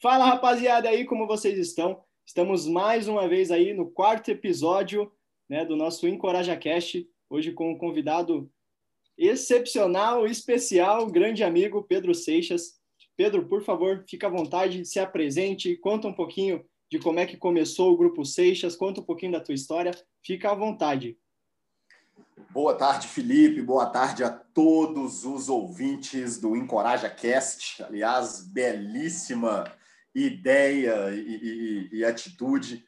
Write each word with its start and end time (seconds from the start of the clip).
Fala 0.00 0.26
rapaziada 0.26 0.88
aí, 0.88 1.04
como 1.04 1.26
vocês 1.26 1.58
estão? 1.58 2.02
Estamos 2.24 2.66
mais 2.66 3.08
uma 3.08 3.28
vez 3.28 3.50
aí 3.50 3.74
no 3.74 3.90
quarto 3.90 4.30
episódio 4.30 5.12
né, 5.48 5.64
do 5.64 5.76
nosso 5.76 6.06
Encoraja 6.06 6.56
Cast, 6.56 7.08
hoje 7.28 7.52
com 7.52 7.72
um 7.72 7.76
convidado 7.76 8.50
excepcional, 9.16 10.24
especial, 10.26 11.06
grande 11.08 11.42
amigo 11.42 11.82
Pedro 11.82 12.14
Seixas. 12.14 12.78
Pedro, 13.16 13.48
por 13.48 13.62
favor, 13.64 14.04
fica 14.08 14.28
à 14.28 14.30
vontade, 14.30 14.84
se 14.84 15.00
apresente, 15.00 15.76
conta 15.76 16.06
um 16.06 16.12
pouquinho 16.12 16.64
de 16.90 16.98
como 16.98 17.18
é 17.18 17.26
que 17.26 17.36
começou 17.36 17.92
o 17.92 17.96
Grupo 17.96 18.24
Seixas, 18.24 18.76
conta 18.76 19.00
um 19.00 19.04
pouquinho 19.04 19.32
da 19.32 19.40
tua 19.40 19.54
história, 19.54 19.90
fica 20.24 20.50
à 20.50 20.54
vontade. 20.54 21.18
Boa 22.50 22.74
tarde, 22.74 23.08
Felipe. 23.08 23.62
Boa 23.62 23.86
tarde 23.86 24.24
a 24.24 24.30
todos 24.30 25.24
os 25.24 25.48
ouvintes 25.48 26.38
do 26.38 26.56
Encoraja 26.56 27.08
Cast. 27.10 27.82
Aliás, 27.82 28.40
belíssima 28.40 29.64
ideia 30.14 31.10
e, 31.14 31.88
e, 31.92 31.98
e 31.98 32.04
atitude 32.04 32.84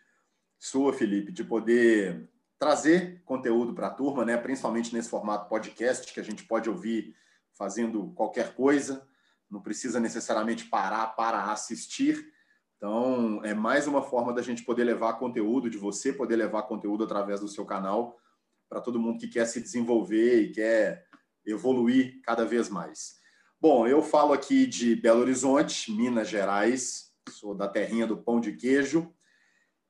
sua, 0.59 0.93
Felipe, 0.93 1.31
de 1.31 1.45
poder 1.45 2.29
trazer 2.59 3.23
conteúdo 3.25 3.73
para 3.73 3.87
a 3.87 3.95
turma, 3.95 4.25
né? 4.25 4.37
principalmente 4.37 4.93
nesse 4.93 5.09
formato 5.09 5.49
podcast, 5.49 6.13
que 6.13 6.21
a 6.21 6.25
gente 6.25 6.45
pode 6.45 6.69
ouvir 6.69 7.15
fazendo 7.53 8.13
qualquer 8.15 8.55
coisa, 8.55 9.07
não 9.51 9.61
precisa 9.61 9.99
necessariamente 9.99 10.65
parar 10.67 11.09
para 11.17 11.45
assistir. 11.53 12.33
Então, 12.77 13.41
é 13.45 13.55
mais 13.55 13.87
uma 13.87 14.03
forma 14.03 14.33
da 14.33 14.43
gente 14.43 14.63
poder 14.63 14.85
levar 14.85 15.15
conteúdo, 15.15 15.71
de 15.71 15.79
você 15.79 16.13
poder 16.13 16.37
levar 16.37 16.63
conteúdo 16.63 17.05
através 17.05 17.41
do 17.41 17.49
seu 17.49 17.65
canal 17.65 18.19
para 18.71 18.81
todo 18.81 19.01
mundo 19.01 19.19
que 19.19 19.27
quer 19.27 19.47
se 19.47 19.61
desenvolver 19.61 20.43
e 20.43 20.53
quer 20.53 21.05
evoluir 21.45 22.21
cada 22.23 22.45
vez 22.45 22.69
mais. 22.69 23.19
Bom, 23.61 23.87
eu 23.87 24.01
falo 24.01 24.33
aqui 24.33 24.65
de 24.65 24.95
Belo 24.95 25.21
Horizonte, 25.21 25.91
Minas 25.91 26.29
Gerais, 26.29 27.13
sou 27.29 27.53
da 27.53 27.67
terrinha 27.67 28.07
do 28.07 28.17
pão 28.17 28.41
de 28.41 28.53
queijo, 28.53 29.13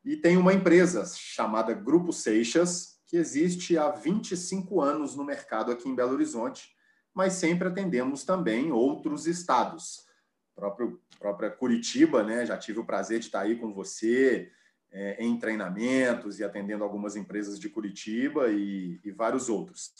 e 0.02 0.16
tem 0.16 0.38
uma 0.38 0.54
empresa 0.54 1.04
chamada 1.14 1.74
Grupo 1.74 2.10
Seixas, 2.10 2.98
que 3.06 3.18
existe 3.18 3.76
há 3.76 3.90
25 3.90 4.80
anos 4.80 5.14
no 5.14 5.24
mercado 5.24 5.70
aqui 5.70 5.86
em 5.86 5.94
Belo 5.94 6.14
Horizonte, 6.14 6.70
mas 7.12 7.34
sempre 7.34 7.68
atendemos 7.68 8.24
também 8.24 8.72
outros 8.72 9.26
estados. 9.26 10.06
Próprio, 10.54 11.00
própria 11.18 11.50
Curitiba, 11.50 12.22
né? 12.22 12.46
Já 12.46 12.56
tive 12.56 12.78
o 12.78 12.86
prazer 12.86 13.18
de 13.18 13.26
estar 13.26 13.40
aí 13.40 13.56
com 13.56 13.74
você 13.74 14.50
é, 14.92 15.22
em 15.24 15.38
treinamentos 15.38 16.38
e 16.38 16.44
atendendo 16.44 16.84
algumas 16.84 17.16
empresas 17.16 17.58
de 17.58 17.68
Curitiba 17.68 18.48
e, 18.50 19.00
e 19.04 19.10
vários 19.10 19.48
outros. 19.48 19.92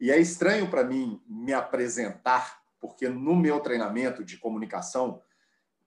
E 0.00 0.10
é 0.10 0.18
estranho 0.18 0.68
para 0.68 0.84
mim 0.84 1.20
me 1.26 1.52
apresentar, 1.52 2.62
porque 2.80 3.08
no 3.08 3.36
meu 3.36 3.60
treinamento 3.60 4.24
de 4.24 4.36
comunicação, 4.36 5.22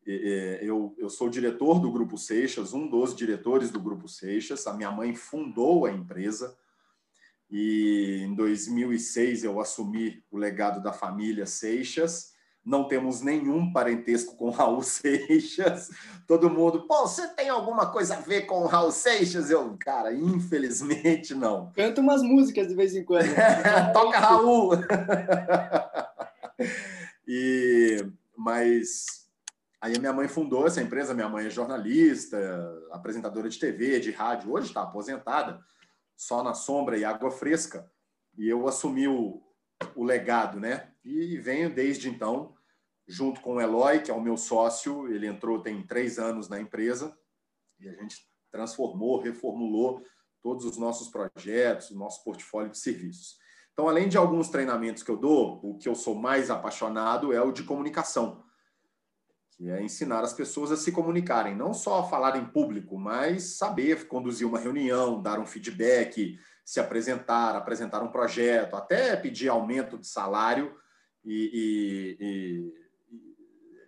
eu, 0.05 0.95
eu 0.99 1.09
sou 1.09 1.29
diretor 1.29 1.79
do 1.79 1.91
Grupo 1.91 2.17
Seixas, 2.17 2.73
um 2.73 2.87
dos 2.87 3.15
diretores 3.15 3.71
do 3.71 3.79
Grupo 3.79 4.07
Seixas. 4.07 4.67
A 4.67 4.73
minha 4.73 4.91
mãe 4.91 5.15
fundou 5.15 5.85
a 5.85 5.91
empresa 5.91 6.55
e 7.49 8.21
em 8.23 8.35
2006 8.35 9.43
eu 9.43 9.59
assumi 9.59 10.23
o 10.29 10.37
legado 10.37 10.81
da 10.81 10.93
família 10.93 11.47
Seixas. 11.47 12.34
Não 12.65 12.87
temos 12.87 13.21
nenhum 13.21 13.71
parentesco 13.71 14.35
com 14.35 14.49
Raul 14.49 14.81
Seixas. 14.81 15.91
Todo 16.27 16.49
mundo, 16.49 16.87
pô, 16.87 17.07
você 17.07 17.27
tem 17.35 17.49
alguma 17.49 17.91
coisa 17.91 18.15
a 18.15 18.21
ver 18.21 18.47
com 18.47 18.61
o 18.61 18.67
Raul 18.67 18.91
Seixas? 18.91 19.51
Eu, 19.51 19.77
cara, 19.79 20.11
infelizmente 20.11 21.35
não. 21.35 21.71
Canta 21.73 22.01
umas 22.01 22.23
músicas 22.23 22.67
de 22.67 22.75
vez 22.75 22.95
em 22.95 23.03
quando. 23.03 23.29
Toca 23.93 24.19
Raul! 24.19 24.71
e, 27.27 28.03
mas 28.35 29.25
Aí 29.85 29.95
a 29.95 29.99
minha 29.99 30.13
mãe 30.13 30.27
fundou 30.27 30.65
essa 30.65 30.81
empresa, 30.81 31.13
minha 31.13 31.29
mãe 31.29 31.45
é 31.45 31.49
jornalista, 31.51 32.39
apresentadora 32.91 33.47
de 33.47 33.59
TV, 33.59 33.99
de 33.99 34.09
rádio, 34.09 34.51
hoje 34.51 34.65
está 34.65 34.81
aposentada, 34.81 35.63
só 36.17 36.41
na 36.41 36.55
sombra 36.55 36.97
e 36.97 37.05
água 37.05 37.29
fresca. 37.29 37.87
E 38.35 38.49
eu 38.49 38.67
assumi 38.67 39.07
o, 39.07 39.43
o 39.95 40.03
legado, 40.03 40.59
né? 40.59 40.87
E 41.03 41.37
venho 41.37 41.69
desde 41.69 42.09
então, 42.09 42.54
junto 43.07 43.41
com 43.41 43.55
o 43.55 43.61
Eloy, 43.61 44.01
que 44.01 44.11
é 44.11 44.13
o 44.13 44.21
meu 44.21 44.37
sócio, 44.37 45.07
ele 45.11 45.27
entrou 45.27 45.61
tem 45.61 45.85
três 45.85 46.17
anos 46.17 46.49
na 46.49 46.59
empresa, 46.59 47.17
e 47.79 47.87
a 47.87 47.93
gente 47.93 48.17
transformou, 48.51 49.21
reformulou 49.21 50.03
todos 50.41 50.65
os 50.65 50.77
nossos 50.77 51.09
projetos, 51.09 51.91
o 51.91 51.97
nosso 51.97 52.23
portfólio 52.23 52.71
de 52.71 52.77
serviços. 52.77 53.37
Então, 53.73 53.89
além 53.89 54.07
de 54.07 54.17
alguns 54.17 54.49
treinamentos 54.49 55.03
que 55.03 55.11
eu 55.11 55.17
dou, 55.17 55.59
o 55.63 55.77
que 55.77 55.89
eu 55.89 55.95
sou 55.95 56.15
mais 56.15 56.49
apaixonado 56.49 57.33
é 57.33 57.41
o 57.41 57.51
de 57.51 57.63
comunicação 57.63 58.45
que 59.57 59.69
é 59.69 59.81
ensinar 59.81 60.21
as 60.21 60.33
pessoas 60.33 60.71
a 60.71 60.77
se 60.77 60.91
comunicarem, 60.91 61.55
não 61.55 61.73
só 61.73 61.99
a 61.99 62.03
falar 62.03 62.35
em 62.35 62.45
público, 62.45 62.97
mas 62.97 63.57
saber 63.57 64.07
conduzir 64.07 64.45
uma 64.45 64.59
reunião, 64.59 65.21
dar 65.21 65.39
um 65.39 65.45
feedback, 65.45 66.37
se 66.65 66.79
apresentar, 66.79 67.55
apresentar 67.55 68.03
um 68.03 68.11
projeto, 68.11 68.75
até 68.75 69.15
pedir 69.15 69.47
aumento 69.47 69.97
de 69.97 70.07
salário 70.07 70.75
e, 71.23 72.17
e, 72.19 72.25
e 72.25 72.84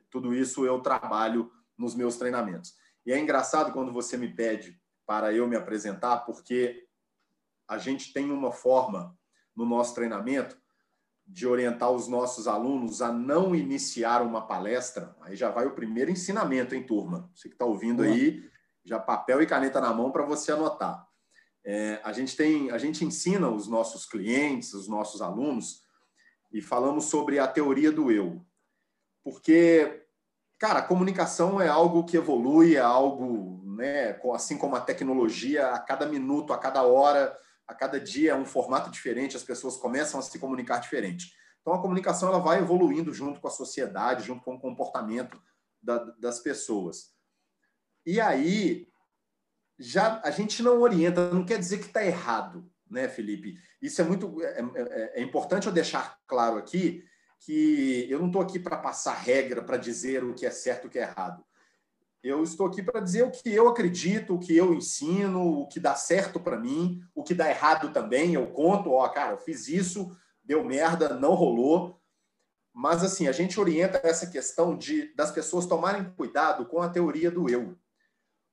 tudo 0.10 0.34
isso 0.34 0.66
eu 0.66 0.80
trabalho 0.80 1.52
nos 1.78 1.96
meus 1.96 2.18
treinamentos. 2.18 2.76
E 3.06 3.12
é 3.12 3.20
engraçado 3.20 3.72
quando 3.72 3.94
você 3.94 4.18
me 4.18 4.34
pede 4.34 4.80
para 5.06 5.34
eu 5.34 5.48
me 5.48 5.56
apresentar, 5.56 6.18
porque 6.20 6.86
a 7.68 7.78
gente 7.78 8.14
tem 8.14 8.32
uma 8.32 8.52
forma 8.52 9.18
no 9.56 9.66
nosso 9.66 9.96
treinamento 9.96 10.58
de 11.26 11.46
orientar 11.46 11.92
os 11.92 12.08
nossos 12.08 12.48
alunos 12.48 13.02
a 13.02 13.12
não 13.12 13.54
iniciar 13.54 14.22
uma 14.22 14.48
palestra, 14.48 15.16
aí 15.22 15.36
já 15.36 15.50
vai 15.50 15.66
o 15.66 15.76
primeiro 15.76 16.10
ensinamento, 16.10 16.74
hein, 16.74 16.86
turma? 16.86 17.30
Você 17.36 17.50
que 17.50 17.56
está 17.56 17.66
ouvindo 17.66 18.02
aí, 18.02 18.50
já 18.86 18.98
papel 18.98 19.42
e 19.42 19.46
caneta 19.46 19.82
na 19.82 19.94
mão 19.94 20.10
para 20.10 20.24
você 20.24 20.54
anotar. 20.54 21.06
É, 21.66 22.00
a 22.02 22.14
gente 22.14 22.38
tem, 22.38 22.72
a 22.72 22.78
gente 22.78 23.04
ensina 23.04 23.50
os 23.50 23.68
nossos 23.68 24.06
clientes, 24.06 24.74
os 24.74 24.88
nossos 24.88 25.22
alunos, 25.22 25.82
e 26.50 26.62
falamos 26.62 27.06
sobre 27.06 27.40
a 27.40 27.48
teoria 27.48 27.92
do 27.92 28.10
eu, 28.10 28.46
porque, 29.28 30.06
cara, 30.58 30.80
a 30.80 30.88
comunicação 30.88 31.60
é 31.60 31.68
algo 31.68 32.06
que 32.06 32.16
evolui, 32.16 32.78
é 32.78 32.80
algo, 32.80 33.62
né, 33.76 34.18
assim 34.34 34.58
como 34.58 34.74
a 34.74 34.80
tecnologia, 34.80 35.72
a 35.72 35.80
cada 35.80 36.06
minuto, 36.06 36.54
a 36.54 36.58
cada 36.58 36.84
hora 36.84 37.38
a 37.68 37.76
cada 37.76 38.00
dia 38.00 38.32
é 38.32 38.36
um 38.36 38.46
formato 38.46 38.90
diferente, 38.90 39.36
as 39.36 39.44
pessoas 39.44 39.76
começam 39.76 40.18
a 40.18 40.24
se 40.24 40.40
comunicar 40.40 40.80
diferente. 40.80 41.34
Então, 41.60 41.74
a 41.74 41.82
comunicação 41.82 42.30
ela 42.30 42.40
vai 42.40 42.60
evoluindo 42.60 43.14
junto 43.14 43.42
com 43.42 43.50
a 43.50 43.52
sociedade, 43.52 44.24
junto 44.24 44.46
com 44.46 44.56
o 44.56 44.62
comportamento 44.62 45.38
da, 45.82 45.98
das 46.18 46.40
pessoas. 46.40 47.14
E 48.06 48.22
aí, 48.22 48.88
já 49.78 50.22
a 50.24 50.32
gente 50.32 50.64
não 50.64 50.80
orienta, 50.80 51.34
não 51.34 51.46
quer 51.46 51.60
dizer 51.60 51.80
que 51.80 51.88
está 51.88 52.06
errado, 52.06 52.72
né, 52.90 53.10
Felipe? 53.10 53.60
Isso 53.82 54.00
é 54.00 54.06
muito 54.06 54.42
é, 54.42 54.62
é, 54.62 55.20
é 55.20 55.22
importante 55.22 55.68
eu 55.68 55.74
deixar 55.74 56.18
claro 56.26 56.58
aqui 56.58 57.04
que 57.40 58.08
eu 58.10 58.20
não 58.20 58.28
estou 58.28 58.42
aqui 58.42 58.60
para 58.60 58.78
passar 58.78 59.14
regra, 59.14 59.62
para 59.62 59.78
dizer 59.78 60.24
o 60.24 60.34
que 60.34 60.46
é 60.46 60.52
certo 60.52 60.86
e 60.86 60.88
o 60.88 60.90
que 60.90 61.00
é 61.00 61.04
errado. 61.04 61.44
Eu 62.24 62.44
estou 62.44 62.68
aqui 62.68 62.82
para 62.82 63.00
dizer 63.00 63.24
o 63.24 63.32
que 63.32 63.50
eu 63.54 63.68
acredito, 63.68 64.36
o 64.36 64.40
que 64.40 64.56
eu 64.56 64.74
ensino, 64.74 65.62
o 65.62 65.68
que 65.68 65.80
dá 65.80 65.96
certo 65.96 66.40
para 66.40 66.60
mim, 66.60 67.02
o 67.16 67.24
que 67.24 67.34
dá 67.34 67.50
errado 67.50 67.94
também. 67.94 68.34
Eu 68.34 68.48
conto, 68.48 68.92
ó, 68.92 69.08
cara, 69.10 69.34
eu 69.34 69.38
fiz 69.38 69.68
isso, 69.68 70.12
deu 70.44 70.64
merda, 70.64 71.10
não 71.14 71.36
rolou. 71.36 72.02
Mas 72.74 73.04
assim, 73.04 73.28
a 73.28 73.32
gente 73.32 73.60
orienta 73.60 74.02
essa 74.04 74.28
questão 74.28 74.78
de 74.78 75.14
das 75.16 75.32
pessoas 75.32 75.66
tomarem 75.66 76.12
cuidado 76.16 76.66
com 76.66 76.82
a 76.82 76.90
teoria 76.90 77.32
do 77.32 77.50
eu. 77.50 77.78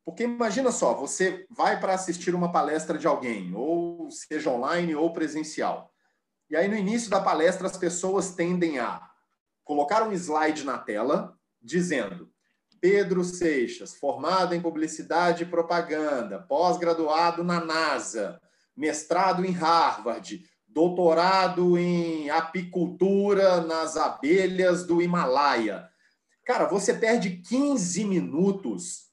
Porque 0.04 0.24
imagina 0.24 0.70
só, 0.70 0.94
você 0.94 1.46
vai 1.50 1.80
para 1.80 1.94
assistir 1.94 2.34
uma 2.34 2.52
palestra 2.52 2.98
de 2.98 3.06
alguém, 3.06 3.54
ou 3.54 4.10
seja 4.10 4.50
online 4.50 4.94
ou 4.94 5.12
presencial. 5.12 5.93
E 6.54 6.56
aí 6.56 6.68
no 6.68 6.76
início 6.76 7.10
da 7.10 7.20
palestra 7.20 7.66
as 7.66 7.76
pessoas 7.76 8.30
tendem 8.30 8.78
a 8.78 9.10
colocar 9.64 10.04
um 10.04 10.12
slide 10.12 10.62
na 10.62 10.78
tela 10.78 11.36
dizendo: 11.60 12.30
Pedro 12.80 13.24
Seixas, 13.24 13.96
formado 13.96 14.54
em 14.54 14.62
publicidade 14.62 15.42
e 15.42 15.46
propaganda, 15.46 16.38
pós-graduado 16.38 17.42
na 17.42 17.58
NASA, 17.58 18.40
mestrado 18.76 19.44
em 19.44 19.50
Harvard, 19.50 20.48
doutorado 20.68 21.76
em 21.76 22.30
apicultura 22.30 23.60
nas 23.62 23.96
abelhas 23.96 24.86
do 24.86 25.02
Himalaia. 25.02 25.88
Cara, 26.44 26.66
você 26.66 26.94
perde 26.94 27.38
15 27.38 28.04
minutos 28.04 29.08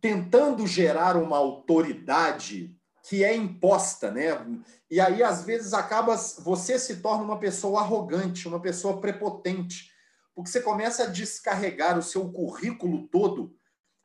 tentando 0.00 0.66
gerar 0.66 1.18
uma 1.18 1.36
autoridade 1.36 2.74
que 3.02 3.24
é 3.24 3.34
imposta, 3.34 4.10
né? 4.10 4.46
E 4.90 5.00
aí 5.00 5.22
às 5.22 5.44
vezes 5.44 5.72
acaba 5.72 6.16
você 6.16 6.78
se 6.78 6.96
torna 6.96 7.24
uma 7.24 7.38
pessoa 7.38 7.80
arrogante, 7.80 8.46
uma 8.46 8.60
pessoa 8.60 9.00
prepotente 9.00 9.92
porque 10.34 10.50
você 10.50 10.60
começa 10.60 11.04
a 11.04 11.08
descarregar 11.08 11.98
o 11.98 12.02
seu 12.02 12.30
currículo 12.30 13.06
todo 13.08 13.54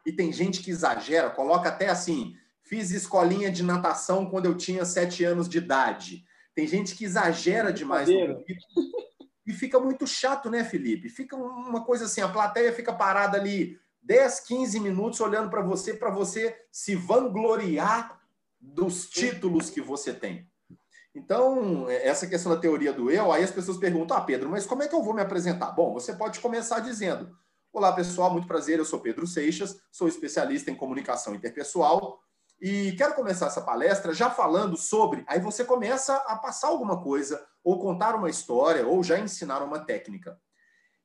e 0.06 0.12
tem 0.12 0.32
gente 0.32 0.62
que 0.62 0.72
exagera, 0.72 1.30
coloca 1.30 1.70
até 1.70 1.90
assim: 1.90 2.36
fiz 2.62 2.92
escolinha 2.92 3.52
de 3.52 3.64
natação 3.64 4.30
quando 4.30 4.46
eu 4.46 4.56
tinha 4.56 4.86
sete 4.86 5.24
anos 5.24 5.48
de 5.48 5.58
idade. 5.58 6.26
Tem 6.54 6.68
gente 6.68 6.96
que 6.96 7.06
exagera 7.06 7.72
demais 7.72 8.10
no 8.10 8.44
e 9.46 9.54
fica 9.54 9.80
muito 9.80 10.06
chato, 10.06 10.50
né, 10.50 10.64
Felipe? 10.64 11.08
Fica 11.08 11.36
uma 11.38 11.86
coisa 11.86 12.06
assim, 12.06 12.20
a 12.20 12.28
plateia 12.28 12.74
fica 12.74 12.92
parada 12.92 13.38
ali 13.38 13.80
10, 14.02 14.42
15 14.42 14.80
minutos 14.82 15.22
olhando 15.22 15.50
para 15.50 15.62
você, 15.62 15.94
para 15.94 16.10
você 16.10 16.54
se 16.70 16.96
vangloriar 16.96 18.17
dos 18.60 19.10
títulos 19.10 19.70
que 19.70 19.82
você 19.82 20.14
tem. 20.14 20.50
Então, 21.14 21.90
essa 21.90 22.28
questão 22.28 22.54
da 22.54 22.62
teoria 22.62 22.94
do 22.94 23.10
eu, 23.10 23.32
aí 23.32 23.44
as 23.44 23.52
pessoas 23.52 23.78
perguntam: 23.78 24.16
Ah, 24.16 24.22
Pedro, 24.22 24.50
mas 24.50 24.66
como 24.66 24.84
é 24.84 24.88
que 24.88 24.94
eu 24.94 25.04
vou 25.04 25.14
me 25.14 25.22
apresentar? 25.22 25.72
Bom, 25.72 25.94
você 25.94 26.14
pode 26.14 26.40
começar 26.40 26.80
dizendo: 26.80 27.36
Olá, 27.74 27.92
pessoal, 27.92 28.32
muito 28.32 28.48
prazer, 28.48 28.78
eu 28.78 28.86
sou 28.86 29.00
Pedro 29.00 29.26
Seixas, 29.26 29.80
sou 29.92 30.08
especialista 30.08 30.70
em 30.70 30.76
comunicação 30.76 31.34
interpessoal 31.34 32.20
e 32.60 32.94
quero 32.94 33.14
começar 33.14 33.48
essa 33.48 33.62
palestra 33.62 34.14
já 34.14 34.30
falando 34.30 34.76
sobre. 34.78 35.24
Aí 35.28 35.40
você 35.40 35.64
começa 35.64 36.16
a 36.16 36.36
passar 36.36 36.70
alguma 36.70 37.02
coisa, 37.02 37.46
ou 37.64 37.80
contar 37.80 38.16
uma 38.16 38.30
história, 38.30 38.88
ou 38.88 39.04
já 39.04 39.20
ensinar 39.20 39.62
uma 39.64 39.80
técnica. 39.80 40.40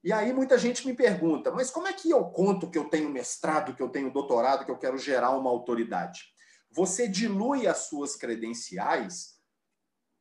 E 0.02 0.12
aí 0.12 0.32
muita 0.32 0.58
gente 0.58 0.87
me 0.87 0.94
pergunta: 0.94 1.50
mas 1.50 1.70
como 1.70 1.87
é 1.87 1.93
que 1.93 2.10
eu 2.10 2.25
conto 2.25 2.70
que 2.70 2.78
eu 2.78 2.84
tenho 2.84 3.10
mestrado, 3.10 3.75
que 3.75 3.82
eu 3.82 3.88
tenho 3.88 4.12
doutorado, 4.12 4.64
que 4.64 4.70
eu 4.70 4.78
quero 4.78 4.99
gerar 4.99 5.31
uma 5.31 5.50
autoridade? 5.50 6.32
Você 6.73 7.07
dilui 7.07 7.67
as 7.67 7.89
suas 7.89 8.17
credenciais 8.17 9.39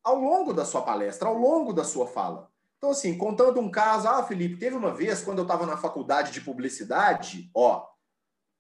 ao 0.04 0.20
longo 0.20 0.54
da 0.54 0.66
sua 0.66 0.82
palestra, 0.82 1.28
ao 1.28 1.38
longo 1.38 1.72
da 1.72 1.84
sua 1.84 2.08
fala. 2.08 2.52
Então, 2.78 2.90
assim, 2.90 3.18
contando 3.18 3.60
um 3.60 3.70
caso, 3.70 4.08
ah, 4.08 4.24
Felipe, 4.24 4.58
teve 4.58 4.76
uma 4.76 4.94
vez 4.94 5.22
quando 5.22 5.38
eu 5.38 5.44
estava 5.44 5.66
na 5.66 5.78
faculdade 5.78 6.32
de 6.32 6.42
publicidade, 6.42 7.52
ó, 7.56 7.88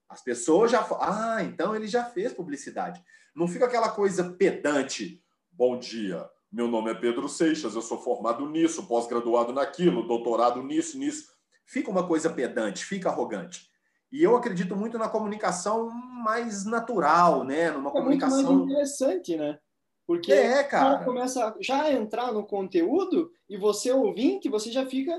as 0.08 0.22
pessoas 0.22 0.70
já 0.70 0.86
ah, 1.00 1.42
então 1.42 1.76
ele 1.76 1.88
já 1.88 2.06
fez 2.06 2.32
publicidade. 2.32 3.04
Não 3.34 3.48
fica 3.48 3.66
aquela 3.66 3.90
coisa 3.90 4.32
pedante. 4.32 5.24
Bom 5.52 5.80
dia, 5.80 6.30
meu 6.52 6.68
nome 6.68 6.92
é 6.92 6.94
Pedro 6.94 7.28
Seixas, 7.28 7.74
eu 7.76 7.82
sou 7.82 7.98
formado 7.98 8.48
nisso, 8.48 8.86
pós-graduado 8.86 9.54
naquilo, 9.54 10.08
doutorado 10.08 10.62
nisso, 10.62 11.00
nisso. 11.00 11.32
Fica 11.66 11.90
uma 11.90 12.06
coisa 12.06 12.30
pedante, 12.30 12.86
fica 12.86 13.10
arrogante. 13.10 13.70
E 14.12 14.22
eu 14.22 14.36
acredito 14.36 14.75
muito 14.75 14.98
na 14.98 15.08
comunicação 15.08 15.90
mais 15.90 16.66
natural, 16.66 17.44
né? 17.44 17.72
Numa 17.72 17.90
é 17.90 17.94
comunicação 17.94 18.44
muito 18.44 18.66
mais 18.66 18.72
interessante, 18.72 19.38
né? 19.38 19.58
Porque 20.06 20.34
é, 20.34 20.63
cara. 20.63 21.06
começa 21.06 21.56
já 21.62 21.84
a 21.84 21.94
entrar 21.94 22.34
no 22.34 22.46
conteúdo 22.46 23.31
e 23.50 23.58
você 23.58 23.92
ouvinte, 23.92 24.50
você 24.50 24.72
já 24.72 24.86
fica 24.86 25.13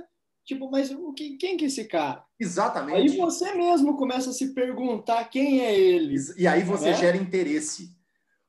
tipo, 0.45 0.71
mas 0.71 0.91
o 0.91 1.13
que, 1.13 1.37
quem 1.37 1.57
que 1.57 1.65
é 1.65 1.69
esse 1.69 1.85
cara? 1.85 2.25
Exatamente. 2.39 2.99
Aí 2.99 3.17
você 3.17 3.55
mesmo 3.55 3.97
começa 3.97 4.31
a 4.31 4.33
se 4.33 4.53
perguntar 4.53 5.25
quem 5.27 5.61
é 5.61 5.79
ele. 5.79 6.17
E 6.37 6.47
aí 6.47 6.63
você 6.63 6.91
né? 6.91 6.95
gera 6.95 7.17
interesse. 7.17 7.97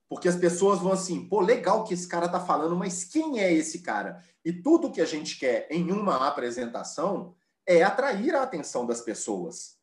Porque 0.09 0.27
as 0.27 0.35
pessoas 0.35 0.79
vão 0.79 0.91
assim, 0.91 1.27
pô, 1.27 1.39
legal 1.39 1.83
que 1.83 1.93
esse 1.93 2.07
cara 2.07 2.27
tá 2.27 2.39
falando, 2.39 2.75
mas 2.75 3.03
quem 3.03 3.39
é 3.39 3.51
esse 3.51 3.79
cara? 3.79 4.21
E 4.43 4.51
tudo 4.51 4.91
que 4.91 5.01
a 5.01 5.05
gente 5.05 5.39
quer 5.39 5.67
em 5.71 5.91
uma 5.91 6.27
apresentação 6.27 7.33
é 7.65 7.81
atrair 7.81 8.35
a 8.35 8.43
atenção 8.43 8.85
das 8.85 9.01
pessoas. 9.01 9.77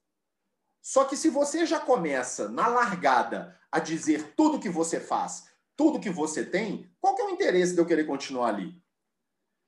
Só 0.82 1.04
que 1.04 1.16
se 1.16 1.28
você 1.28 1.66
já 1.66 1.78
começa 1.78 2.48
na 2.48 2.66
largada 2.66 3.56
a 3.70 3.78
dizer 3.78 4.34
tudo 4.34 4.60
que 4.60 4.68
você 4.68 4.98
faz, 4.98 5.48
tudo 5.76 6.00
que 6.00 6.10
você 6.10 6.44
tem, 6.44 6.90
qual 7.00 7.14
que 7.14 7.22
é 7.22 7.26
o 7.26 7.30
interesse 7.30 7.74
de 7.74 7.80
eu 7.80 7.86
querer 7.86 8.04
continuar 8.04 8.48
ali? 8.48 8.80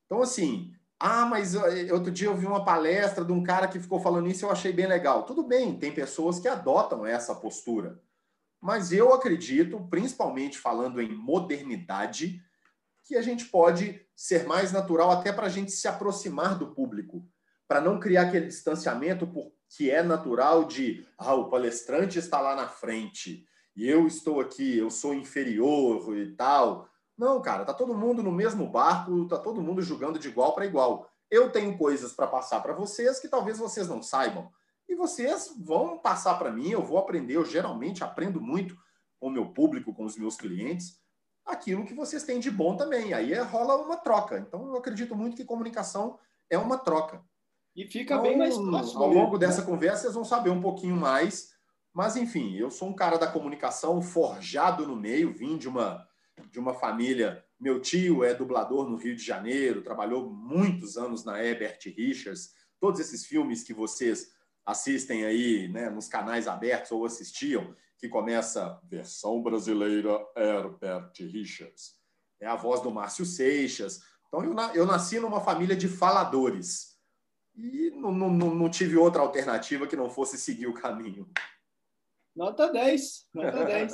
Então, 0.07 0.23
assim, 0.23 0.75
ah, 0.99 1.27
mas 1.27 1.55
eh, 1.55 1.93
outro 1.93 2.11
dia 2.11 2.29
eu 2.29 2.37
vi 2.37 2.47
uma 2.47 2.65
palestra 2.65 3.25
de 3.25 3.33
um 3.33 3.43
cara 3.43 3.67
que 3.67 3.81
ficou 3.81 3.99
falando 3.99 4.29
isso 4.29 4.45
e 4.45 4.47
eu 4.47 4.51
achei 4.53 4.73
bem 4.73 4.87
legal. 4.87 5.25
Tudo 5.25 5.43
bem, 5.43 5.77
tem 5.79 5.93
pessoas 5.93 6.39
que 6.39 6.47
adotam 6.47 7.05
essa 7.05 7.35
postura. 7.35 8.01
Mas 8.61 8.93
eu 8.93 9.13
acredito, 9.13 9.81
principalmente 9.91 10.59
falando 10.59 11.01
em 11.03 11.13
modernidade, 11.13 12.41
que 13.03 13.17
a 13.17 13.23
gente 13.23 13.47
pode 13.47 14.01
ser 14.15 14.47
mais 14.47 14.71
natural 14.71 15.11
até 15.11 15.33
para 15.33 15.47
a 15.47 15.51
gente 15.51 15.73
se 15.73 15.89
aproximar 15.89 16.57
do 16.57 16.73
público, 16.73 17.27
para 17.67 17.81
não 17.81 17.99
criar 17.99 18.23
aquele 18.23 18.47
distanciamento 18.47 19.27
que 19.77 19.91
é 19.91 20.03
natural 20.03 20.65
de 20.65 21.07
ah, 21.17 21.35
o 21.35 21.49
palestrante 21.49 22.19
está 22.19 22.41
lá 22.41 22.55
na 22.55 22.69
frente, 22.69 23.47
e 23.75 23.89
eu 23.89 24.07
estou 24.07 24.39
aqui, 24.39 24.77
eu 24.77 24.91
sou 24.91 25.15
inferior 25.15 26.15
e 26.17 26.33
tal. 26.33 26.89
Não, 27.17 27.41
cara, 27.41 27.65
tá 27.65 27.73
todo 27.73 27.95
mundo 27.95 28.23
no 28.23 28.31
mesmo 28.31 28.69
barco, 28.69 29.27
tá 29.27 29.39
todo 29.39 29.63
mundo 29.63 29.81
jogando 29.81 30.19
de 30.19 30.29
igual 30.29 30.55
para 30.55 30.67
igual. 30.67 31.11
Eu 31.31 31.51
tenho 31.51 31.77
coisas 31.79 32.13
para 32.13 32.27
passar 32.27 32.61
para 32.61 32.75
vocês 32.75 33.19
que 33.19 33.29
talvez 33.29 33.59
vocês 33.59 33.89
não 33.89 34.03
saibam. 34.03 34.51
E 34.87 34.95
vocês 34.95 35.55
vão 35.59 35.97
passar 35.97 36.35
para 36.35 36.51
mim, 36.51 36.69
eu 36.69 36.83
vou 36.83 36.99
aprender, 36.99 37.37
eu 37.37 37.45
geralmente 37.45 38.05
aprendo 38.05 38.43
muito 38.43 38.77
com 39.19 39.29
o 39.29 39.31
meu 39.31 39.47
público, 39.55 39.95
com 39.95 40.05
os 40.05 40.19
meus 40.19 40.37
clientes, 40.37 41.01
aquilo 41.47 41.87
que 41.87 41.95
vocês 41.95 42.25
têm 42.25 42.39
de 42.39 42.51
bom 42.51 42.77
também. 42.77 43.15
Aí 43.15 43.33
é, 43.33 43.41
rola 43.41 43.77
uma 43.77 43.97
troca. 43.97 44.39
Então 44.39 44.67
eu 44.67 44.77
acredito 44.77 45.17
muito 45.17 45.37
que 45.37 45.47
comunicação 45.47 46.19
é 46.51 46.59
uma 46.59 46.77
troca. 46.77 47.25
E 47.75 47.87
fica 47.87 48.15
então, 48.15 48.23
bem 48.23 48.37
mais 48.37 48.57
fácil. 48.57 48.99
Ao 48.99 49.09
longo 49.09 49.39
né? 49.39 49.47
dessa 49.47 49.63
conversa, 49.63 50.03
vocês 50.03 50.15
vão 50.15 50.25
saber 50.25 50.51
um 50.51 50.61
pouquinho 50.61 50.97
mais 50.97 51.53
mas, 51.93 52.17
enfim, 52.17 52.57
eu 52.57 52.71
sou 52.71 52.89
um 52.89 52.95
cara 52.95 53.19
da 53.19 53.27
comunicação 53.27 54.01
forjado 54.01 54.87
no 54.87 54.97
meio, 54.97 55.33
vim 55.33 55.59
de 55.59 55.69
uma, 55.69 56.09
de 56.51 56.59
uma 56.59 56.73
família. 56.73 57.45
Meu 57.61 57.81
tio 57.81 58.25
é 58.25 58.33
dublador 58.33 58.89
no 58.89 58.97
Rio 58.97 59.15
de 59.15 59.23
Janeiro, 59.23 59.83
trabalhou 59.83 60.31
muitos 60.31 60.97
anos 60.97 61.23
na 61.23 61.43
Herbert 61.43 61.79
Richards. 61.85 62.55
Todos 62.81 62.99
esses 62.99 63.27
filmes 63.27 63.63
que 63.63 63.75
vocês 63.75 64.33
assistem 64.65 65.25
aí 65.25 65.69
né, 65.69 65.91
nos 65.91 66.09
canais 66.09 66.49
abertos 66.49 66.93
ou 66.93 67.05
assistiam, 67.05 67.77
que 67.99 68.09
começa 68.09 68.81
versão 68.85 69.43
brasileira 69.43 70.19
Herbert 70.35 71.13
Richards. 71.19 71.97
É 72.41 72.47
a 72.47 72.57
voz 72.57 72.81
do 72.81 72.91
Márcio 72.91 73.27
Seixas. 73.27 74.01
Então, 74.29 74.43
eu, 74.43 74.57
eu 74.75 74.87
nasci 74.87 75.21
numa 75.21 75.43
família 75.43 75.77
de 75.77 75.89
faladores. 75.89 76.92
E 77.57 77.91
não, 77.91 78.13
não, 78.13 78.31
não 78.31 78.71
tive 78.71 78.97
outra 78.97 79.23
alternativa 79.23 79.87
que 79.87 79.97
não 79.97 80.09
fosse 80.09 80.39
seguir 80.39 80.67
o 80.67 80.75
caminho. 80.75 81.29
Nota 82.35 82.73
10, 82.73 83.29
nota 83.35 83.65
10. 83.65 83.93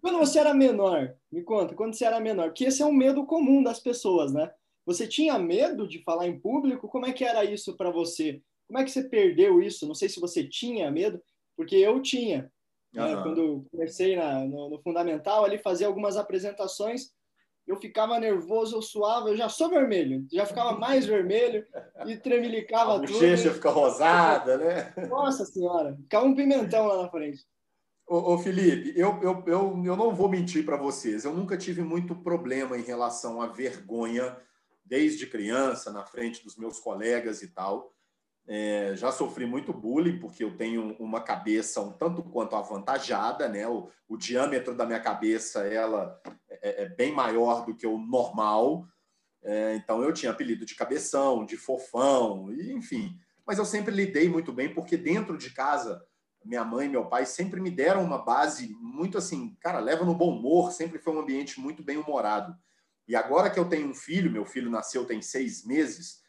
quando 0.00 0.18
você 0.18 0.38
era 0.38 0.54
menor, 0.54 1.16
me 1.30 1.42
conta, 1.42 1.74
quando 1.74 1.94
você 1.94 2.04
era 2.04 2.20
menor, 2.20 2.48
porque 2.48 2.64
esse 2.64 2.80
é 2.80 2.86
um 2.86 2.92
medo 2.92 3.26
comum 3.26 3.62
das 3.62 3.80
pessoas, 3.80 4.32
né? 4.32 4.52
Você 4.86 5.06
tinha 5.06 5.38
medo 5.38 5.86
de 5.86 6.02
falar 6.02 6.26
em 6.26 6.38
público? 6.38 6.88
Como 6.88 7.06
é 7.06 7.12
que 7.12 7.24
era 7.24 7.44
isso 7.44 7.76
para 7.76 7.90
você? 7.90 8.42
Como 8.66 8.78
é 8.78 8.84
que 8.84 8.90
você 8.90 9.04
perdeu 9.04 9.60
isso? 9.62 9.86
Não 9.86 9.94
sei 9.94 10.08
se 10.08 10.20
você 10.20 10.46
tinha 10.48 10.90
medo, 10.90 11.22
porque 11.56 11.76
eu 11.76 12.00
tinha. 12.00 12.50
Né? 12.92 13.22
Quando 13.22 13.66
comecei 13.70 14.16
na, 14.16 14.44
no, 14.44 14.70
no, 14.70 14.82
fundamental, 14.82 15.44
ali 15.44 15.58
fazer 15.58 15.86
algumas 15.86 16.16
apresentações, 16.16 17.12
eu 17.66 17.76
ficava 17.76 18.18
nervoso, 18.18 18.76
eu 18.76 18.82
suava, 18.82 19.28
eu 19.28 19.36
já 19.36 19.48
sou 19.48 19.70
vermelho, 19.70 20.26
já 20.32 20.44
ficava 20.44 20.78
mais 20.78 21.06
vermelho 21.06 21.64
e 22.06 22.16
tremelicava 22.16 22.94
tudo. 22.94 23.04
A 23.04 23.12
bochecha 23.12 23.54
fica 23.54 23.70
rosada, 23.70 24.58
né? 24.58 24.94
Nossa 25.08 25.44
senhora, 25.44 25.96
ficava 26.02 26.26
um 26.26 26.34
pimentão 26.34 26.86
lá 26.86 27.02
na 27.02 27.10
frente. 27.10 27.46
Ô, 28.06 28.34
ô 28.34 28.38
Felipe, 28.38 28.92
eu, 28.98 29.20
eu, 29.22 29.44
eu, 29.46 29.82
eu 29.84 29.96
não 29.96 30.14
vou 30.14 30.28
mentir 30.28 30.64
para 30.64 30.76
vocês. 30.76 31.24
Eu 31.24 31.32
nunca 31.32 31.56
tive 31.56 31.82
muito 31.82 32.14
problema 32.16 32.76
em 32.76 32.82
relação 32.82 33.40
à 33.40 33.46
vergonha 33.46 34.36
desde 34.84 35.26
criança, 35.26 35.92
na 35.92 36.04
frente 36.04 36.42
dos 36.44 36.56
meus 36.56 36.78
colegas 36.78 37.42
e 37.42 37.48
tal. 37.48 37.94
É, 38.46 38.94
já 38.96 39.12
sofri 39.12 39.46
muito 39.46 39.72
bullying, 39.72 40.18
porque 40.18 40.42
eu 40.42 40.56
tenho 40.56 40.96
uma 40.98 41.20
cabeça 41.20 41.80
um 41.80 41.92
tanto 41.92 42.22
quanto 42.22 42.56
avantajada, 42.56 43.48
né? 43.48 43.66
O, 43.68 43.88
o 44.08 44.16
diâmetro 44.16 44.74
da 44.74 44.84
minha 44.84 45.00
cabeça 45.00 45.60
ela 45.66 46.20
é, 46.50 46.82
é 46.84 46.88
bem 46.88 47.12
maior 47.12 47.64
do 47.64 47.74
que 47.74 47.86
o 47.86 47.98
normal. 47.98 48.84
É, 49.42 49.74
então 49.76 50.02
eu 50.02 50.12
tinha 50.12 50.32
apelido 50.32 50.64
de 50.64 50.74
cabeção, 50.74 51.44
de 51.44 51.56
fofão, 51.56 52.52
e, 52.52 52.72
enfim. 52.72 53.16
Mas 53.46 53.58
eu 53.58 53.64
sempre 53.64 53.94
lidei 53.94 54.28
muito 54.28 54.52
bem, 54.52 54.72
porque 54.72 54.96
dentro 54.96 55.36
de 55.36 55.50
casa 55.50 56.02
minha 56.44 56.64
mãe 56.64 56.86
e 56.86 56.90
meu 56.90 57.06
pai 57.06 57.24
sempre 57.24 57.60
me 57.60 57.70
deram 57.70 58.02
uma 58.02 58.18
base 58.18 58.74
muito 58.80 59.16
assim, 59.18 59.56
cara, 59.60 59.78
leva 59.78 60.04
no 60.04 60.14
bom 60.14 60.36
humor, 60.36 60.72
sempre 60.72 60.98
foi 60.98 61.14
um 61.14 61.20
ambiente 61.20 61.60
muito 61.60 61.82
bem 61.82 61.96
humorado. 61.96 62.56
E 63.06 63.16
agora 63.16 63.50
que 63.50 63.58
eu 63.58 63.68
tenho 63.68 63.88
um 63.88 63.94
filho, 63.94 64.30
meu 64.30 64.44
filho 64.44 64.70
nasceu 64.70 65.04
tem 65.04 65.20
seis 65.20 65.64
meses, 65.64 66.21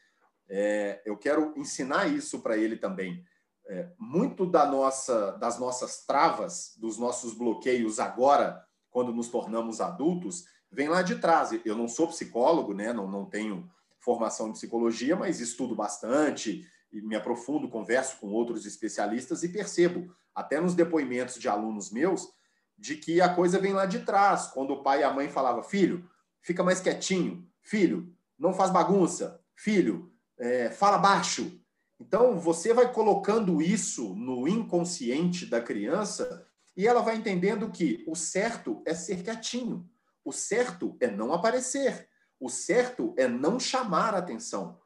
é, 0.55 1.01
eu 1.03 1.17
quero 1.17 1.51
ensinar 1.57 2.07
isso 2.07 2.39
para 2.41 2.55
ele 2.55 2.77
também. 2.77 3.25
É, 3.65 3.89
muito 3.97 4.45
da 4.45 4.67
nossa, 4.67 5.31
das 5.31 5.57
nossas 5.57 6.05
travas, 6.05 6.75
dos 6.77 6.99
nossos 6.99 7.33
bloqueios 7.33 7.99
agora, 7.99 8.63
quando 8.91 9.11
nos 9.11 9.29
tornamos 9.29 9.81
adultos, 9.81 10.45
vem 10.71 10.89
lá 10.89 11.01
de 11.01 11.15
trás. 11.15 11.49
Eu 11.65 11.75
não 11.75 11.87
sou 11.87 12.07
psicólogo, 12.07 12.71
né? 12.71 12.93
não, 12.93 13.09
não 13.09 13.25
tenho 13.25 13.67
formação 13.99 14.49
em 14.49 14.53
psicologia, 14.53 15.15
mas 15.15 15.39
estudo 15.39 15.73
bastante, 15.73 16.63
e 16.91 17.01
me 17.01 17.15
aprofundo, 17.15 17.67
converso 17.67 18.17
com 18.17 18.27
outros 18.27 18.67
especialistas 18.67 19.41
e 19.41 19.49
percebo, 19.49 20.13
até 20.35 20.61
nos 20.61 20.75
depoimentos 20.75 21.39
de 21.39 21.49
alunos 21.49 21.89
meus, 21.89 22.31
de 22.77 22.95
que 22.95 23.19
a 23.19 23.33
coisa 23.33 23.57
vem 23.57 23.73
lá 23.73 23.87
de 23.87 24.01
trás, 24.01 24.47
quando 24.47 24.71
o 24.71 24.83
pai 24.83 24.99
e 24.99 25.03
a 25.03 25.11
mãe 25.11 25.29
falavam, 25.29 25.63
filho, 25.63 26.07
fica 26.41 26.63
mais 26.63 26.79
quietinho, 26.79 27.47
filho, 27.59 28.13
não 28.37 28.53
faz 28.53 28.69
bagunça, 28.69 29.41
filho, 29.55 30.12
é, 30.37 30.69
fala 30.69 30.97
baixo. 30.97 31.59
Então, 31.99 32.37
você 32.37 32.73
vai 32.73 32.91
colocando 32.91 33.61
isso 33.61 34.13
no 34.15 34.47
inconsciente 34.47 35.45
da 35.45 35.61
criança 35.61 36.45
e 36.75 36.87
ela 36.87 37.01
vai 37.01 37.15
entendendo 37.15 37.71
que 37.71 38.03
o 38.07 38.15
certo 38.15 38.81
é 38.85 38.93
ser 38.93 39.23
quietinho, 39.23 39.89
o 40.25 40.31
certo 40.31 40.97
é 40.99 41.07
não 41.07 41.33
aparecer, 41.33 42.09
O 42.39 42.49
certo 42.49 43.13
é 43.17 43.25
não 43.25 43.57
chamar 43.57 44.13
atenção. 44.13 44.77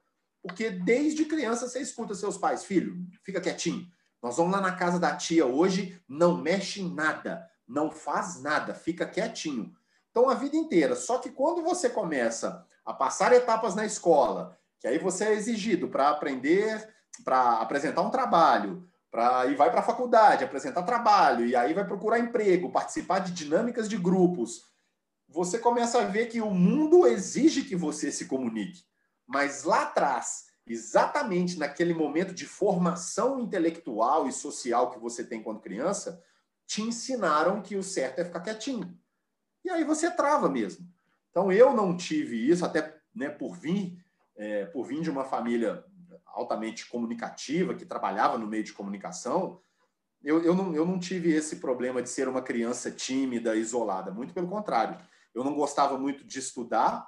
Porque 0.43 0.69
desde 0.69 1.25
criança 1.25 1.67
você 1.67 1.79
escuta 1.79 2.13
seus 2.13 2.37
pais, 2.37 2.63
filho, 2.63 2.95
fica 3.23 3.41
quietinho. 3.41 3.87
Nós 4.21 4.37
vamos 4.37 4.51
lá 4.51 4.61
na 4.61 4.75
casa 4.75 4.99
da 4.99 5.15
tia 5.15 5.43
hoje, 5.43 5.99
não 6.07 6.37
mexe 6.37 6.81
em 6.81 6.93
nada, 6.93 7.49
não 7.67 7.89
faz 7.89 8.43
nada, 8.43 8.75
fica 8.75 9.07
quietinho. 9.07 9.73
Então 10.11 10.29
a 10.29 10.35
vida 10.35 10.55
inteira. 10.55 10.95
Só 10.95 11.17
que 11.17 11.31
quando 11.31 11.63
você 11.63 11.89
começa 11.89 12.63
a 12.85 12.93
passar 12.93 13.33
etapas 13.33 13.73
na 13.73 13.85
escola, 13.85 14.55
que 14.79 14.87
aí 14.87 14.97
você 14.97 15.25
é 15.25 15.33
exigido 15.33 15.87
para 15.87 16.09
aprender, 16.09 16.87
para 17.23 17.59
apresentar 17.59 18.01
um 18.01 18.09
trabalho, 18.09 18.87
para 19.09 19.47
e 19.47 19.55
vai 19.55 19.71
para 19.71 19.79
a 19.79 19.83
faculdade, 19.83 20.43
apresentar 20.43 20.83
trabalho, 20.83 21.45
e 21.45 21.55
aí 21.55 21.73
vai 21.73 21.85
procurar 21.85 22.19
emprego, 22.19 22.71
participar 22.71 23.19
de 23.19 23.31
dinâmicas 23.31 23.87
de 23.89 23.97
grupos, 23.97 24.63
você 25.27 25.59
começa 25.59 26.01
a 26.01 26.05
ver 26.05 26.27
que 26.27 26.41
o 26.41 26.49
mundo 26.49 27.05
exige 27.05 27.63
que 27.63 27.75
você 27.75 28.11
se 28.11 28.25
comunique. 28.25 28.83
Mas 29.25 29.63
lá 29.63 29.83
atrás, 29.83 30.45
exatamente 30.65 31.59
naquele 31.59 31.93
momento 31.93 32.33
de 32.33 32.45
formação 32.45 33.39
intelectual 33.39 34.27
e 34.27 34.31
social 34.31 34.91
que 34.91 34.99
você 34.99 35.23
tem 35.23 35.43
quando 35.43 35.59
criança, 35.59 36.23
te 36.65 36.81
ensinaram 36.81 37.61
que 37.61 37.75
o 37.75 37.83
certo 37.83 38.19
é 38.19 38.25
ficar 38.25 38.39
quietinho. 38.39 38.97
E 39.63 39.69
aí 39.69 39.83
você 39.83 40.09
trava 40.09 40.49
mesmo. 40.49 40.87
Então 41.29 41.51
eu 41.51 41.73
não 41.73 41.95
tive 41.95 42.49
isso, 42.49 42.65
até 42.65 42.97
né, 43.13 43.29
por 43.29 43.55
vir, 43.55 44.01
é, 44.37 44.65
por 44.65 44.85
vir 44.85 45.01
de 45.01 45.09
uma 45.09 45.25
família 45.25 45.83
altamente 46.25 46.87
comunicativa, 46.87 47.73
que 47.73 47.85
trabalhava 47.85 48.37
no 48.37 48.47
meio 48.47 48.63
de 48.63 48.73
comunicação, 48.73 49.59
eu, 50.23 50.43
eu, 50.43 50.55
não, 50.55 50.75
eu 50.75 50.85
não 50.85 50.99
tive 50.99 51.31
esse 51.31 51.57
problema 51.57 52.01
de 52.01 52.09
ser 52.09 52.27
uma 52.27 52.41
criança 52.41 52.91
tímida, 52.91 53.55
isolada. 53.55 54.11
Muito 54.11 54.33
pelo 54.33 54.47
contrário. 54.47 54.97
Eu 55.33 55.43
não 55.43 55.53
gostava 55.53 55.97
muito 55.97 56.23
de 56.23 56.39
estudar, 56.39 57.07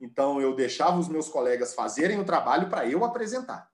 então 0.00 0.40
eu 0.40 0.54
deixava 0.54 0.98
os 0.98 1.08
meus 1.08 1.28
colegas 1.28 1.74
fazerem 1.74 2.18
o 2.18 2.24
trabalho 2.24 2.68
para 2.68 2.86
eu 2.86 3.04
apresentar. 3.04 3.70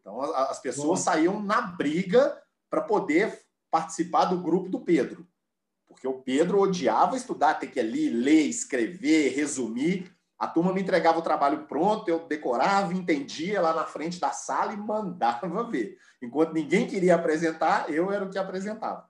Então 0.00 0.20
as 0.22 0.60
pessoas 0.60 1.00
Bom. 1.00 1.04
saíam 1.04 1.42
na 1.42 1.60
briga 1.60 2.40
para 2.70 2.82
poder 2.82 3.42
participar 3.70 4.26
do 4.26 4.40
grupo 4.40 4.68
do 4.68 4.80
Pedro. 4.80 5.26
Porque 5.86 6.06
o 6.06 6.20
Pedro 6.20 6.60
odiava 6.60 7.16
estudar, 7.16 7.54
ter 7.54 7.68
que 7.68 7.80
ali 7.80 8.10
ler, 8.10 8.42
escrever, 8.42 9.34
resumir. 9.34 10.15
A 10.38 10.46
turma 10.46 10.72
me 10.72 10.82
entregava 10.82 11.18
o 11.18 11.22
trabalho 11.22 11.66
pronto, 11.66 12.08
eu 12.08 12.26
decorava, 12.26 12.92
entendia 12.92 13.60
lá 13.60 13.72
na 13.74 13.84
frente 13.84 14.20
da 14.20 14.30
sala 14.30 14.72
e 14.72 14.76
mandava 14.76 15.64
ver. 15.70 15.98
Enquanto 16.22 16.52
ninguém 16.52 16.86
queria 16.86 17.14
apresentar, 17.14 17.90
eu 17.92 18.10
era 18.12 18.24
o 18.24 18.30
que 18.30 18.38
apresentava. 18.38 19.08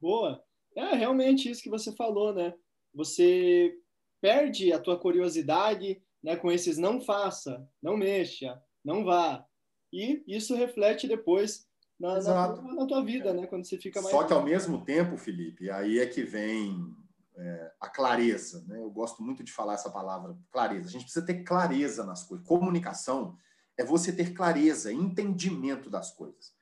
Boa. 0.00 0.42
É 0.76 0.94
realmente 0.96 1.48
isso 1.48 1.62
que 1.62 1.70
você 1.70 1.92
falou, 1.92 2.34
né? 2.34 2.52
Você 2.92 3.76
perde 4.20 4.72
a 4.72 4.78
tua 4.78 4.98
curiosidade 4.98 6.02
né, 6.22 6.36
com 6.36 6.50
esses 6.50 6.78
não 6.78 7.00
faça, 7.00 7.68
não 7.82 7.96
mexa, 7.96 8.58
não 8.82 9.04
vá. 9.04 9.44
E 9.92 10.24
isso 10.26 10.56
reflete 10.56 11.06
depois 11.06 11.66
na, 12.00 12.20
na, 12.20 12.62
na 12.74 12.86
tua, 12.86 13.04
vida, 13.04 13.32
né? 13.32 13.46
Quando 13.46 13.64
você 13.64 13.78
fica 13.78 14.00
mais. 14.00 14.10
Só 14.10 14.24
que 14.24 14.32
ao 14.32 14.42
mesmo 14.42 14.84
tempo, 14.84 15.16
Felipe, 15.16 15.70
aí 15.70 16.00
é 16.00 16.06
que 16.06 16.22
vem 16.22 16.96
é, 17.36 17.72
a 17.80 17.88
clareza, 17.88 18.64
né? 18.66 18.78
Eu 18.80 18.90
gosto 18.90 19.22
muito 19.22 19.42
de 19.42 19.52
falar 19.52 19.74
essa 19.74 19.90
palavra, 19.90 20.36
clareza. 20.50 20.88
A 20.88 20.90
gente 20.90 21.04
precisa 21.04 21.24
ter 21.24 21.42
clareza 21.42 22.04
nas 22.04 22.22
coisas. 22.22 22.46
Comunicação 22.46 23.36
é 23.76 23.84
você 23.84 24.12
ter 24.12 24.32
clareza, 24.32 24.92
entendimento 24.92 25.90
das 25.90 26.12
coisas. 26.12 26.52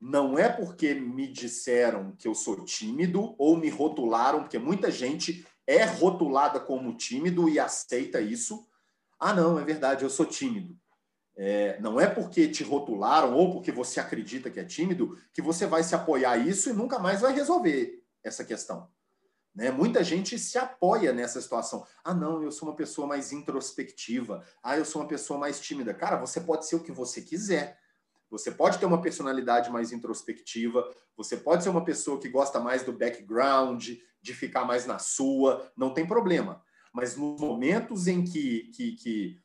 Não 0.00 0.38
é 0.38 0.48
porque 0.48 0.94
me 0.94 1.28
disseram 1.28 2.12
que 2.16 2.26
eu 2.26 2.34
sou 2.34 2.64
tímido 2.64 3.34
ou 3.38 3.56
me 3.56 3.70
rotularam, 3.70 4.40
porque 4.40 4.58
muita 4.58 4.90
gente 4.90 5.46
é 5.66 5.84
rotulada 5.84 6.58
como 6.58 6.96
tímido 6.96 7.48
e 7.48 7.58
aceita 7.58 8.20
isso. 8.20 8.66
Ah, 9.18 9.32
não, 9.32 9.58
é 9.58 9.64
verdade, 9.64 10.02
eu 10.02 10.10
sou 10.10 10.26
tímido. 10.26 10.76
É, 11.34 11.80
não 11.80 11.98
é 11.98 12.06
porque 12.06 12.48
te 12.48 12.62
rotularam 12.62 13.34
ou 13.34 13.52
porque 13.52 13.72
você 13.72 13.98
acredita 13.98 14.50
que 14.50 14.60
é 14.60 14.64
tímido 14.64 15.16
que 15.32 15.40
você 15.40 15.66
vai 15.66 15.82
se 15.82 15.94
apoiar 15.94 16.36
isso 16.36 16.68
e 16.68 16.74
nunca 16.74 16.98
mais 16.98 17.22
vai 17.22 17.32
resolver 17.32 18.04
essa 18.22 18.44
questão. 18.44 18.90
Né? 19.54 19.70
Muita 19.70 20.02
gente 20.02 20.38
se 20.38 20.56
apoia 20.58 21.12
nessa 21.12 21.40
situação. 21.40 21.86
Ah, 22.02 22.14
não, 22.14 22.42
eu 22.42 22.50
sou 22.50 22.68
uma 22.68 22.76
pessoa 22.76 23.06
mais 23.06 23.32
introspectiva. 23.32 24.44
Ah, 24.62 24.76
eu 24.76 24.84
sou 24.84 25.02
uma 25.02 25.08
pessoa 25.08 25.38
mais 25.38 25.60
tímida. 25.60 25.92
Cara, 25.92 26.16
você 26.16 26.40
pode 26.40 26.66
ser 26.66 26.76
o 26.76 26.82
que 26.82 26.92
você 26.92 27.20
quiser. 27.20 27.78
Você 28.32 28.50
pode 28.50 28.78
ter 28.78 28.86
uma 28.86 29.02
personalidade 29.02 29.70
mais 29.70 29.92
introspectiva, 29.92 30.90
você 31.14 31.36
pode 31.36 31.62
ser 31.62 31.68
uma 31.68 31.84
pessoa 31.84 32.18
que 32.18 32.30
gosta 32.30 32.58
mais 32.58 32.82
do 32.82 32.90
background, 32.90 33.90
de 34.22 34.32
ficar 34.32 34.64
mais 34.64 34.86
na 34.86 34.98
sua, 34.98 35.70
não 35.76 35.92
tem 35.92 36.06
problema. 36.06 36.62
Mas 36.94 37.14
nos 37.14 37.38
momentos 37.38 38.06
em 38.06 38.24
que, 38.24 38.70
que, 38.74 38.92
que, 38.92 39.36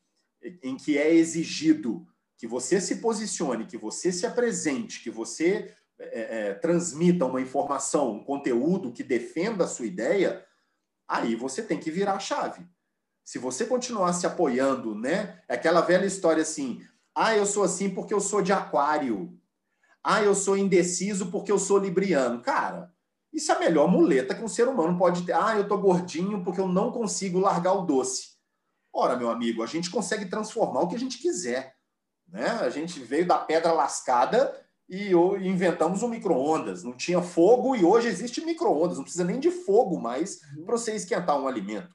em 0.62 0.74
que 0.74 0.96
é 0.96 1.12
exigido 1.12 2.06
que 2.38 2.46
você 2.46 2.80
se 2.80 2.96
posicione, 2.96 3.66
que 3.66 3.76
você 3.76 4.10
se 4.10 4.24
apresente, 4.24 5.02
que 5.02 5.10
você 5.10 5.74
é, 5.98 6.48
é, 6.48 6.54
transmita 6.54 7.26
uma 7.26 7.40
informação, 7.40 8.12
um 8.12 8.24
conteúdo 8.24 8.92
que 8.92 9.02
defenda 9.02 9.64
a 9.64 9.68
sua 9.68 9.86
ideia, 9.86 10.44
aí 11.06 11.34
você 11.34 11.62
tem 11.62 11.78
que 11.78 11.90
virar 11.90 12.14
a 12.14 12.20
chave. 12.20 12.66
Se 13.24 13.38
você 13.38 13.66
continuar 13.66 14.12
se 14.12 14.26
apoiando, 14.26 14.94
né? 14.94 15.42
É 15.48 15.54
aquela 15.54 15.80
velha 15.80 16.06
história 16.06 16.42
assim: 16.42 16.82
ah, 17.14 17.36
eu 17.36 17.44
sou 17.44 17.64
assim 17.64 17.90
porque 17.90 18.14
eu 18.14 18.20
sou 18.20 18.40
de 18.40 18.52
aquário. 18.52 19.38
Ah, 20.02 20.22
eu 20.22 20.34
sou 20.34 20.56
indeciso 20.56 21.30
porque 21.30 21.52
eu 21.52 21.58
sou 21.58 21.78
libriano. 21.78 22.40
Cara, 22.40 22.94
isso 23.32 23.52
é 23.52 23.56
a 23.56 23.58
melhor 23.58 23.88
muleta 23.88 24.34
que 24.34 24.42
um 24.42 24.48
ser 24.48 24.66
humano 24.68 24.96
pode 24.96 25.26
ter. 25.26 25.32
Ah, 25.32 25.56
eu 25.56 25.68
tô 25.68 25.76
gordinho 25.76 26.42
porque 26.42 26.60
eu 26.60 26.68
não 26.68 26.90
consigo 26.90 27.38
largar 27.38 27.74
o 27.74 27.84
doce. 27.84 28.38
Ora, 28.92 29.16
meu 29.16 29.30
amigo, 29.30 29.62
a 29.62 29.66
gente 29.66 29.90
consegue 29.90 30.26
transformar 30.26 30.80
o 30.80 30.88
que 30.88 30.96
a 30.96 30.98
gente 30.98 31.18
quiser. 31.18 31.76
Né? 32.26 32.46
A 32.46 32.70
gente 32.70 33.00
veio 33.00 33.26
da 33.26 33.38
pedra 33.38 33.72
lascada 33.72 34.54
e 34.88 35.12
inventamos 35.46 36.02
um 36.02 36.08
micro-ondas. 36.08 36.82
Não 36.82 36.94
tinha 36.94 37.20
fogo 37.20 37.76
e 37.76 37.84
hoje 37.84 38.08
existe 38.08 38.44
micro-ondas. 38.44 38.96
Não 38.96 39.04
precisa 39.04 39.24
nem 39.24 39.38
de 39.38 39.50
fogo 39.50 40.00
mais 40.00 40.40
uhum. 40.56 40.64
para 40.64 40.78
você 40.78 40.94
esquentar 40.94 41.38
um 41.38 41.46
alimento. 41.46 41.94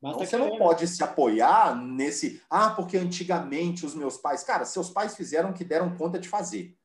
Então, 0.00 0.18
você 0.18 0.36
não 0.36 0.56
pode 0.58 0.86
se 0.86 1.02
apoiar 1.02 1.74
nesse. 1.74 2.40
Ah, 2.48 2.70
porque 2.70 2.96
antigamente 2.96 3.84
os 3.84 3.94
meus 3.94 4.16
pais. 4.16 4.44
Cara, 4.44 4.64
seus 4.64 4.90
pais 4.90 5.16
fizeram 5.16 5.50
o 5.50 5.52
que 5.54 5.64
deram 5.64 5.96
conta 5.96 6.18
de 6.18 6.28
fazer. 6.28 6.76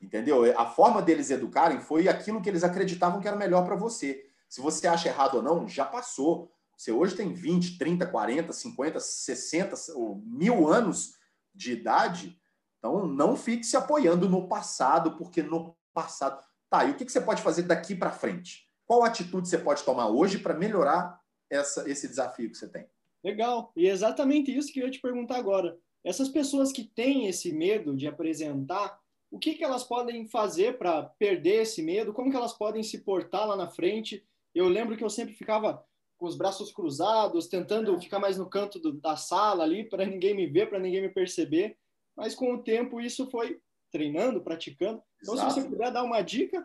Entendeu? 0.00 0.42
A 0.58 0.66
forma 0.66 1.00
deles 1.00 1.30
educarem 1.30 1.80
foi 1.80 2.08
aquilo 2.08 2.42
que 2.42 2.48
eles 2.48 2.64
acreditavam 2.64 3.20
que 3.20 3.28
era 3.28 3.36
melhor 3.36 3.64
para 3.64 3.76
você. 3.76 4.24
Se 4.48 4.60
você 4.60 4.86
acha 4.86 5.08
errado 5.08 5.36
ou 5.36 5.42
não, 5.42 5.68
já 5.68 5.84
passou. 5.84 6.50
Você 6.76 6.90
hoje 6.90 7.14
tem 7.14 7.32
20, 7.32 7.78
30, 7.78 8.06
40, 8.06 8.52
50, 8.52 9.00
60 9.00 9.76
ou 9.94 10.16
mil 10.24 10.68
anos 10.68 11.14
de 11.54 11.72
idade. 11.72 12.36
Então, 12.84 13.06
não 13.06 13.34
fique 13.34 13.64
se 13.64 13.78
apoiando 13.78 14.28
no 14.28 14.46
passado, 14.46 15.16
porque 15.16 15.42
no 15.42 15.74
passado. 15.94 16.44
Tá, 16.68 16.84
e 16.84 16.90
o 16.90 16.94
que 16.94 17.08
você 17.08 17.18
pode 17.18 17.40
fazer 17.40 17.62
daqui 17.62 17.94
para 17.94 18.10
frente? 18.10 18.68
Qual 18.84 19.02
atitude 19.02 19.48
você 19.48 19.56
pode 19.56 19.82
tomar 19.84 20.08
hoje 20.08 20.38
para 20.38 20.52
melhorar 20.52 21.18
essa, 21.48 21.88
esse 21.88 22.06
desafio 22.06 22.50
que 22.50 22.56
você 22.56 22.68
tem. 22.68 22.86
Legal. 23.22 23.72
E 23.74 23.88
é 23.88 23.90
exatamente 23.90 24.54
isso 24.54 24.70
que 24.70 24.80
eu 24.80 24.84
ia 24.84 24.90
te 24.90 25.00
perguntar 25.00 25.36
agora. 25.36 25.78
Essas 26.04 26.28
pessoas 26.28 26.72
que 26.72 26.84
têm 26.84 27.26
esse 27.26 27.52
medo 27.54 27.96
de 27.96 28.06
apresentar, 28.06 29.00
o 29.30 29.38
que, 29.38 29.54
que 29.54 29.64
elas 29.64 29.84
podem 29.84 30.26
fazer 30.26 30.76
para 30.76 31.04
perder 31.04 31.62
esse 31.62 31.82
medo? 31.82 32.12
Como 32.12 32.30
que 32.30 32.36
elas 32.36 32.52
podem 32.52 32.82
se 32.82 32.98
portar 32.98 33.48
lá 33.48 33.56
na 33.56 33.70
frente? 33.70 34.22
Eu 34.54 34.68
lembro 34.68 34.94
que 34.96 35.02
eu 35.02 35.08
sempre 35.08 35.32
ficava 35.32 35.82
com 36.18 36.26
os 36.26 36.36
braços 36.36 36.70
cruzados, 36.70 37.48
tentando 37.48 37.98
ficar 37.98 38.18
mais 38.18 38.36
no 38.36 38.46
canto 38.46 38.78
do, 38.78 38.92
da 38.92 39.16
sala 39.16 39.64
ali, 39.64 39.88
para 39.88 40.04
ninguém 40.04 40.34
me 40.34 40.46
ver, 40.46 40.68
para 40.68 40.78
ninguém 40.78 41.00
me 41.00 41.08
perceber. 41.08 41.78
Mas 42.16 42.34
com 42.34 42.54
o 42.54 42.62
tempo 42.62 43.00
isso 43.00 43.30
foi 43.30 43.60
treinando, 43.90 44.42
praticando. 44.42 45.02
Então, 45.22 45.34
Exato. 45.34 45.54
se 45.54 45.60
você 45.60 45.68
puder 45.68 45.92
dar 45.92 46.02
uma 46.02 46.20
dica. 46.22 46.62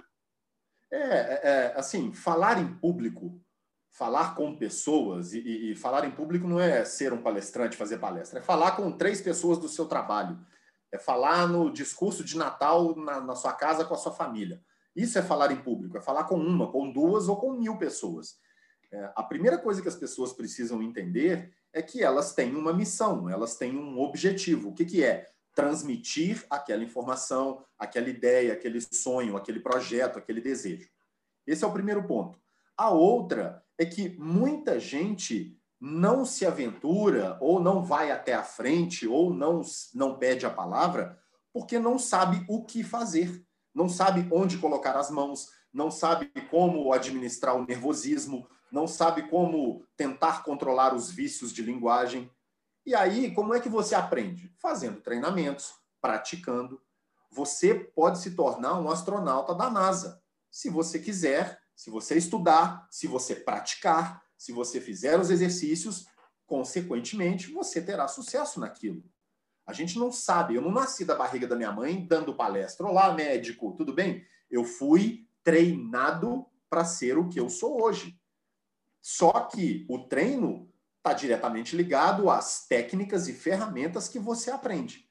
É, 0.92 0.98
é, 0.98 1.42
é 1.44 1.74
assim, 1.76 2.12
falar 2.12 2.60
em 2.60 2.74
público 2.80 3.40
falar 3.92 4.36
com 4.36 4.56
pessoas 4.56 5.34
e, 5.34 5.40
e, 5.40 5.72
e, 5.72 5.76
falar 5.76 6.06
em 6.06 6.12
público 6.12 6.48
não 6.48 6.60
é 6.60 6.86
ser 6.86 7.12
um 7.12 7.22
palestrante, 7.22 7.76
fazer 7.76 7.98
palestra, 7.98 8.40
é 8.40 8.42
falar 8.42 8.72
com 8.72 8.92
três 8.92 9.20
pessoas 9.20 9.58
do 9.58 9.68
seu 9.68 9.86
trabalho, 9.86 10.40
é 10.92 10.98
falar 10.98 11.48
no 11.48 11.72
discurso 11.72 12.24
de 12.24 12.38
Natal 12.38 12.96
na, 12.96 13.20
na 13.20 13.36
sua 13.36 13.54
casa 13.54 13.86
com 13.86 13.94
a 13.94 13.98
sua 13.98 14.14
família. 14.14 14.62
Isso 14.96 15.18
é 15.20 15.22
falar 15.22 15.52
em 15.52 15.62
público, 15.62 15.98
é 15.98 16.02
falar 16.02 16.24
com 16.26 16.36
uma, 16.36 16.72
com 16.72 16.92
duas 16.92 17.28
ou 17.28 17.38
com 17.38 17.54
mil 17.54 17.78
pessoas. 17.78 18.38
É, 18.92 19.12
a 19.16 19.24
primeira 19.24 19.58
coisa 19.58 19.82
que 19.82 19.88
as 19.88 19.96
pessoas 19.96 20.34
precisam 20.34 20.82
entender 20.82 21.54
é 21.72 21.82
que 21.82 22.02
elas 22.02 22.34
têm 22.34 22.56
uma 22.56 22.74
missão, 22.74 23.30
elas 23.30 23.56
têm 23.56 23.78
um 23.78 24.00
objetivo. 24.00 24.70
O 24.70 24.74
que, 24.74 24.86
que 24.86 25.04
é? 25.04 25.28
Transmitir 25.60 26.46
aquela 26.50 26.84
informação, 26.84 27.64
aquela 27.78 28.10
ideia, 28.10 28.54
aquele 28.54 28.80
sonho, 28.80 29.36
aquele 29.36 29.60
projeto, 29.60 30.18
aquele 30.18 30.40
desejo. 30.40 30.90
Esse 31.46 31.64
é 31.64 31.68
o 31.68 31.74
primeiro 31.74 32.04
ponto. 32.04 32.40
A 32.78 32.90
outra 32.90 33.64
é 33.78 33.86
que 33.86 34.10
muita 34.18 34.80
gente 34.80 35.60
não 35.82 36.24
se 36.24 36.46
aventura 36.46 37.38
ou 37.42 37.60
não 37.60 37.84
vai 37.84 38.12
até 38.12 38.34
a 38.34 38.44
frente 38.44 39.08
ou 39.08 39.34
não, 39.34 39.62
não 39.94 40.18
pede 40.18 40.46
a 40.46 40.50
palavra 40.50 41.20
porque 41.54 41.80
não 41.80 41.98
sabe 41.98 42.46
o 42.48 42.64
que 42.64 42.84
fazer, 42.84 43.46
não 43.74 43.90
sabe 43.90 44.28
onde 44.32 44.58
colocar 44.58 44.96
as 44.96 45.10
mãos, 45.10 45.50
não 45.74 45.90
sabe 45.90 46.32
como 46.50 46.94
administrar 46.94 47.56
o 47.56 47.66
nervosismo, 47.66 48.48
não 48.72 48.88
sabe 48.88 49.28
como 49.30 49.84
tentar 49.98 50.44
controlar 50.44 50.94
os 50.94 51.10
vícios 51.10 51.52
de 51.52 51.62
linguagem. 51.62 52.30
E 52.86 52.96
aí, 52.96 53.34
como 53.34 53.54
é 53.54 53.60
que 53.60 53.70
você 53.70 53.96
aprende? 53.96 54.54
Fazendo 54.58 55.02
treinamentos, 55.02 55.74
praticando. 56.02 56.82
Você 57.32 57.76
pode 57.76 58.20
se 58.20 58.32
tornar 58.32 58.80
um 58.80 58.90
astronauta 58.90 59.54
da 59.54 59.70
NASA, 59.70 60.22
se 60.50 60.70
você 60.70 61.00
quiser, 61.00 61.60
se 61.76 61.90
você 61.90 62.18
estudar, 62.18 62.88
se 62.90 63.08
você 63.08 63.36
praticar, 63.36 64.24
se 64.38 64.52
você 64.52 64.82
fizer 64.82 65.20
os 65.20 65.30
exercícios, 65.30 66.08
consequentemente, 66.46 67.52
você 67.52 67.82
terá 67.82 68.08
sucesso 68.08 68.60
naquilo. 68.60 69.04
A 69.66 69.74
gente 69.74 70.00
não 70.00 70.12
sabe. 70.12 70.56
Eu 70.56 70.62
não 70.62 70.72
nasci 70.72 71.06
da 71.06 71.16
barriga 71.16 71.46
da 71.46 71.56
minha 71.56 71.72
mãe 71.72 72.06
dando 72.08 72.36
palestra. 72.36 72.88
Olá, 72.88 73.14
médico, 73.14 73.76
tudo 73.78 73.94
bem? 73.94 74.26
Eu 74.50 74.64
fui 74.64 75.28
treinado 75.44 76.46
para 76.70 76.84
ser 76.84 77.18
o 77.18 77.30
que 77.30 77.40
eu 77.40 77.50
sou 77.50 77.84
hoje. 77.84 78.20
Só 79.00 79.32
que 79.42 79.86
o 79.90 80.08
treino 80.08 80.69
está 81.00 81.14
diretamente 81.14 81.76
ligado 81.76 82.30
às 82.30 82.68
técnicas 82.68 83.28
e 83.28 83.34
ferramentas 83.34 84.08
que 84.08 84.20
você 84.20 84.52
aprende. 84.52 85.06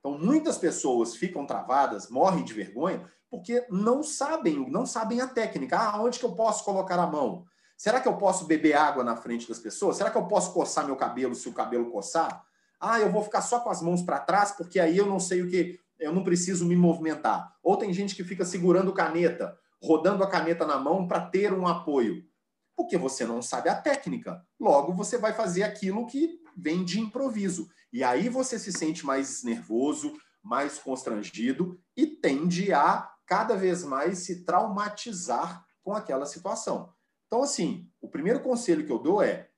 Então, 0.00 0.18
muitas 0.18 0.58
pessoas 0.58 1.16
ficam 1.16 1.46
travadas, 1.46 2.10
morrem 2.10 2.44
de 2.44 2.52
vergonha, 2.52 3.10
porque 3.30 3.66
não 3.70 4.02
sabem, 4.02 4.68
não 4.70 4.84
sabem 4.84 5.20
a 5.20 5.26
técnica. 5.26 5.78
Ah, 5.78 6.02
onde 6.02 6.18
que 6.18 6.24
eu 6.24 6.34
posso 6.34 6.64
colocar 6.64 6.98
a 6.98 7.06
mão? 7.06 7.44
Será 7.76 8.00
que 8.00 8.08
eu 8.08 8.16
posso 8.16 8.46
beber 8.46 8.74
água 8.74 9.02
na 9.02 9.16
frente 9.16 9.48
das 9.48 9.58
pessoas? 9.58 9.96
Será 9.96 10.10
que 10.10 10.18
eu 10.18 10.26
posso 10.26 10.52
coçar 10.52 10.86
meu 10.86 10.96
cabelo 10.96 11.34
se 11.34 11.48
o 11.48 11.52
cabelo 11.52 11.90
coçar? 11.90 12.44
Ah, 12.80 13.00
eu 13.00 13.10
vou 13.10 13.22
ficar 13.22 13.42
só 13.42 13.60
com 13.60 13.70
as 13.70 13.82
mãos 13.82 14.02
para 14.02 14.20
trás 14.20 14.52
porque 14.52 14.78
aí 14.78 14.96
eu 14.96 15.06
não 15.06 15.18
sei 15.18 15.42
o 15.42 15.48
que, 15.48 15.80
eu 15.98 16.12
não 16.12 16.22
preciso 16.22 16.64
me 16.64 16.76
movimentar. 16.76 17.56
Ou 17.62 17.76
tem 17.76 17.92
gente 17.92 18.14
que 18.14 18.22
fica 18.22 18.44
segurando 18.44 18.92
caneta, 18.92 19.58
rodando 19.82 20.22
a 20.22 20.28
caneta 20.28 20.66
na 20.66 20.78
mão 20.78 21.06
para 21.06 21.20
ter 21.20 21.52
um 21.52 21.66
apoio. 21.66 22.24
Porque 22.76 22.96
você 22.98 23.24
não 23.24 23.40
sabe 23.40 23.68
a 23.68 23.80
técnica. 23.80 24.44
Logo, 24.58 24.92
você 24.92 25.16
vai 25.16 25.32
fazer 25.32 25.62
aquilo 25.62 26.06
que 26.06 26.40
vem 26.56 26.84
de 26.84 27.00
improviso. 27.00 27.68
E 27.92 28.02
aí 28.02 28.28
você 28.28 28.58
se 28.58 28.72
sente 28.72 29.06
mais 29.06 29.42
nervoso, 29.44 30.12
mais 30.42 30.78
constrangido 30.78 31.80
e 31.96 32.06
tende 32.06 32.72
a 32.72 33.10
cada 33.26 33.56
vez 33.56 33.84
mais 33.84 34.18
se 34.18 34.44
traumatizar 34.44 35.64
com 35.82 35.94
aquela 35.94 36.26
situação. 36.26 36.92
Então, 37.26 37.42
assim, 37.42 37.88
o 38.00 38.08
primeiro 38.08 38.40
conselho 38.40 38.84
que 38.86 38.92
eu 38.92 38.98
dou 38.98 39.22
é 39.22 39.48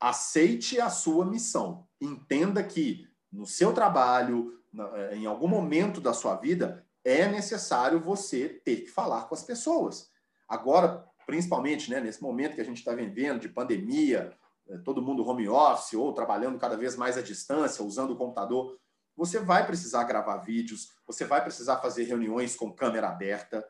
aceite 0.00 0.80
a 0.80 0.88
sua 0.88 1.24
missão 1.24 1.88
entenda 2.00 2.62
que 2.62 3.08
no 3.30 3.46
seu 3.46 3.72
trabalho, 3.72 4.62
eh, 4.94 5.16
em 5.16 5.26
algum 5.26 5.48
momento 5.48 6.00
da 6.00 6.12
sua 6.12 6.36
vida, 6.36 6.86
é 7.04 7.26
necessário 7.26 8.00
você 8.00 8.48
ter 8.64 8.82
que 8.82 8.90
falar 8.90 9.24
com 9.24 9.34
as 9.34 9.42
pessoas. 9.42 10.10
Agora, 10.48 11.07
principalmente 11.28 11.90
né, 11.90 12.00
nesse 12.00 12.22
momento 12.22 12.54
que 12.54 12.60
a 12.62 12.64
gente 12.64 12.78
está 12.78 12.94
vivendo 12.94 13.40
de 13.40 13.50
pandemia, 13.50 14.34
eh, 14.66 14.78
todo 14.78 15.02
mundo 15.02 15.28
home 15.28 15.46
office 15.46 15.92
ou 15.92 16.14
trabalhando 16.14 16.58
cada 16.58 16.74
vez 16.74 16.96
mais 16.96 17.18
à 17.18 17.20
distância, 17.20 17.84
usando 17.84 18.12
o 18.12 18.16
computador, 18.16 18.80
você 19.14 19.38
vai 19.38 19.66
precisar 19.66 20.04
gravar 20.04 20.38
vídeos, 20.38 20.94
você 21.06 21.26
vai 21.26 21.42
precisar 21.42 21.82
fazer 21.82 22.04
reuniões 22.04 22.56
com 22.56 22.72
câmera 22.72 23.10
aberta. 23.10 23.62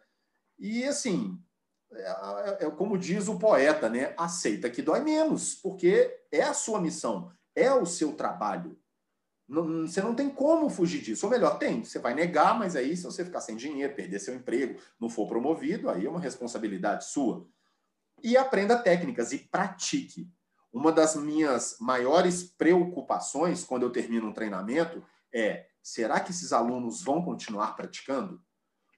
E 0.57 0.85
assim, 0.85 1.37
é, 1.91 2.03
é, 2.03 2.67
é 2.67 2.71
como 2.71 2.97
diz 2.97 3.27
o 3.27 3.41
poeta, 3.41 3.89
né? 3.89 4.15
Aceita 4.17 4.71
que 4.71 4.81
dói 4.81 5.01
menos, 5.01 5.57
porque 5.57 6.17
é 6.31 6.43
a 6.43 6.55
sua 6.55 6.81
missão 6.81 7.33
é 7.59 7.75
o 7.75 7.85
seu 7.85 8.13
trabalho. 8.13 8.79
Não, 9.49 9.87
você 9.87 10.03
não 10.03 10.15
tem 10.15 10.29
como 10.29 10.69
fugir 10.69 11.01
disso. 11.01 11.25
Ou 11.25 11.33
melhor, 11.33 11.59
tem. 11.59 11.83
Você 11.83 11.99
vai 11.99 12.15
negar, 12.15 12.59
mas 12.59 12.77
aí, 12.77 12.95
se 12.97 13.05
você 13.05 13.25
ficar 13.25 13.41
sem 13.41 13.57
dinheiro, 13.57 13.95
perder 13.95 14.19
seu 14.19 14.35
emprego, 14.35 14.79
não 15.01 15.09
for 15.09 15.27
promovido, 15.27 15.89
aí 15.89 16.05
é 16.05 16.11
uma 16.11 16.21
responsabilidade 16.21 17.07
sua. 17.07 17.49
E 18.23 18.37
aprenda 18.37 18.77
técnicas 18.77 19.33
e 19.33 19.39
pratique. 19.39 20.31
Uma 20.71 20.93
das 20.93 21.17
minhas 21.17 21.77
maiores 21.81 22.43
preocupações 22.43 23.65
quando 23.65 23.85
eu 23.85 23.91
termino 23.91 24.29
um 24.29 24.35
treinamento 24.35 25.03
é: 25.33 25.67
será 25.83 26.21
que 26.21 26.31
esses 26.31 26.53
alunos 26.53 27.03
vão 27.03 27.23
continuar 27.23 27.75
praticando? 27.75 28.43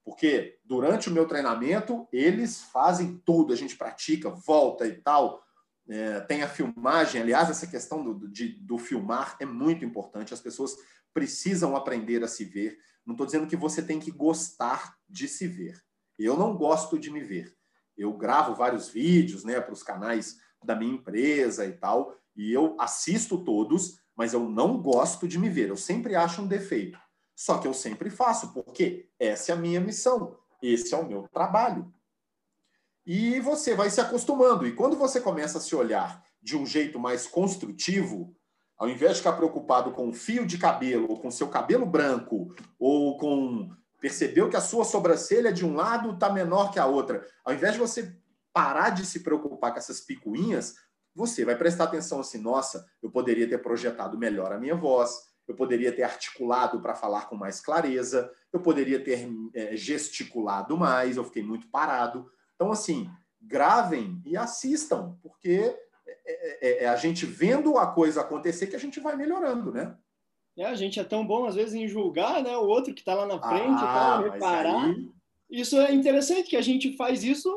Porque 0.04 0.58
durante 0.64 1.08
o 1.08 1.12
meu 1.12 1.28
treinamento, 1.28 2.08
eles 2.12 2.60
fazem 2.60 3.22
tudo, 3.24 3.52
a 3.52 3.56
gente 3.56 3.76
pratica, 3.76 4.30
volta 4.30 4.86
e 4.86 4.94
tal. 4.94 5.44
É, 5.90 6.20
tem 6.20 6.42
a 6.42 6.48
filmagem, 6.48 7.20
aliás, 7.20 7.50
essa 7.50 7.66
questão 7.66 8.04
do, 8.04 8.28
de, 8.28 8.50
do 8.60 8.78
filmar 8.78 9.36
é 9.40 9.44
muito 9.44 9.84
importante. 9.84 10.32
As 10.32 10.40
pessoas 10.40 10.76
precisam 11.12 11.74
aprender 11.74 12.22
a 12.22 12.28
se 12.28 12.44
ver. 12.44 12.78
Não 13.04 13.14
estou 13.14 13.26
dizendo 13.26 13.48
que 13.48 13.56
você 13.56 13.82
tem 13.82 13.98
que 13.98 14.12
gostar 14.12 14.94
de 15.08 15.26
se 15.26 15.48
ver. 15.48 15.82
Eu 16.16 16.36
não 16.36 16.56
gosto 16.56 16.98
de 16.98 17.10
me 17.10 17.20
ver. 17.20 17.56
Eu 17.96 18.12
gravo 18.12 18.54
vários 18.54 18.88
vídeos 18.88 19.42
né, 19.44 19.60
para 19.60 19.72
os 19.72 19.82
canais 19.82 20.38
da 20.64 20.76
minha 20.76 20.94
empresa 20.94 21.66
e 21.66 21.72
tal, 21.72 22.14
e 22.36 22.52
eu 22.52 22.76
assisto 22.78 23.42
todos, 23.42 23.98
mas 24.14 24.32
eu 24.32 24.48
não 24.48 24.80
gosto 24.80 25.26
de 25.26 25.38
me 25.38 25.48
ver. 25.48 25.70
Eu 25.70 25.76
sempre 25.76 26.14
acho 26.14 26.42
um 26.42 26.46
defeito. 26.46 26.98
Só 27.34 27.58
que 27.58 27.66
eu 27.66 27.74
sempre 27.74 28.10
faço, 28.10 28.52
porque 28.52 29.08
essa 29.18 29.50
é 29.50 29.54
a 29.54 29.58
minha 29.58 29.80
missão, 29.80 30.38
esse 30.62 30.94
é 30.94 30.96
o 30.96 31.08
meu 31.08 31.26
trabalho. 31.32 31.92
E 33.06 33.40
você 33.40 33.74
vai 33.74 33.90
se 33.90 34.00
acostumando. 34.00 34.66
E 34.66 34.72
quando 34.72 34.96
você 34.96 35.20
começa 35.20 35.58
a 35.58 35.60
se 35.60 35.74
olhar 35.74 36.22
de 36.42 36.56
um 36.56 36.64
jeito 36.64 36.98
mais 36.98 37.26
construtivo, 37.26 38.34
ao 38.78 38.88
invés 38.88 39.12
de 39.12 39.18
ficar 39.18 39.34
preocupado 39.34 39.90
com 39.92 40.08
o 40.08 40.12
fio 40.12 40.46
de 40.46 40.56
cabelo, 40.56 41.06
ou 41.10 41.20
com 41.20 41.30
seu 41.30 41.48
cabelo 41.48 41.84
branco, 41.84 42.54
ou 42.78 43.18
com 43.18 43.70
percebeu 44.00 44.48
que 44.48 44.56
a 44.56 44.60
sua 44.60 44.84
sobrancelha 44.84 45.52
de 45.52 45.64
um 45.66 45.74
lado 45.74 46.12
está 46.12 46.32
menor 46.32 46.72
que 46.72 46.78
a 46.78 46.86
outra, 46.86 47.26
ao 47.44 47.52
invés 47.52 47.74
de 47.74 47.78
você 47.78 48.16
parar 48.52 48.90
de 48.90 49.04
se 49.04 49.20
preocupar 49.20 49.72
com 49.72 49.78
essas 49.78 50.00
picuinhas, 50.00 50.74
você 51.14 51.44
vai 51.44 51.56
prestar 51.56 51.84
atenção 51.84 52.20
assim: 52.20 52.38
nossa, 52.38 52.86
eu 53.02 53.10
poderia 53.10 53.48
ter 53.48 53.58
projetado 53.58 54.16
melhor 54.16 54.52
a 54.52 54.58
minha 54.58 54.74
voz, 54.74 55.14
eu 55.46 55.54
poderia 55.54 55.92
ter 55.92 56.02
articulado 56.02 56.80
para 56.80 56.94
falar 56.94 57.28
com 57.28 57.36
mais 57.36 57.60
clareza, 57.60 58.30
eu 58.52 58.60
poderia 58.60 59.02
ter 59.02 59.28
é, 59.54 59.76
gesticulado 59.76 60.76
mais, 60.76 61.16
eu 61.16 61.24
fiquei 61.24 61.42
muito 61.42 61.68
parado. 61.68 62.30
Então, 62.60 62.72
assim, 62.72 63.10
gravem 63.40 64.20
e 64.26 64.36
assistam, 64.36 65.16
porque 65.22 65.74
é, 66.06 66.68
é, 66.68 66.84
é, 66.84 66.88
a 66.88 66.94
gente 66.94 67.24
vendo 67.24 67.78
a 67.78 67.86
coisa 67.86 68.20
acontecer 68.20 68.66
que 68.66 68.76
a 68.76 68.78
gente 68.78 69.00
vai 69.00 69.16
melhorando, 69.16 69.72
né? 69.72 69.96
É, 70.58 70.66
a 70.66 70.74
gente 70.74 71.00
é 71.00 71.04
tão 71.04 71.26
bom, 71.26 71.46
às 71.46 71.54
vezes, 71.54 71.72
em 71.72 71.88
julgar 71.88 72.42
né, 72.42 72.54
o 72.58 72.66
outro 72.66 72.92
que 72.92 73.00
está 73.00 73.14
lá 73.14 73.24
na 73.24 73.40
frente, 73.40 73.82
ah, 73.82 74.20
tal, 74.20 74.30
reparar. 74.30 74.84
Aí... 74.84 75.08
Isso 75.48 75.80
é 75.80 75.94
interessante, 75.94 76.50
que 76.50 76.56
a 76.56 76.60
gente 76.60 76.94
faz 76.98 77.24
isso 77.24 77.50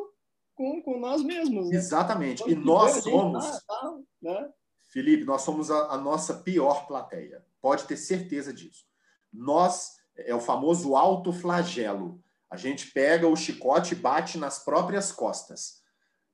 com, 0.55 0.81
com 0.81 0.97
nós 0.97 1.21
mesmos. 1.21 1.69
Né? 1.69 1.75
Exatamente. 1.75 2.41
e 2.49 2.55
nós 2.55 3.03
somos. 3.03 3.45
Tá, 3.45 3.61
tá, 3.67 3.97
né? 4.21 4.49
Felipe, 4.85 5.25
nós 5.25 5.41
somos 5.41 5.69
a, 5.69 5.95
a 5.95 5.97
nossa 5.97 6.35
pior 6.35 6.87
plateia. 6.87 7.45
Pode 7.61 7.83
ter 7.83 7.97
certeza 7.97 8.53
disso. 8.53 8.85
Nós 9.33 9.97
é 10.15 10.33
o 10.33 10.39
famoso 10.39 10.95
autoflagelo. 10.95 12.22
A 12.53 12.55
gente 12.55 12.91
pega 12.91 13.27
o 13.27 13.35
chicote 13.35 13.95
e 13.95 13.97
bate 13.97 14.37
nas 14.37 14.63
próprias 14.63 15.11
costas. 15.11 15.81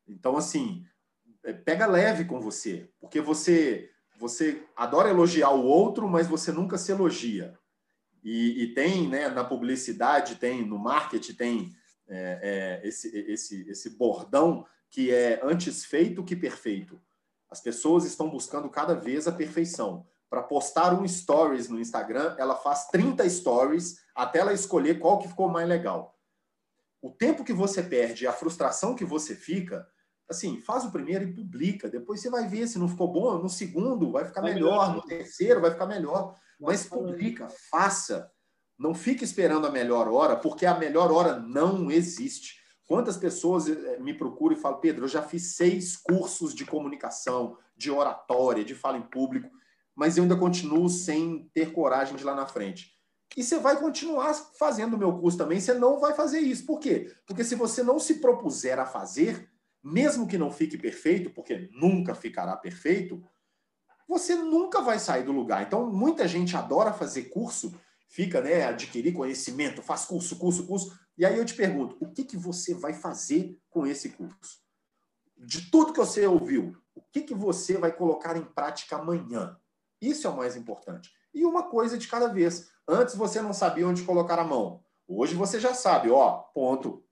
Então, 0.06 0.36
assim, 0.36 0.86
é, 1.46 1.54
pega 1.54 1.86
leve 1.86 2.26
com 2.26 2.42
você, 2.42 2.92
porque 3.00 3.22
você 3.22 3.90
você 4.18 4.62
adora 4.76 5.10
elogiar 5.10 5.52
o 5.52 5.64
outro, 5.64 6.10
mas 6.10 6.28
você 6.28 6.52
nunca 6.52 6.78
se 6.78 6.92
elogia. 6.92 7.58
E, 8.22 8.64
e 8.64 8.74
tem, 8.74 9.08
né, 9.08 9.30
na 9.30 9.46
publicidade, 9.46 10.36
tem 10.36 10.66
no 10.66 10.78
marketing, 10.78 11.34
tem 11.36 11.76
é, 12.06 12.82
é, 12.84 12.88
esse, 12.88 13.18
esse, 13.18 13.70
esse 13.70 13.92
bordão 13.92 14.66
que 14.90 15.10
é 15.10 15.40
antes 15.42 15.86
feito 15.86 16.22
que 16.26 16.36
perfeito. 16.36 17.02
As 17.50 17.62
pessoas 17.62 18.04
estão 18.04 18.30
buscando 18.30 18.70
cada 18.70 18.94
vez 18.94 19.26
a 19.26 19.32
perfeição. 19.32 20.06
Para 20.30 20.44
postar 20.44 20.94
um 20.94 21.08
stories 21.08 21.70
no 21.70 21.80
Instagram, 21.80 22.36
ela 22.38 22.58
faz 22.58 22.88
30 22.88 23.28
stories 23.30 24.02
até 24.20 24.40
ela 24.40 24.54
escolher 24.54 25.00
qual 25.00 25.18
que 25.18 25.30
ficou 25.30 25.48
mais 25.48 25.68
legal. 25.68 26.20
O 27.02 27.10
tempo 27.10 27.46
que 27.46 27.54
você 27.54 27.82
perde, 27.82 28.28
a 28.28 28.34
frustração 28.34 28.94
que 28.94 29.06
você 29.06 29.34
fica, 29.34 29.88
assim, 30.30 30.60
faz 30.60 30.84
o 30.84 30.92
primeiro 30.92 31.24
e 31.24 31.34
publica. 31.34 31.90
Depois 31.90 32.20
você 32.20 32.30
vai 32.30 32.46
ver 32.46 32.68
se 32.68 32.78
não 32.78 32.90
ficou 32.90 33.12
bom. 33.12 33.38
No 33.38 33.50
segundo 33.50 34.12
vai 34.12 34.26
ficar 34.26 34.42
vai 34.42 34.54
melhor, 34.54 34.94
no 34.94 35.02
terceiro 35.02 35.62
vai 35.62 35.72
ficar 35.72 35.86
melhor. 35.86 36.36
Mas 36.60 36.86
publica, 36.86 37.48
faça. 37.72 38.30
Não 38.78 38.94
fique 38.94 39.24
esperando 39.24 39.66
a 39.66 39.72
melhor 39.72 40.10
hora, 40.10 40.36
porque 40.36 40.66
a 40.66 40.78
melhor 40.78 41.12
hora 41.12 41.40
não 41.40 41.90
existe. 41.90 42.60
Quantas 42.86 43.16
pessoas 43.16 43.70
eh, 43.70 44.00
me 44.00 44.14
procuram 44.14 44.56
e 44.56 44.60
falam, 44.60 44.82
Pedro, 44.82 45.06
eu 45.06 45.10
já 45.10 45.22
fiz 45.22 45.56
seis 45.56 45.96
cursos 45.96 46.54
de 46.54 46.66
comunicação, 46.66 47.58
de 47.78 47.90
oratória, 47.90 48.66
de 48.66 48.76
fala 48.76 48.98
em 48.98 49.02
público, 49.02 49.50
mas 49.96 50.18
eu 50.18 50.24
ainda 50.24 50.36
continuo 50.36 50.90
sem 50.90 51.50
ter 51.54 51.72
coragem 51.72 52.16
de 52.16 52.24
ir 52.24 52.26
lá 52.26 52.36
na 52.36 52.46
frente. 52.46 52.99
E 53.40 53.44
você 53.44 53.58
vai 53.58 53.80
continuar 53.80 54.34
fazendo 54.34 54.96
o 54.96 54.98
meu 54.98 55.18
curso 55.18 55.38
também, 55.38 55.62
você 55.62 55.74
não 55.74 55.98
vai 55.98 56.14
fazer 56.14 56.40
isso. 56.40 56.66
Por 56.66 56.78
quê? 56.78 57.10
Porque 57.26 57.42
se 57.46 57.56
você 57.56 57.82
não 57.82 57.98
se 57.98 58.16
propuser 58.16 58.78
a 58.78 58.86
fazer, 58.86 59.50
mesmo 59.82 60.28
que 60.28 60.38
não 60.38 60.52
fique 60.52 60.78
perfeito, 60.78 61.30
porque 61.30 61.70
nunca 61.72 62.14
ficará 62.14 62.58
perfeito, 62.58 63.24
você 64.06 64.36
nunca 64.36 64.82
vai 64.82 65.00
sair 65.00 65.24
do 65.24 65.32
lugar. 65.32 65.66
Então, 65.66 65.90
muita 65.90 66.28
gente 66.28 66.58
adora 66.58 66.92
fazer 66.92 67.30
curso, 67.30 67.74
fica, 68.10 68.42
né, 68.42 68.66
adquirir 68.66 69.14
conhecimento, 69.14 69.82
faz 69.82 70.04
curso, 70.04 70.36
curso, 70.36 70.68
curso. 70.68 71.00
E 71.18 71.26
aí 71.26 71.38
eu 71.38 71.46
te 71.46 71.54
pergunto, 71.54 71.96
o 72.02 72.12
que, 72.12 72.26
que 72.26 72.36
você 72.36 72.74
vai 72.74 72.92
fazer 72.94 73.58
com 73.70 73.88
esse 73.88 74.10
curso? 74.10 74.60
de 75.40 75.72
tudo 75.72 75.94
que 75.94 76.00
você 76.00 76.28
ouviu, 76.28 76.76
o 76.94 77.02
que, 77.02 77.22
que 77.22 77.34
você 77.34 77.78
vai 77.78 77.96
colocar 77.96 78.36
em 78.36 78.44
prática 78.44 78.98
amanhã? 78.98 79.58
Isso 80.02 80.28
é 80.28 80.30
o 80.30 80.38
mais 80.38 80.56
importante. 80.56 81.12
E 81.34 81.46
uma 81.46 81.64
coisa 81.64 81.98
de 81.98 82.08
cada 82.08 82.28
vez. 82.28 82.70
Antes 82.88 83.16
você 83.16 83.42
não 83.42 83.54
sabia 83.54 83.88
onde 83.88 84.04
colocar 84.04 84.40
a 84.40 84.44
mão. 84.44 84.84
Hoje 85.08 85.36
você 85.36 85.60
já 85.60 85.74
sabe, 85.74 86.10
ó, 86.10 86.38
ponto. 86.54 87.04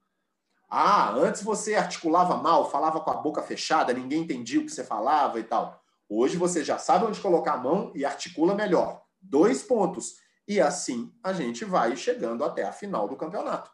Ah, 0.70 1.12
antes 1.12 1.42
você 1.44 1.76
articulava 1.76 2.36
mal, 2.38 2.70
falava 2.70 3.00
com 3.00 3.10
a 3.10 3.16
boca 3.16 3.42
fechada, 3.42 3.94
ninguém 3.94 4.24
entendia 4.24 4.60
o 4.60 4.66
que 4.66 4.72
você 4.72 4.84
falava 4.84 5.40
e 5.40 5.44
tal. 5.44 5.82
Hoje 6.10 6.38
você 6.38 6.64
já 6.64 6.78
sabe 6.78 7.06
onde 7.06 7.20
colocar 7.20 7.54
a 7.54 7.58
mão 7.58 7.92
e 7.96 8.06
articula 8.06 8.54
melhor. 8.54 9.02
Dois 9.20 9.64
pontos. 9.64 10.16
E 10.48 10.62
assim 10.62 11.14
a 11.24 11.34
gente 11.34 11.66
vai 11.66 11.96
chegando 11.96 12.44
até 12.44 12.64
a 12.64 12.72
final 12.72 13.08
do 13.08 13.16
campeonato. 13.16 13.72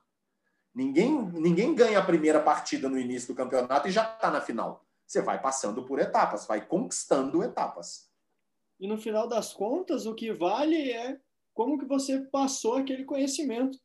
Ninguém, 0.74 1.22
ninguém 1.34 1.76
ganha 1.76 2.00
a 2.00 2.06
primeira 2.06 2.40
partida 2.40 2.90
no 2.90 2.98
início 2.98 3.28
do 3.28 3.38
campeonato 3.38 3.88
e 3.88 3.92
já 3.92 4.04
está 4.04 4.32
na 4.32 4.42
final. 4.42 4.84
Você 5.06 5.22
vai 5.22 5.40
passando 5.40 5.84
por 5.84 6.00
etapas, 6.00 6.46
vai 6.48 6.66
conquistando 6.66 7.44
etapas. 7.44 8.10
E 8.84 8.88
no 8.88 8.98
final 8.98 9.30
das 9.30 9.54
contas, 9.54 10.06
o 10.06 10.14
que 10.14 10.34
vale 10.34 10.92
é 10.92 11.18
como 11.54 11.80
que 11.80 11.86
você 11.86 12.20
passou 12.20 12.76
aquele 12.76 13.06
conhecimento 13.06 13.80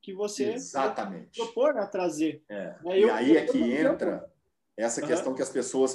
que 0.00 0.14
você 0.14 0.54
Exatamente. 0.54 1.38
propor 1.38 1.76
a 1.76 1.86
trazer. 1.86 2.42
É. 2.48 2.74
E 2.86 3.02
eu, 3.02 3.12
aí 3.12 3.36
é 3.36 3.44
que 3.44 3.58
entra 3.58 4.32
essa 4.74 5.02
questão 5.02 5.32
uhum. 5.32 5.36
que 5.36 5.42
as 5.42 5.50
pessoas 5.50 5.94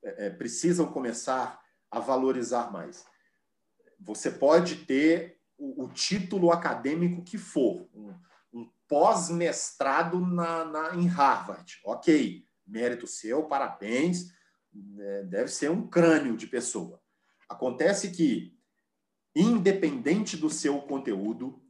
é, 0.00 0.26
é, 0.26 0.30
precisam 0.30 0.92
começar 0.92 1.60
a 1.90 1.98
valorizar 1.98 2.70
mais. 2.70 3.04
Você 3.98 4.30
pode 4.30 4.86
ter 4.86 5.40
o, 5.58 5.86
o 5.86 5.88
título 5.88 6.52
acadêmico 6.52 7.24
que 7.24 7.36
for, 7.36 7.88
um, 7.92 8.14
um 8.52 8.70
pós-mestrado 8.86 10.20
na, 10.20 10.64
na, 10.64 10.94
em 10.94 11.08
Harvard. 11.08 11.80
Ok, 11.84 12.46
mérito 12.64 13.08
seu, 13.08 13.42
parabéns, 13.42 14.32
é, 15.00 15.24
deve 15.24 15.48
ser 15.48 15.68
um 15.68 15.84
crânio 15.88 16.36
de 16.36 16.46
pessoa. 16.46 17.01
Acontece 17.52 18.10
que, 18.10 18.58
independente 19.36 20.38
do 20.38 20.48
seu 20.48 20.80
conteúdo, 20.80 21.62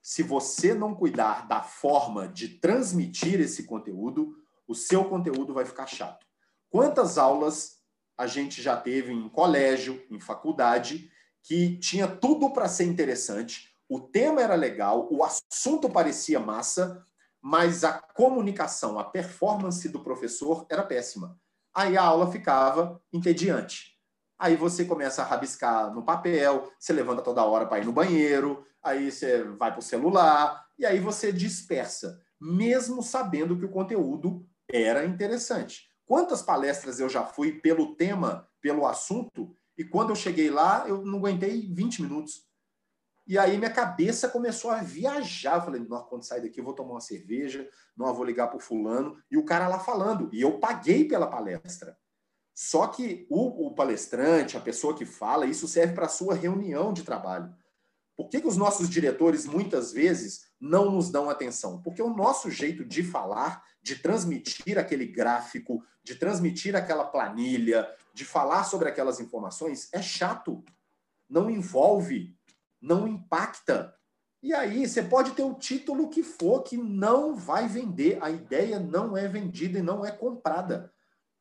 se 0.00 0.22
você 0.22 0.72
não 0.72 0.94
cuidar 0.94 1.46
da 1.46 1.62
forma 1.62 2.26
de 2.26 2.48
transmitir 2.48 3.38
esse 3.38 3.64
conteúdo, 3.64 4.34
o 4.66 4.74
seu 4.74 5.04
conteúdo 5.04 5.52
vai 5.52 5.66
ficar 5.66 5.86
chato. 5.86 6.26
Quantas 6.70 7.18
aulas 7.18 7.82
a 8.16 8.26
gente 8.26 8.62
já 8.62 8.76
teve 8.76 9.12
em 9.12 9.28
colégio, 9.28 10.02
em 10.10 10.18
faculdade, 10.18 11.10
que 11.42 11.76
tinha 11.78 12.08
tudo 12.08 12.50
para 12.50 12.66
ser 12.66 12.84
interessante, 12.84 13.74
o 13.88 14.00
tema 14.00 14.40
era 14.40 14.54
legal, 14.54 15.06
o 15.12 15.22
assunto 15.22 15.90
parecia 15.90 16.40
massa, 16.40 17.06
mas 17.42 17.84
a 17.84 17.92
comunicação, 17.92 18.98
a 18.98 19.04
performance 19.04 19.86
do 19.90 20.02
professor 20.02 20.66
era 20.70 20.82
péssima. 20.82 21.38
Aí 21.74 21.94
a 21.94 22.02
aula 22.02 22.32
ficava 22.32 23.02
entediante. 23.12 23.95
Aí 24.38 24.56
você 24.56 24.84
começa 24.84 25.22
a 25.22 25.24
rabiscar 25.24 25.92
no 25.94 26.04
papel, 26.04 26.70
você 26.78 26.92
levanta 26.92 27.22
toda 27.22 27.44
hora 27.44 27.66
para 27.66 27.78
ir 27.78 27.86
no 27.86 27.92
banheiro, 27.92 28.64
aí 28.82 29.10
você 29.10 29.42
vai 29.42 29.70
para 29.70 29.80
o 29.80 29.82
celular, 29.82 30.66
e 30.78 30.84
aí 30.84 31.00
você 31.00 31.32
dispersa, 31.32 32.20
mesmo 32.40 33.02
sabendo 33.02 33.58
que 33.58 33.64
o 33.64 33.70
conteúdo 33.70 34.46
era 34.70 35.04
interessante. 35.04 35.88
Quantas 36.04 36.42
palestras 36.42 37.00
eu 37.00 37.08
já 37.08 37.24
fui 37.24 37.52
pelo 37.52 37.96
tema, 37.96 38.46
pelo 38.60 38.86
assunto, 38.86 39.56
e 39.76 39.84
quando 39.84 40.10
eu 40.10 40.16
cheguei 40.16 40.50
lá, 40.50 40.84
eu 40.86 41.04
não 41.04 41.18
aguentei 41.18 41.72
20 41.72 42.02
minutos. 42.02 42.46
E 43.26 43.36
aí 43.36 43.58
minha 43.58 43.72
cabeça 43.72 44.28
começou 44.28 44.70
a 44.70 44.82
viajar. 44.82 45.56
Eu 45.56 45.62
falei, 45.62 45.84
quando 46.08 46.22
sair 46.22 46.42
daqui 46.42 46.60
eu 46.60 46.64
vou 46.64 46.74
tomar 46.74 46.92
uma 46.92 47.00
cerveja, 47.00 47.68
não 47.96 48.14
vou 48.14 48.24
ligar 48.24 48.46
para 48.46 48.56
o 48.56 48.60
fulano. 48.60 49.20
E 49.28 49.36
o 49.36 49.44
cara 49.44 49.66
lá 49.66 49.80
falando. 49.80 50.30
E 50.32 50.40
eu 50.40 50.60
paguei 50.60 51.06
pela 51.06 51.26
palestra. 51.26 51.98
Só 52.56 52.86
que 52.86 53.26
o, 53.28 53.66
o 53.66 53.74
palestrante, 53.74 54.56
a 54.56 54.60
pessoa 54.60 54.96
que 54.96 55.04
fala, 55.04 55.44
isso 55.44 55.68
serve 55.68 55.92
para 55.92 56.06
a 56.06 56.08
sua 56.08 56.34
reunião 56.34 56.90
de 56.90 57.02
trabalho. 57.02 57.54
Por 58.16 58.30
que, 58.30 58.40
que 58.40 58.46
os 58.46 58.56
nossos 58.56 58.88
diretores, 58.88 59.44
muitas 59.44 59.92
vezes, 59.92 60.46
não 60.58 60.90
nos 60.90 61.10
dão 61.10 61.28
atenção? 61.28 61.82
Porque 61.82 62.00
o 62.00 62.08
nosso 62.08 62.50
jeito 62.50 62.82
de 62.82 63.02
falar, 63.02 63.62
de 63.82 63.96
transmitir 63.96 64.78
aquele 64.78 65.04
gráfico, 65.04 65.84
de 66.02 66.14
transmitir 66.14 66.74
aquela 66.74 67.04
planilha, 67.04 67.86
de 68.14 68.24
falar 68.24 68.64
sobre 68.64 68.88
aquelas 68.88 69.20
informações, 69.20 69.90
é 69.92 70.00
chato. 70.00 70.64
Não 71.28 71.50
envolve, 71.50 72.34
não 72.80 73.06
impacta. 73.06 73.94
E 74.42 74.54
aí, 74.54 74.88
você 74.88 75.02
pode 75.02 75.32
ter 75.32 75.42
o 75.42 75.52
título 75.52 76.08
que 76.08 76.22
for, 76.22 76.62
que 76.62 76.78
não 76.78 77.36
vai 77.36 77.68
vender. 77.68 78.16
A 78.22 78.30
ideia 78.30 78.80
não 78.80 79.14
é 79.14 79.28
vendida 79.28 79.78
e 79.78 79.82
não 79.82 80.06
é 80.06 80.10
comprada. 80.10 80.90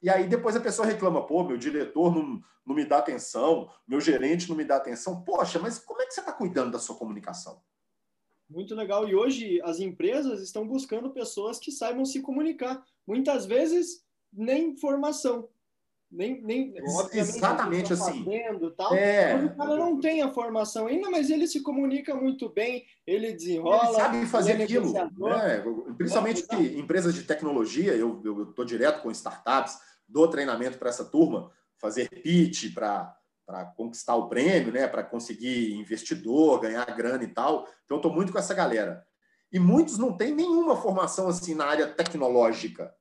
E 0.02 0.10
aí 0.10 0.28
depois 0.28 0.56
a 0.56 0.62
pessoa 0.62 0.88
reclama, 0.88 1.26
pô, 1.26 1.44
meu 1.44 1.58
diretor 1.58 2.14
não, 2.14 2.42
não 2.66 2.76
me 2.76 2.86
dá 2.86 2.98
atenção, 2.98 3.70
meu 3.88 4.00
gerente 4.00 4.50
não 4.50 4.56
me 4.56 4.66
dá 4.66 4.76
atenção. 4.76 5.24
Poxa, 5.24 5.60
mas 5.60 5.80
como 5.80 6.02
é 6.02 6.06
que 6.06 6.14
você 6.14 6.20
está 6.20 6.32
cuidando 6.32 6.72
da 6.72 6.80
sua 6.80 6.96
comunicação? 6.96 7.62
Muito 8.50 8.76
legal. 8.76 9.08
E 9.08 9.16
hoje 9.16 9.60
as 9.64 9.80
empresas 9.80 10.42
estão 10.42 10.68
buscando 10.68 11.12
pessoas 11.12 11.58
que 11.58 11.72
saibam 11.72 12.06
se 12.06 12.22
comunicar. 12.22 12.84
Muitas 13.08 13.46
vezes 13.46 14.06
nem 14.32 14.78
formação. 14.78 15.50
Nem, 16.12 16.42
nem, 16.42 16.74
Exatamente 17.12 17.92
assim. 17.92 18.24
Fazendo, 18.24 18.72
tal, 18.72 18.94
é... 18.94 19.36
O 19.44 19.56
cara 19.56 19.76
não 19.76 20.00
tem 20.00 20.22
a 20.22 20.32
formação 20.32 20.88
ainda, 20.88 21.10
mas 21.10 21.30
ele 21.30 21.48
se 21.48 21.62
comunica 21.62 22.16
muito 22.16 22.48
bem, 22.50 22.86
ele 23.06 23.34
desenrola. 23.34 23.86
Ele 23.86 23.94
sabe 23.96 24.26
fazer 24.26 24.52
ele 24.52 24.62
é 24.62 24.66
aquilo. 24.66 24.94
Né? 24.94 25.64
Principalmente 25.98 26.48
que 26.48 26.80
empresas 26.80 27.14
de 27.14 27.24
tecnologia, 27.24 27.94
eu 27.94 28.22
estou 28.50 28.64
direto 28.64 29.02
com 29.02 29.12
startups, 29.12 29.78
dou 30.08 30.30
treinamento 30.30 30.78
para 30.78 30.90
essa 30.90 31.04
turma, 31.04 31.52
fazer 31.78 32.10
pitch 32.10 32.74
para 32.74 33.18
conquistar 33.76 34.16
o 34.16 34.30
prêmio, 34.30 34.72
né, 34.72 34.88
para 34.88 35.04
conseguir 35.04 35.74
investidor, 35.74 36.62
ganhar 36.62 36.86
grana 36.96 37.24
e 37.24 37.28
tal. 37.28 37.68
Então, 37.86 37.98
estou 37.98 38.14
muito 38.14 38.32
com 38.32 38.40
essa 38.40 38.54
galera. 38.54 39.06
E 39.52 39.60
muitos 39.60 39.98
não 39.98 40.16
têm 40.16 40.34
nenhuma 40.34 40.76
formação 40.76 41.28
assim 41.28 41.56
na 41.56 41.66
área 41.66 41.88
tecnológica. 41.88 42.94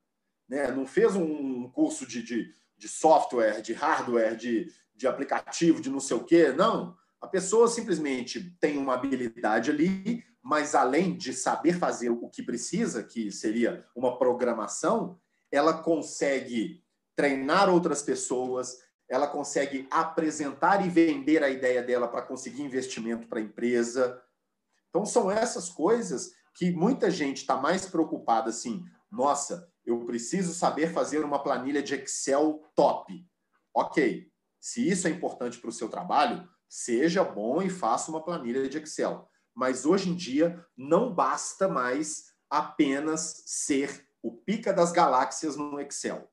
Né? 0.47 0.71
Não 0.71 0.85
fez 0.85 1.15
um 1.15 1.69
curso 1.69 2.05
de, 2.05 2.21
de, 2.21 2.53
de 2.77 2.87
software, 2.87 3.61
de 3.61 3.73
hardware, 3.73 4.35
de, 4.35 4.71
de 4.95 5.07
aplicativo, 5.07 5.81
de 5.81 5.89
não 5.89 5.99
sei 5.99 6.17
o 6.17 6.23
quê. 6.23 6.51
Não. 6.51 6.95
A 7.21 7.27
pessoa 7.27 7.67
simplesmente 7.67 8.55
tem 8.59 8.77
uma 8.77 8.93
habilidade 8.93 9.71
ali, 9.71 10.23
mas 10.41 10.75
além 10.75 11.17
de 11.17 11.33
saber 11.33 11.79
fazer 11.79 12.09
o 12.09 12.29
que 12.29 12.43
precisa, 12.43 13.03
que 13.03 13.31
seria 13.31 13.85
uma 13.95 14.17
programação, 14.17 15.19
ela 15.51 15.73
consegue 15.73 16.83
treinar 17.15 17.69
outras 17.69 18.01
pessoas, 18.01 18.77
ela 19.09 19.27
consegue 19.27 19.87
apresentar 19.89 20.85
e 20.85 20.89
vender 20.89 21.43
a 21.43 21.49
ideia 21.49 21.81
dela 21.81 22.07
para 22.07 22.21
conseguir 22.21 22.61
investimento 22.61 23.27
para 23.27 23.39
a 23.39 23.41
empresa. 23.41 24.21
Então, 24.89 25.05
são 25.05 25.31
essas 25.31 25.69
coisas 25.69 26.33
que 26.53 26.71
muita 26.71 27.09
gente 27.09 27.37
está 27.37 27.55
mais 27.57 27.85
preocupada 27.85 28.49
assim. 28.49 28.83
Nossa, 29.11 29.67
eu 29.85 30.05
preciso 30.05 30.53
saber 30.53 30.91
fazer 30.91 31.23
uma 31.23 31.41
planilha 31.41 31.81
de 31.81 31.95
Excel 31.95 32.63
top. 32.75 33.25
Ok, 33.73 34.31
se 34.59 34.87
isso 34.87 35.07
é 35.07 35.11
importante 35.11 35.59
para 35.59 35.69
o 35.69 35.73
seu 35.73 35.89
trabalho, 35.89 36.47
seja 36.67 37.23
bom 37.23 37.61
e 37.61 37.69
faça 37.69 38.09
uma 38.09 38.23
planilha 38.23 38.67
de 38.67 38.77
Excel. 38.77 39.29
Mas 39.53 39.85
hoje 39.85 40.09
em 40.09 40.15
dia 40.15 40.65
não 40.75 41.13
basta 41.13 41.67
mais 41.67 42.33
apenas 42.49 43.43
ser 43.45 44.07
o 44.21 44.31
pica 44.31 44.73
das 44.73 44.91
galáxias 44.91 45.55
no 45.55 45.79
Excel 45.79 46.29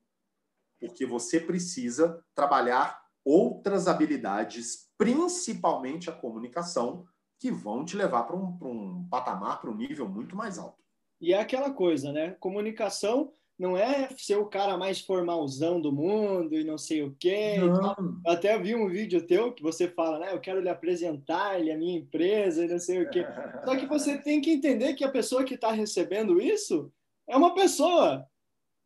porque 0.83 1.05
você 1.05 1.39
precisa 1.39 2.21
trabalhar 2.35 3.01
outras 3.23 3.87
habilidades, 3.87 4.89
principalmente 4.97 6.09
a 6.09 6.13
comunicação, 6.13 7.05
que 7.39 7.49
vão 7.49 7.85
te 7.85 7.95
levar 7.95 8.23
para 8.23 8.35
um, 8.35 8.57
um 8.61 9.07
patamar, 9.09 9.61
para 9.61 9.71
um 9.71 9.75
nível 9.75 10.09
muito 10.09 10.35
mais 10.35 10.59
alto. 10.59 10.83
E 11.21 11.33
é 11.33 11.39
aquela 11.39 11.71
coisa, 11.71 12.11
né? 12.11 12.31
Comunicação 12.31 13.31
não 13.63 13.77
é 13.77 14.09
ser 14.17 14.35
o 14.35 14.45
cara 14.45 14.77
mais 14.77 14.99
formalzão 14.99 15.79
do 15.79 15.89
mundo 15.89 16.53
e 16.53 16.65
não 16.65 16.77
sei 16.77 17.01
o 17.01 17.15
quê. 17.17 17.55
Eu 17.59 18.31
até 18.31 18.59
vi 18.59 18.75
um 18.75 18.89
vídeo 18.89 19.25
teu 19.25 19.53
que 19.53 19.63
você 19.63 19.87
fala, 19.87 20.19
né? 20.19 20.33
Eu 20.33 20.41
quero 20.41 20.59
lhe 20.59 20.67
apresentar 20.67 21.55
a 21.55 21.59
minha 21.77 21.97
empresa 21.97 22.65
e 22.65 22.67
não 22.67 22.77
sei 22.77 23.03
o 23.03 23.09
quê. 23.09 23.25
Só 23.63 23.77
que 23.77 23.85
você 23.85 24.17
tem 24.17 24.41
que 24.41 24.51
entender 24.51 24.95
que 24.95 25.05
a 25.05 25.09
pessoa 25.09 25.45
que 25.45 25.53
está 25.53 25.71
recebendo 25.71 26.41
isso 26.41 26.91
é 27.25 27.37
uma 27.37 27.55
pessoa, 27.55 28.27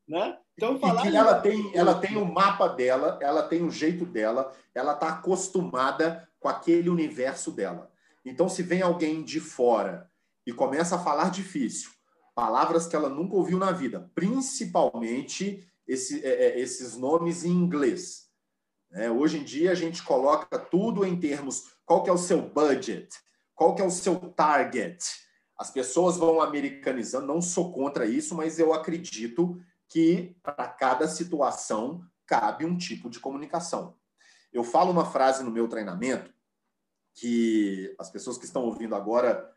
né? 0.08 0.38
Então, 0.54 0.80
falar 0.80 1.08
e 1.08 1.10
que 1.10 1.18
ela 1.18 1.40
tem, 1.40 1.72
ela 1.76 1.96
tem 1.96 2.16
o 2.16 2.22
um 2.22 2.32
mapa 2.32 2.68
dela, 2.68 3.18
ela 3.20 3.42
tem 3.42 3.63
o 3.63 3.66
um 3.66 3.72
jeito 3.72 4.06
dela, 4.06 4.54
ela 4.76 4.94
está 4.94 5.10
acostumada 5.10 6.30
com 6.40 6.48
aquele 6.48 6.88
universo 6.88 7.52
dela. 7.52 7.92
Então, 8.24 8.48
se 8.48 8.62
vem 8.62 8.84
alguém 8.84 9.24
de 9.24 9.40
fora 9.40 10.08
e 10.46 10.54
começa 10.54 10.98
a 10.98 11.00
falar 11.00 11.32
difícil, 11.32 11.97
palavras 12.38 12.86
que 12.86 12.95
ela 12.95 13.10
nunca 13.10 13.36
ouviu 13.36 13.58
na 13.58 13.71
vida, 13.71 14.12
principalmente 14.13 15.67
esse, 15.88 16.23
é, 16.23 16.50
é 16.50 16.60
esses 16.60 16.95
nomes 16.95 17.43
em 17.43 17.50
inglês. 17.50 18.30
É, 18.91 19.10
hoje 19.10 19.39
em 19.39 19.43
dia 19.43 19.71
a 19.71 19.76
gente 19.76 20.04
coloca 20.04 20.60
tudo 20.60 21.04
em 21.04 21.19
termos 21.19 21.76
qual 21.84 22.04
que 22.04 22.12
é 22.12 22.13
o 22.13 22.17
seu 22.17 22.39
budget, 22.39 23.10
qual 23.56 23.73
que 23.73 23.82
é 23.82 23.86
o 23.86 23.89
seu 23.89 24.19
target. 24.19 25.04
As 25.58 25.71
pessoas 25.71 26.15
vão 26.15 26.39
americanizando, 26.39 27.26
não 27.26 27.41
sou 27.41 27.73
contra 27.73 28.06
isso, 28.06 28.36
mas 28.36 28.60
eu 28.60 28.71
acredito 28.71 29.60
que 29.89 30.38
para 30.43 30.67
cada 30.67 31.08
situação 31.08 32.04
cabe 32.23 32.65
um 32.65 32.78
tipo 32.78 33.10
de 33.10 33.19
comunicação. 33.19 33.97
Eu 34.54 34.63
falo 34.63 34.91
uma 34.91 35.06
frase 35.06 35.43
no 35.43 35.50
meu 35.50 35.67
treinamento 35.67 36.32
que 37.15 37.95
as 37.97 38.12
pessoas 38.12 38.38
que 38.38 38.45
estão 38.45 38.63
ouvindo 38.63 38.93
agora 38.93 39.57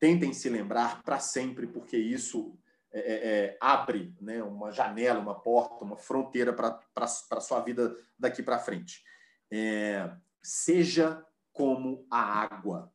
tentem 0.00 0.32
se 0.32 0.48
lembrar 0.48 1.02
para 1.02 1.20
sempre, 1.20 1.66
porque 1.66 1.96
isso 1.96 2.58
é, 2.90 2.98
é, 2.98 3.14
é, 3.14 3.58
abre 3.60 4.16
né, 4.20 4.42
uma 4.42 4.72
janela, 4.72 5.20
uma 5.20 5.38
porta, 5.38 5.84
uma 5.84 5.96
fronteira 5.96 6.52
para 6.52 6.80
a 6.98 7.40
sua 7.40 7.60
vida 7.60 7.94
daqui 8.18 8.42
para 8.42 8.58
frente. 8.58 9.04
É, 9.50 10.10
seja 10.42 11.24
como 11.52 12.06
a 12.10 12.20
água. 12.20 12.92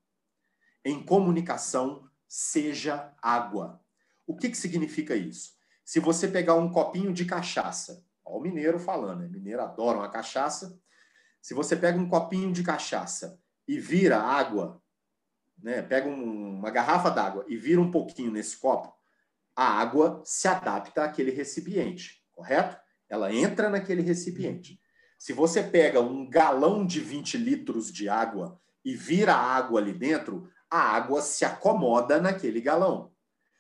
Em 0.84 1.02
comunicação, 1.04 2.10
seja 2.28 3.14
água. 3.22 3.82
O 4.26 4.36
que, 4.36 4.50
que 4.50 4.58
significa 4.58 5.16
isso? 5.16 5.54
Se 5.84 6.00
você 6.00 6.28
pegar 6.28 6.56
um 6.56 6.72
copinho 6.72 7.14
de 7.14 7.26
cachaça, 7.26 8.04
ó, 8.24 8.38
o 8.38 8.42
mineiro 8.42 8.80
falando, 8.80 9.22
né? 9.22 9.28
mineiro 9.28 9.62
adora 9.62 10.00
uma 10.00 10.10
cachaça. 10.10 10.80
Se 11.40 11.54
você 11.54 11.76
pega 11.76 12.00
um 12.00 12.10
copinho 12.10 12.52
de 12.52 12.64
cachaça 12.64 13.40
e 13.68 13.80
vira 13.80 14.20
água, 14.20 14.82
né? 15.62 15.82
pega 15.82 16.08
um, 16.08 16.58
uma 16.60 16.70
garrafa 16.70 17.10
d'água 17.10 17.46
e 17.48 17.58
vira 17.58 17.82
um 17.82 17.92
pouquinho 17.92 18.32
nesse 18.32 18.58
copo, 18.58 18.94
a 19.56 19.66
água 19.66 20.22
se 20.26 20.48
adapta 20.48 21.04
àquele 21.04 21.32
recipiente, 21.32 22.22
correto? 22.32 22.78
Ela 23.10 23.34
entra 23.34 23.70
naquele 23.70 24.02
recipiente. 24.02 24.80
Se 25.18 25.32
você 25.32 25.64
pega 25.64 26.02
um 26.02 26.30
galão 26.30 26.86
de 26.86 27.00
20 27.00 27.38
litros 27.38 27.92
de 27.92 28.10
água 28.10 28.60
e 28.84 28.94
vira 28.94 29.34
água 29.34 29.80
ali 29.80 29.94
dentro, 29.94 30.50
a 30.70 30.80
água 30.80 31.22
se 31.22 31.46
acomoda 31.46 32.20
naquele 32.20 32.60
galão. 32.60 33.12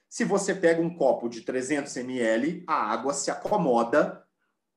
Se 0.09 0.23
você 0.23 0.53
pega 0.53 0.81
um 0.81 0.95
copo 0.95 1.29
de 1.29 1.41
300 1.41 1.95
ml, 1.97 2.63
a 2.67 2.91
água 2.91 3.13
se 3.13 3.31
acomoda. 3.31 4.23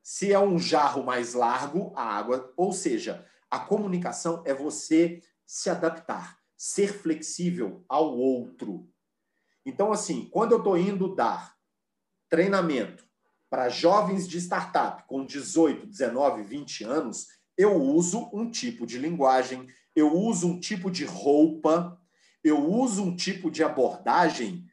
Se 0.03 0.33
é 0.33 0.39
um 0.39 0.59
jarro 0.59 1.05
mais 1.05 1.35
largo, 1.35 1.93
a 1.95 2.03
água, 2.03 2.53
ou 2.57 2.73
seja, 2.73 3.27
a 3.51 3.59
comunicação 3.59 4.43
é 4.47 4.55
você 4.55 5.23
se 5.45 5.71
adaptar, 5.71 6.38
ser 6.59 6.93
flexível 6.93 7.85
ao 7.89 8.19
outro. 8.19 8.91
Então, 9.65 9.93
assim, 9.93 10.29
quando 10.29 10.53
eu 10.53 10.59
estou 10.59 10.77
indo 10.77 11.15
dar 11.15 11.55
treinamento 12.29 13.07
para 13.49 13.69
jovens 13.69 14.29
de 14.29 14.39
startup 14.39 15.05
com 15.07 15.25
18, 15.25 15.87
19, 15.87 16.43
20 16.43 16.85
anos, 16.85 17.29
eu 17.57 17.77
uso 17.77 18.29
um 18.33 18.51
tipo 18.51 18.85
de 18.85 18.99
linguagem, 18.99 19.67
eu 19.95 20.13
uso 20.13 20.49
um 20.49 20.61
tipo 20.61 20.91
de 20.91 21.05
roupa, 21.05 21.99
eu 22.43 22.59
uso 22.59 23.05
um 23.05 23.15
tipo 23.15 23.51
de 23.51 23.63
abordagem 23.63 24.67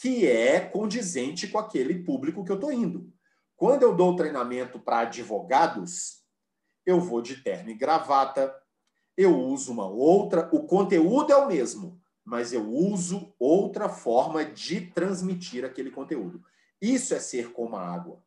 que 0.00 0.26
é 0.26 0.60
condizente 0.60 1.48
com 1.48 1.58
aquele 1.58 2.02
público 2.04 2.44
que 2.44 2.50
eu 2.50 2.56
estou 2.56 2.72
indo. 2.72 3.12
Quando 3.56 3.82
eu 3.82 3.94
dou 3.94 4.16
treinamento 4.16 4.78
para 4.78 5.00
advogados, 5.00 6.22
eu 6.86 7.00
vou 7.00 7.20
de 7.20 7.42
terno 7.42 7.70
e 7.70 7.74
gravata, 7.74 8.54
eu 9.18 9.36
uso 9.36 9.72
uma 9.72 9.84
outra, 9.84 10.48
o 10.52 10.62
conteúdo 10.62 11.32
é 11.32 11.36
o 11.36 11.48
mesmo, 11.48 12.00
mas 12.24 12.52
eu 12.52 12.64
uso 12.70 13.34
outra 13.36 13.88
forma 13.88 14.44
de 14.44 14.80
transmitir 14.80 15.64
aquele 15.64 15.90
conteúdo. 15.90 16.40
Isso 16.80 17.12
é 17.14 17.18
ser 17.18 17.52
como 17.52 17.74
a 17.74 17.84
água. 17.84 18.22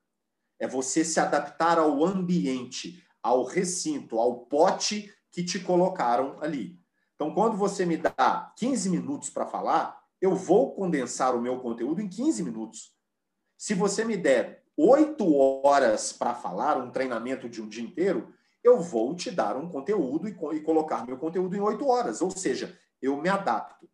É 0.59 0.67
você 0.67 1.05
se 1.05 1.17
adaptar 1.17 1.79
ao 1.79 2.03
ambiente, 2.03 3.01
ao 3.23 3.45
recinto, 3.45 4.19
ao 4.19 4.39
pote 4.39 5.09
que 5.31 5.41
te 5.45 5.61
colocaram 5.61 6.35
ali. 6.41 6.77
Então, 7.15 7.33
quando 7.33 7.55
você 7.55 7.85
me 7.85 7.95
dá 7.95 8.53
15 8.57 8.89
minutos 8.89 9.29
para 9.29 9.45
falar, 9.45 9.97
eu 10.19 10.35
vou 10.35 10.75
condensar 10.75 11.33
o 11.33 11.41
meu 11.41 11.59
conteúdo 11.59 12.01
em 12.01 12.09
15 12.09 12.43
minutos. 12.43 12.93
Se 13.57 13.73
você 13.73 14.03
me 14.03 14.17
der 14.17 14.65
8 14.75 15.25
horas 15.65 16.11
para 16.11 16.35
falar, 16.35 16.77
um 16.77 16.91
treinamento 16.91 17.47
de 17.47 17.61
um 17.61 17.69
dia 17.69 17.83
inteiro, 17.83 18.33
eu 18.63 18.79
vou 18.79 19.15
te 19.15 19.31
dar 19.31 19.57
um 19.57 19.69
conteúdo 19.69 20.27
e, 20.27 20.31
e 20.55 20.61
colocar 20.61 21.05
meu 21.05 21.17
conteúdo 21.17 21.55
em 21.55 21.59
8 21.59 21.85
horas. 21.87 22.21
Ou 22.21 22.31
seja, 22.31 22.77
eu 23.01 23.17
me 23.17 23.29
adapto. 23.29 23.89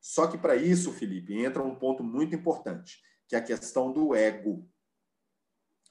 Só 0.00 0.26
que 0.26 0.38
para 0.38 0.56
isso, 0.56 0.92
Felipe, 0.92 1.34
entra 1.34 1.62
um 1.62 1.74
ponto 1.74 2.02
muito 2.02 2.34
importante, 2.34 3.00
que 3.28 3.34
é 3.34 3.38
a 3.38 3.42
questão 3.42 3.92
do 3.92 4.14
ego, 4.14 4.66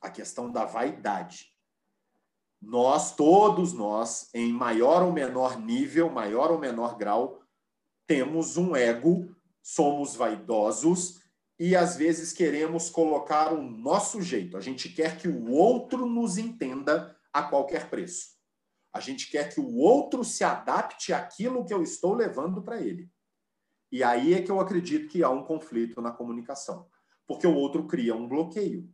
a 0.01 0.09
questão 0.09 0.51
da 0.51 0.65
vaidade. 0.65 1.53
Nós, 2.61 3.15
todos 3.15 3.71
nós, 3.73 4.29
em 4.33 4.51
maior 4.51 5.03
ou 5.03 5.13
menor 5.13 5.59
nível, 5.59 6.09
maior 6.09 6.51
ou 6.51 6.57
menor 6.57 6.97
grau, 6.97 7.41
temos 8.05 8.57
um 8.57 8.75
ego, 8.75 9.33
somos 9.61 10.15
vaidosos 10.15 11.21
e 11.57 11.75
às 11.75 11.95
vezes 11.95 12.33
queremos 12.33 12.89
colocar 12.89 13.53
o 13.53 13.61
nosso 13.61 14.21
jeito. 14.21 14.57
A 14.57 14.61
gente 14.61 14.89
quer 14.89 15.17
que 15.17 15.27
o 15.27 15.51
outro 15.51 16.05
nos 16.05 16.37
entenda 16.37 17.15
a 17.33 17.43
qualquer 17.43 17.89
preço. 17.89 18.37
A 18.93 18.99
gente 18.99 19.29
quer 19.29 19.53
que 19.53 19.59
o 19.59 19.77
outro 19.77 20.23
se 20.23 20.43
adapte 20.43 21.13
àquilo 21.13 21.65
que 21.65 21.73
eu 21.73 21.83
estou 21.83 22.13
levando 22.13 22.61
para 22.61 22.81
ele. 22.81 23.09
E 23.91 24.03
aí 24.03 24.33
é 24.33 24.41
que 24.41 24.51
eu 24.51 24.59
acredito 24.59 25.09
que 25.09 25.23
há 25.23 25.29
um 25.29 25.43
conflito 25.43 26.01
na 26.01 26.11
comunicação, 26.11 26.87
porque 27.27 27.45
o 27.45 27.55
outro 27.55 27.87
cria 27.87 28.15
um 28.15 28.27
bloqueio. 28.27 28.91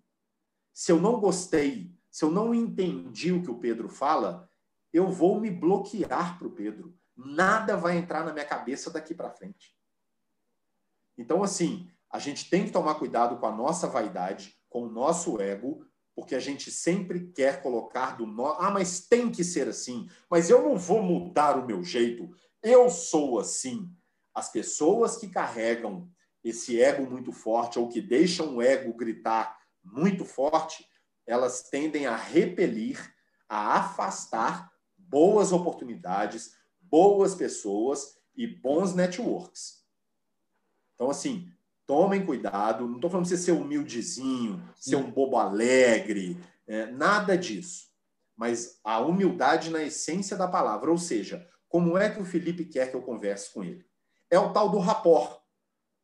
Se 0.73 0.91
eu 0.91 0.99
não 0.99 1.19
gostei, 1.19 1.93
se 2.11 2.23
eu 2.23 2.31
não 2.31 2.53
entendi 2.53 3.31
o 3.31 3.41
que 3.41 3.51
o 3.51 3.59
Pedro 3.59 3.89
fala, 3.89 4.49
eu 4.93 5.09
vou 5.09 5.39
me 5.39 5.51
bloquear 5.51 6.37
para 6.37 6.47
o 6.47 6.51
Pedro. 6.51 6.97
Nada 7.15 7.75
vai 7.77 7.97
entrar 7.97 8.25
na 8.25 8.33
minha 8.33 8.45
cabeça 8.45 8.89
daqui 8.89 9.13
para 9.13 9.31
frente. 9.31 9.75
Então, 11.17 11.43
assim, 11.43 11.89
a 12.09 12.19
gente 12.19 12.49
tem 12.49 12.65
que 12.65 12.71
tomar 12.71 12.95
cuidado 12.95 13.37
com 13.37 13.45
a 13.45 13.51
nossa 13.51 13.87
vaidade, 13.87 14.57
com 14.69 14.83
o 14.83 14.89
nosso 14.89 15.41
ego, 15.41 15.85
porque 16.15 16.33
a 16.33 16.39
gente 16.39 16.71
sempre 16.71 17.27
quer 17.35 17.61
colocar 17.61 18.17
do 18.17 18.25
no... 18.25 18.45
ah, 18.45 18.71
mas 18.71 19.01
tem 19.01 19.29
que 19.29 19.43
ser 19.43 19.67
assim, 19.67 20.09
mas 20.29 20.49
eu 20.49 20.63
não 20.63 20.77
vou 20.77 21.03
mudar 21.03 21.57
o 21.59 21.65
meu 21.65 21.83
jeito. 21.83 22.33
Eu 22.63 22.89
sou 22.89 23.37
assim. 23.37 23.91
As 24.33 24.49
pessoas 24.49 25.17
que 25.17 25.27
carregam 25.27 26.09
esse 26.43 26.81
ego 26.81 27.09
muito 27.09 27.31
forte 27.31 27.77
ou 27.77 27.89
que 27.89 28.01
deixam 28.01 28.55
o 28.55 28.61
ego 28.61 28.93
gritar 28.93 29.59
muito 29.83 30.23
forte, 30.23 30.87
elas 31.27 31.69
tendem 31.69 32.05
a 32.05 32.15
repelir, 32.15 33.13
a 33.49 33.79
afastar 33.79 34.71
boas 34.97 35.51
oportunidades, 35.51 36.55
boas 36.79 37.35
pessoas 37.35 38.17
e 38.35 38.47
bons 38.47 38.93
networks. 38.93 39.83
Então, 40.93 41.09
assim, 41.09 41.51
tomem 41.85 42.25
cuidado. 42.25 42.87
Não 42.87 42.95
estou 42.95 43.09
falando 43.09 43.25
de 43.25 43.29
você 43.29 43.37
ser 43.37 43.51
humildezinho, 43.51 44.63
ser 44.75 44.95
um 44.95 45.11
bobo 45.11 45.37
alegre, 45.37 46.37
é, 46.67 46.85
nada 46.87 47.37
disso. 47.37 47.85
Mas 48.35 48.79
a 48.83 48.99
humildade 48.99 49.69
na 49.69 49.83
essência 49.83 50.35
da 50.35 50.47
palavra, 50.47 50.91
ou 50.91 50.97
seja, 50.97 51.47
como 51.69 51.97
é 51.97 52.09
que 52.09 52.21
o 52.21 52.25
Felipe 52.25 52.65
quer 52.65 52.89
que 52.89 52.95
eu 52.95 53.01
converse 53.01 53.53
com 53.53 53.63
ele? 53.63 53.85
é 54.29 54.39
o 54.39 54.51
tal 54.51 54.69
do 54.69 54.79
rapport, 54.79 55.39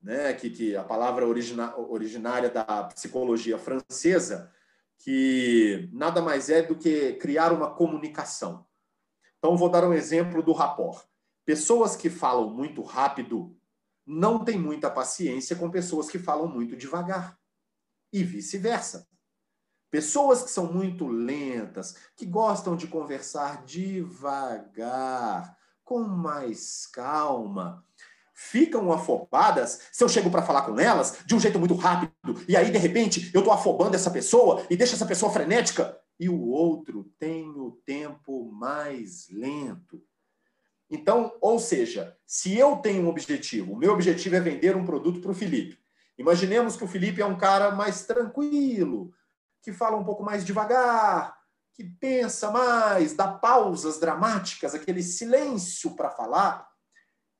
né? 0.01 0.33
que, 0.33 0.49
que 0.49 0.75
a 0.75 0.83
palavra 0.83 1.27
origina, 1.27 1.75
originária 1.77 2.49
da 2.49 2.83
psicologia 2.83 3.57
francesa, 3.57 4.51
que 4.97 5.89
nada 5.91 6.21
mais 6.21 6.49
é 6.49 6.61
do 6.61 6.75
que 6.75 7.13
criar 7.13 7.51
uma 7.51 7.71
comunicação. 7.71 8.65
Então, 9.37 9.57
vou 9.57 9.69
dar 9.69 9.83
um 9.83 9.93
exemplo 9.93 10.43
do 10.43 10.51
rapport. 10.51 11.03
Pessoas 11.43 11.95
que 11.95 12.09
falam 12.09 12.51
muito 12.51 12.83
rápido 12.83 13.57
não 14.05 14.43
têm 14.43 14.57
muita 14.57 14.89
paciência 14.89 15.55
com 15.55 15.69
pessoas 15.69 16.09
que 16.09 16.19
falam 16.19 16.47
muito 16.47 16.75
devagar. 16.75 17.37
E 18.11 18.23
vice-versa. 18.23 19.07
Pessoas 19.89 20.41
que 20.43 20.49
são 20.49 20.71
muito 20.71 21.07
lentas, 21.07 21.95
que 22.15 22.25
gostam 22.25 22.75
de 22.75 22.87
conversar 22.87 23.65
devagar, 23.65 25.57
com 25.83 25.99
mais 26.01 26.87
calma, 26.87 27.85
ficam 28.33 28.91
afobadas 28.91 29.81
se 29.91 30.03
eu 30.03 30.09
chego 30.09 30.31
para 30.31 30.41
falar 30.41 30.63
com 30.63 30.79
elas 30.79 31.19
de 31.25 31.35
um 31.35 31.39
jeito 31.39 31.59
muito 31.59 31.75
rápido 31.75 32.11
e 32.47 32.55
aí 32.55 32.71
de 32.71 32.77
repente 32.77 33.29
eu 33.33 33.41
estou 33.41 33.53
afobando 33.53 33.95
essa 33.95 34.09
pessoa 34.09 34.65
e 34.69 34.75
deixo 34.75 34.95
essa 34.95 35.05
pessoa 35.05 35.31
frenética 35.31 35.95
e 36.19 36.27
o 36.27 36.47
outro 36.47 37.11
tem 37.19 37.49
o 37.49 37.71
tempo 37.85 38.51
mais 38.51 39.27
lento. 39.29 40.01
Então, 40.91 41.35
ou 41.41 41.57
seja, 41.57 42.15
se 42.27 42.57
eu 42.57 42.75
tenho 42.77 43.05
um 43.05 43.09
objetivo, 43.09 43.73
o 43.73 43.77
meu 43.77 43.93
objetivo 43.93 44.35
é 44.35 44.39
vender 44.39 44.75
um 44.75 44.85
produto 44.85 45.21
para 45.21 45.31
o 45.31 45.35
Felipe. 45.35 45.79
Imaginemos 46.17 46.75
que 46.75 46.83
o 46.83 46.87
Felipe 46.87 47.21
é 47.21 47.25
um 47.25 47.37
cara 47.37 47.71
mais 47.71 48.05
tranquilo, 48.05 49.13
que 49.63 49.71
fala 49.71 49.95
um 49.95 50.03
pouco 50.03 50.21
mais 50.21 50.43
devagar, 50.43 51.35
que 51.73 51.83
pensa 51.83 52.51
mais, 52.51 53.13
dá 53.13 53.27
pausas 53.27 53.99
dramáticas, 53.99 54.75
aquele 54.75 55.01
silêncio 55.01 55.95
para 55.95 56.09
falar 56.09 56.71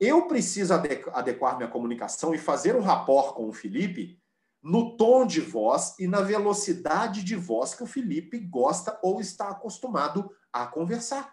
eu 0.02 0.28
preciso 0.28 0.74
adequar 0.74 1.58
minha 1.58 1.70
comunicação 1.70 2.34
e 2.34 2.40
fazer 2.40 2.76
um 2.76 2.82
rapport 2.82 3.36
com 3.36 3.48
o 3.48 3.54
Felipe 3.54 4.20
no 4.60 4.98
tom 4.98 5.28
de 5.28 5.40
voz 5.40 5.96
e 6.00 6.08
na 6.08 6.22
velocidade 6.22 7.24
de 7.24 7.36
voz 7.36 7.76
que 7.76 7.84
o 7.84 7.88
Felipe 7.88 8.40
gosta 8.40 9.00
ou 9.04 9.22
está 9.22 9.50
acostumado 9.50 10.36
a 10.52 10.66
conversar. 10.66 11.32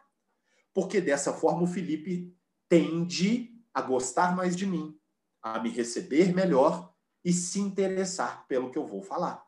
Porque 0.78 1.00
dessa 1.00 1.32
forma 1.32 1.64
o 1.64 1.66
Felipe 1.66 2.32
tende 2.68 3.50
a 3.74 3.82
gostar 3.82 4.36
mais 4.36 4.54
de 4.54 4.64
mim, 4.64 4.96
a 5.42 5.58
me 5.58 5.70
receber 5.70 6.32
melhor 6.32 6.94
e 7.24 7.32
se 7.32 7.58
interessar 7.58 8.46
pelo 8.46 8.70
que 8.70 8.78
eu 8.78 8.86
vou 8.86 9.02
falar. 9.02 9.44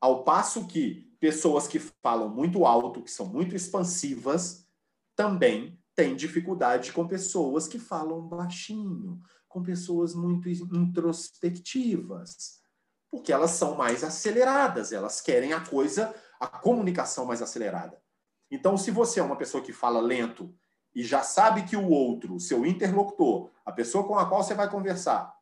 Ao 0.00 0.24
passo 0.24 0.66
que 0.66 1.16
pessoas 1.20 1.68
que 1.68 1.78
falam 1.78 2.28
muito 2.28 2.66
alto, 2.66 3.00
que 3.00 3.12
são 3.12 3.26
muito 3.26 3.54
expansivas, 3.54 4.66
também 5.14 5.80
têm 5.94 6.16
dificuldade 6.16 6.92
com 6.92 7.06
pessoas 7.06 7.68
que 7.68 7.78
falam 7.78 8.26
baixinho, 8.26 9.20
com 9.46 9.62
pessoas 9.62 10.16
muito 10.16 10.48
introspectivas, 10.48 12.60
porque 13.08 13.32
elas 13.32 13.52
são 13.52 13.76
mais 13.76 14.02
aceleradas, 14.02 14.90
elas 14.90 15.20
querem 15.20 15.52
a 15.52 15.60
coisa, 15.60 16.12
a 16.40 16.48
comunicação 16.48 17.24
mais 17.24 17.40
acelerada. 17.40 18.02
Então, 18.50 18.76
se 18.76 18.90
você 18.90 19.20
é 19.20 19.22
uma 19.22 19.36
pessoa 19.36 19.62
que 19.62 19.72
fala 19.72 20.00
lento 20.00 20.54
e 20.94 21.04
já 21.04 21.22
sabe 21.22 21.64
que 21.64 21.76
o 21.76 21.88
outro, 21.88 22.40
seu 22.40 22.66
interlocutor, 22.66 23.50
a 23.64 23.70
pessoa 23.70 24.06
com 24.06 24.18
a 24.18 24.28
qual 24.28 24.42
você 24.42 24.54
vai 24.54 24.68
conversar, 24.68 25.32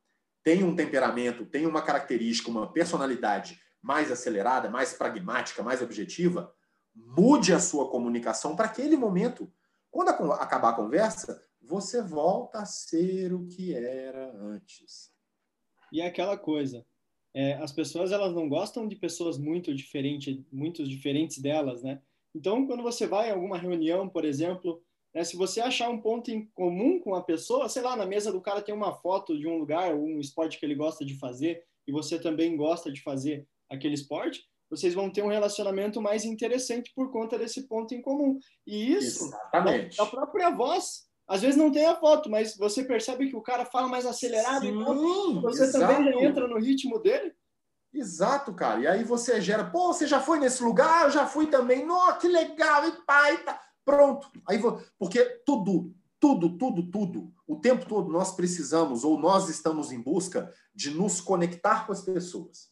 tem 0.42 0.62
um 0.62 0.76
temperamento, 0.76 1.46
tem 1.46 1.66
uma 1.66 1.82
característica, 1.82 2.50
uma 2.50 2.70
personalidade 2.72 3.58
mais 3.80 4.12
acelerada, 4.12 4.68
mais 4.68 4.92
pragmática, 4.92 5.62
mais 5.62 5.80
objetiva, 5.80 6.52
mude 6.94 7.52
a 7.52 7.60
sua 7.60 7.90
comunicação 7.90 8.54
para 8.54 8.66
aquele 8.66 8.96
momento. 8.96 9.50
Quando 9.90 10.10
acabar 10.32 10.70
a 10.70 10.76
conversa, 10.76 11.42
você 11.60 12.02
volta 12.02 12.58
a 12.60 12.66
ser 12.66 13.32
o 13.32 13.46
que 13.46 13.74
era 13.74 14.34
antes. 14.36 15.10
E 15.90 16.00
é 16.00 16.06
aquela 16.06 16.36
coisa, 16.36 16.84
é, 17.34 17.54
as 17.54 17.72
pessoas 17.72 18.12
elas 18.12 18.34
não 18.34 18.48
gostam 18.48 18.86
de 18.86 18.96
pessoas 18.96 19.38
muito 19.38 19.74
diferentes, 19.74 20.42
muito 20.50 20.86
diferentes 20.86 21.38
delas, 21.38 21.82
né? 21.82 22.02
Então, 22.34 22.66
quando 22.66 22.82
você 22.82 23.06
vai 23.06 23.28
em 23.28 23.32
alguma 23.32 23.58
reunião, 23.58 24.08
por 24.08 24.24
exemplo, 24.24 24.82
né, 25.14 25.24
se 25.24 25.36
você 25.36 25.60
achar 25.60 25.88
um 25.88 26.00
ponto 26.00 26.30
em 26.30 26.46
comum 26.54 27.00
com 27.00 27.14
a 27.14 27.22
pessoa, 27.22 27.68
sei 27.68 27.82
lá, 27.82 27.96
na 27.96 28.06
mesa 28.06 28.30
do 28.30 28.40
cara 28.40 28.62
tem 28.62 28.74
uma 28.74 28.94
foto 28.94 29.38
de 29.38 29.46
um 29.46 29.58
lugar, 29.58 29.94
um 29.94 30.20
esporte 30.20 30.58
que 30.58 30.66
ele 30.66 30.74
gosta 30.74 31.04
de 31.04 31.18
fazer, 31.18 31.62
e 31.86 31.92
você 31.92 32.18
também 32.18 32.56
gosta 32.56 32.92
de 32.92 33.02
fazer 33.02 33.46
aquele 33.70 33.94
esporte, 33.94 34.44
vocês 34.70 34.94
vão 34.94 35.10
ter 35.10 35.22
um 35.22 35.28
relacionamento 35.28 36.00
mais 36.00 36.24
interessante 36.24 36.92
por 36.94 37.10
conta 37.10 37.38
desse 37.38 37.66
ponto 37.66 37.94
em 37.94 38.02
comum. 38.02 38.38
E 38.66 38.92
isso, 38.92 39.24
Exatamente. 39.24 40.00
a 40.00 40.04
própria 40.04 40.50
voz, 40.50 41.08
às 41.26 41.40
vezes 41.40 41.56
não 41.56 41.72
tem 41.72 41.86
a 41.86 41.96
foto, 41.96 42.30
mas 42.30 42.56
você 42.56 42.84
percebe 42.84 43.30
que 43.30 43.36
o 43.36 43.42
cara 43.42 43.64
fala 43.64 43.88
mais 43.88 44.04
acelerado, 44.04 44.66
Sim, 44.66 44.72
então 44.72 45.40
você 45.40 45.64
exato. 45.64 45.94
também 45.94 46.24
entra 46.24 46.46
no 46.46 46.58
ritmo 46.58 46.98
dele. 46.98 47.32
Exato, 47.92 48.53
cara. 48.53 48.81
E 48.81 48.87
aí 48.87 49.05
você 49.05 49.40
gera, 49.40 49.64
pô, 49.64 49.92
você 49.92 50.07
já 50.07 50.20
foi 50.20 50.38
nesse 50.38 50.62
lugar? 50.62 51.05
Eu 51.05 51.11
já 51.11 51.27
fui 51.27 51.46
também. 51.46 51.87
Nossa, 51.87 52.18
que 52.18 52.29
legal, 52.29 52.87
e 52.87 52.92
pai, 53.05 53.42
tá. 53.42 53.61
Pronto. 53.85 54.31
Aí 54.46 54.61
porque 54.98 55.24
tudo, 55.46 55.94
tudo, 56.20 56.59
tudo, 56.59 56.90
tudo, 56.90 57.33
o 57.46 57.57
tempo 57.57 57.87
todo 57.87 58.12
nós 58.12 58.35
precisamos 58.35 59.05
ou 59.05 59.18
nós 59.18 59.48
estamos 59.48 59.90
em 59.90 60.01
busca 60.01 60.53
de 60.74 60.90
nos 60.90 61.20
conectar 61.20 61.87
com 61.87 61.92
as 61.92 62.03
pessoas. 62.03 62.68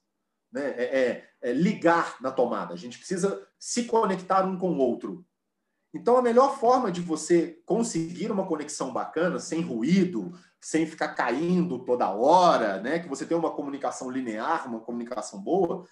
Né? 0.52 0.74
É, 0.76 0.84
é, 1.00 1.28
é 1.40 1.52
ligar 1.52 2.16
na 2.20 2.30
tomada. 2.30 2.74
A 2.74 2.76
gente 2.76 2.98
precisa 2.98 3.46
se 3.58 3.84
conectar 3.84 4.44
um 4.44 4.58
com 4.58 4.72
o 4.72 4.78
outro. 4.78 5.24
Então, 5.94 6.16
a 6.16 6.22
melhor 6.22 6.58
forma 6.58 6.90
de 6.90 7.00
você 7.00 7.58
conseguir 7.64 8.30
uma 8.30 8.46
conexão 8.46 8.92
bacana, 8.92 9.38
sem 9.38 9.62
ruído, 9.62 10.32
sem 10.60 10.86
ficar 10.86 11.14
caindo 11.14 11.84
toda 11.84 12.10
hora, 12.10 12.80
né? 12.80 12.98
que 12.98 13.08
você 13.08 13.24
tenha 13.24 13.38
uma 13.38 13.54
comunicação 13.54 14.10
linear, 14.10 14.68
uma 14.68 14.80
comunicação 14.80 15.40
boa, 15.40 15.86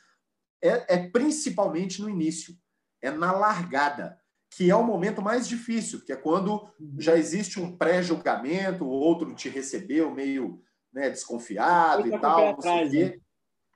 é, 0.63 0.95
é 0.95 1.09
principalmente 1.09 2.03
no 2.03 2.11
início, 2.11 2.55
é 3.01 3.11
na 3.11 3.33
largada, 3.33 4.19
que 4.51 4.71
é 4.71 4.77
o 4.77 4.83
momento 4.83 5.23
mais 5.23 5.47
difícil, 5.47 6.05
que 6.05 6.13
é 6.13 6.17
quando 6.17 6.69
já 6.99 7.17
existe 7.17 7.61
um 7.61 7.77
pré-julgamento, 7.77 8.85
o 8.85 8.91
outro 8.91 9.35
te 9.35 9.49
recebeu 9.49 10.11
meio 10.11 10.61
né, 10.93 11.09
desconfiado 11.09 12.07
e 12.07 12.19
tal, 12.19 12.53
não 12.53 12.61
sei 12.61 12.89
quê, 12.89 13.21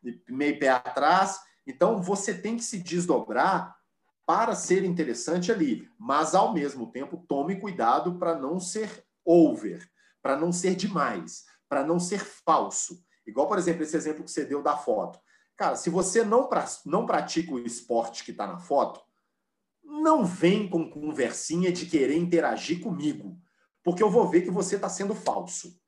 né? 0.03 0.15
meio 0.29 0.59
pé 0.59 0.69
atrás. 0.69 1.39
Então, 1.67 2.03
você 2.03 2.33
tem 2.33 2.57
que 2.57 2.65
se 2.65 2.79
desdobrar 2.79 3.78
para 4.29 4.55
ser 4.55 4.85
interessante 4.85 5.51
ali, 5.51 5.89
mas 5.99 6.35
ao 6.35 6.53
mesmo 6.53 6.93
tempo 6.93 7.25
tome 7.27 7.59
cuidado 7.59 8.19
para 8.19 8.39
não 8.39 8.61
ser 8.61 9.03
over 9.25 9.91
para 10.23 10.37
não 10.37 10.53
ser 10.53 10.75
demais, 10.75 11.45
para 11.69 11.83
não 11.83 11.99
ser 11.99 12.21
falso. 12.21 13.03
Igual, 13.27 13.47
por 13.47 13.59
exemplo, 13.59 13.83
esse 13.83 13.97
exemplo 13.97 14.25
que 14.25 14.31
você 14.31 14.45
deu 14.45 14.63
da 14.63 14.77
foto. 14.77 15.19
Cara, 15.57 15.75
se 15.77 15.91
você 15.91 16.25
não, 16.25 16.47
pra, 16.49 16.67
não 16.85 17.07
pratica 17.07 17.53
o 17.53 17.59
esporte 17.59 18.25
que 18.25 18.31
está 18.31 18.47
na 18.47 18.59
foto, 18.59 19.01
não 19.83 20.25
vem 20.25 20.69
com 20.69 20.91
conversinha 20.91 21.73
de 21.73 21.87
querer 21.87 22.17
interagir 22.17 22.81
comigo, 22.81 23.41
porque 23.83 24.03
eu 24.03 24.11
vou 24.11 24.29
ver 24.29 24.43
que 24.43 24.51
você 24.51 24.77
está 24.77 24.89
sendo 24.89 25.15
falso. 25.15 25.81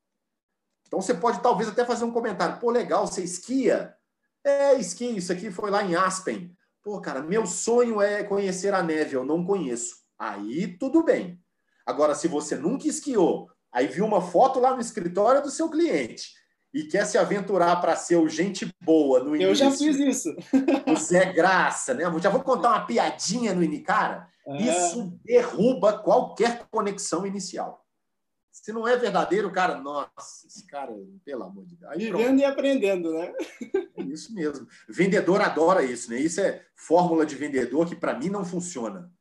Então 0.86 1.00
você 1.00 1.14
pode 1.14 1.40
talvez 1.42 1.68
até 1.68 1.84
fazer 1.84 2.04
um 2.04 2.12
comentário. 2.12 2.58
Pô, 2.58 2.70
legal, 2.70 3.06
você 3.06 3.22
esquia? 3.22 3.94
É, 4.42 4.74
esquia, 4.74 5.10
isso 5.10 5.30
aqui 5.30 5.50
foi 5.50 5.70
lá 5.70 5.84
em 5.84 5.94
Aspen. 5.94 6.56
Pô, 6.82 7.00
cara, 7.00 7.22
meu 7.22 7.46
sonho 7.46 8.00
é 8.00 8.22
conhecer 8.22 8.72
a 8.72 8.82
neve, 8.82 9.14
eu 9.14 9.24
não 9.24 9.44
conheço. 9.44 9.96
Aí 10.18 10.78
tudo 10.78 11.02
bem. 11.02 11.38
Agora, 11.84 12.14
se 12.14 12.28
você 12.28 12.56
nunca 12.56 12.86
esquiou, 12.86 13.48
aí 13.72 13.86
viu 13.86 14.04
uma 14.04 14.20
foto 14.20 14.58
lá 14.58 14.74
no 14.74 14.80
escritório 14.80 15.42
do 15.42 15.50
seu 15.50 15.68
cliente 15.68 16.30
e 16.72 16.84
quer 16.84 17.04
se 17.04 17.18
aventurar 17.18 17.80
para 17.80 17.96
ser 17.96 18.16
o 18.16 18.28
gente 18.28 18.72
boa 18.80 19.20
no 19.20 19.34
início. 19.34 19.50
Eu 19.50 19.54
já 19.54 19.70
fiz 19.70 19.96
isso. 19.96 20.34
O 20.86 20.96
Zé 20.96 21.32
Graça, 21.32 21.92
né? 21.92 22.04
Já 22.20 22.30
vou 22.30 22.42
contar 22.42 22.68
uma 22.70 22.86
piadinha 22.86 23.52
no 23.52 23.62
início. 23.62 23.84
Cara, 23.84 24.28
é. 24.46 24.56
isso 24.62 25.18
derruba 25.24 25.98
qualquer 25.98 26.66
conexão 26.70 27.26
inicial. 27.26 27.79
Se 28.70 28.72
não 28.72 28.86
é 28.86 28.96
verdadeiro, 28.96 29.50
cara, 29.50 29.80
nossa, 29.80 30.46
esse 30.46 30.64
cara, 30.64 30.92
pelo 31.24 31.42
amor 31.42 31.66
de 31.66 31.74
Deus. 31.74 31.90
Aí, 31.90 31.98
Vivendo 31.98 32.38
e 32.38 32.44
aprendendo, 32.44 33.12
né? 33.12 33.34
É 33.96 34.02
isso 34.02 34.32
mesmo. 34.32 34.68
Vendedor 34.88 35.40
adora 35.40 35.82
isso, 35.82 36.08
né? 36.08 36.20
Isso 36.20 36.40
é 36.40 36.64
fórmula 36.76 37.26
de 37.26 37.34
vendedor 37.34 37.88
que 37.88 37.96
para 37.96 38.16
mim 38.16 38.28
não 38.30 38.44
funciona. 38.44 39.12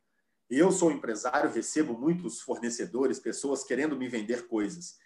Eu 0.47 0.71
sou 0.71 0.91
empresário, 0.91 1.51
recebo 1.51 1.97
muitos 1.97 2.41
fornecedores, 2.41 3.19
pessoas 3.19 3.63
querendo 3.63 3.97
me 3.97 4.07
vender 4.07 4.47
coisas. 4.47 4.99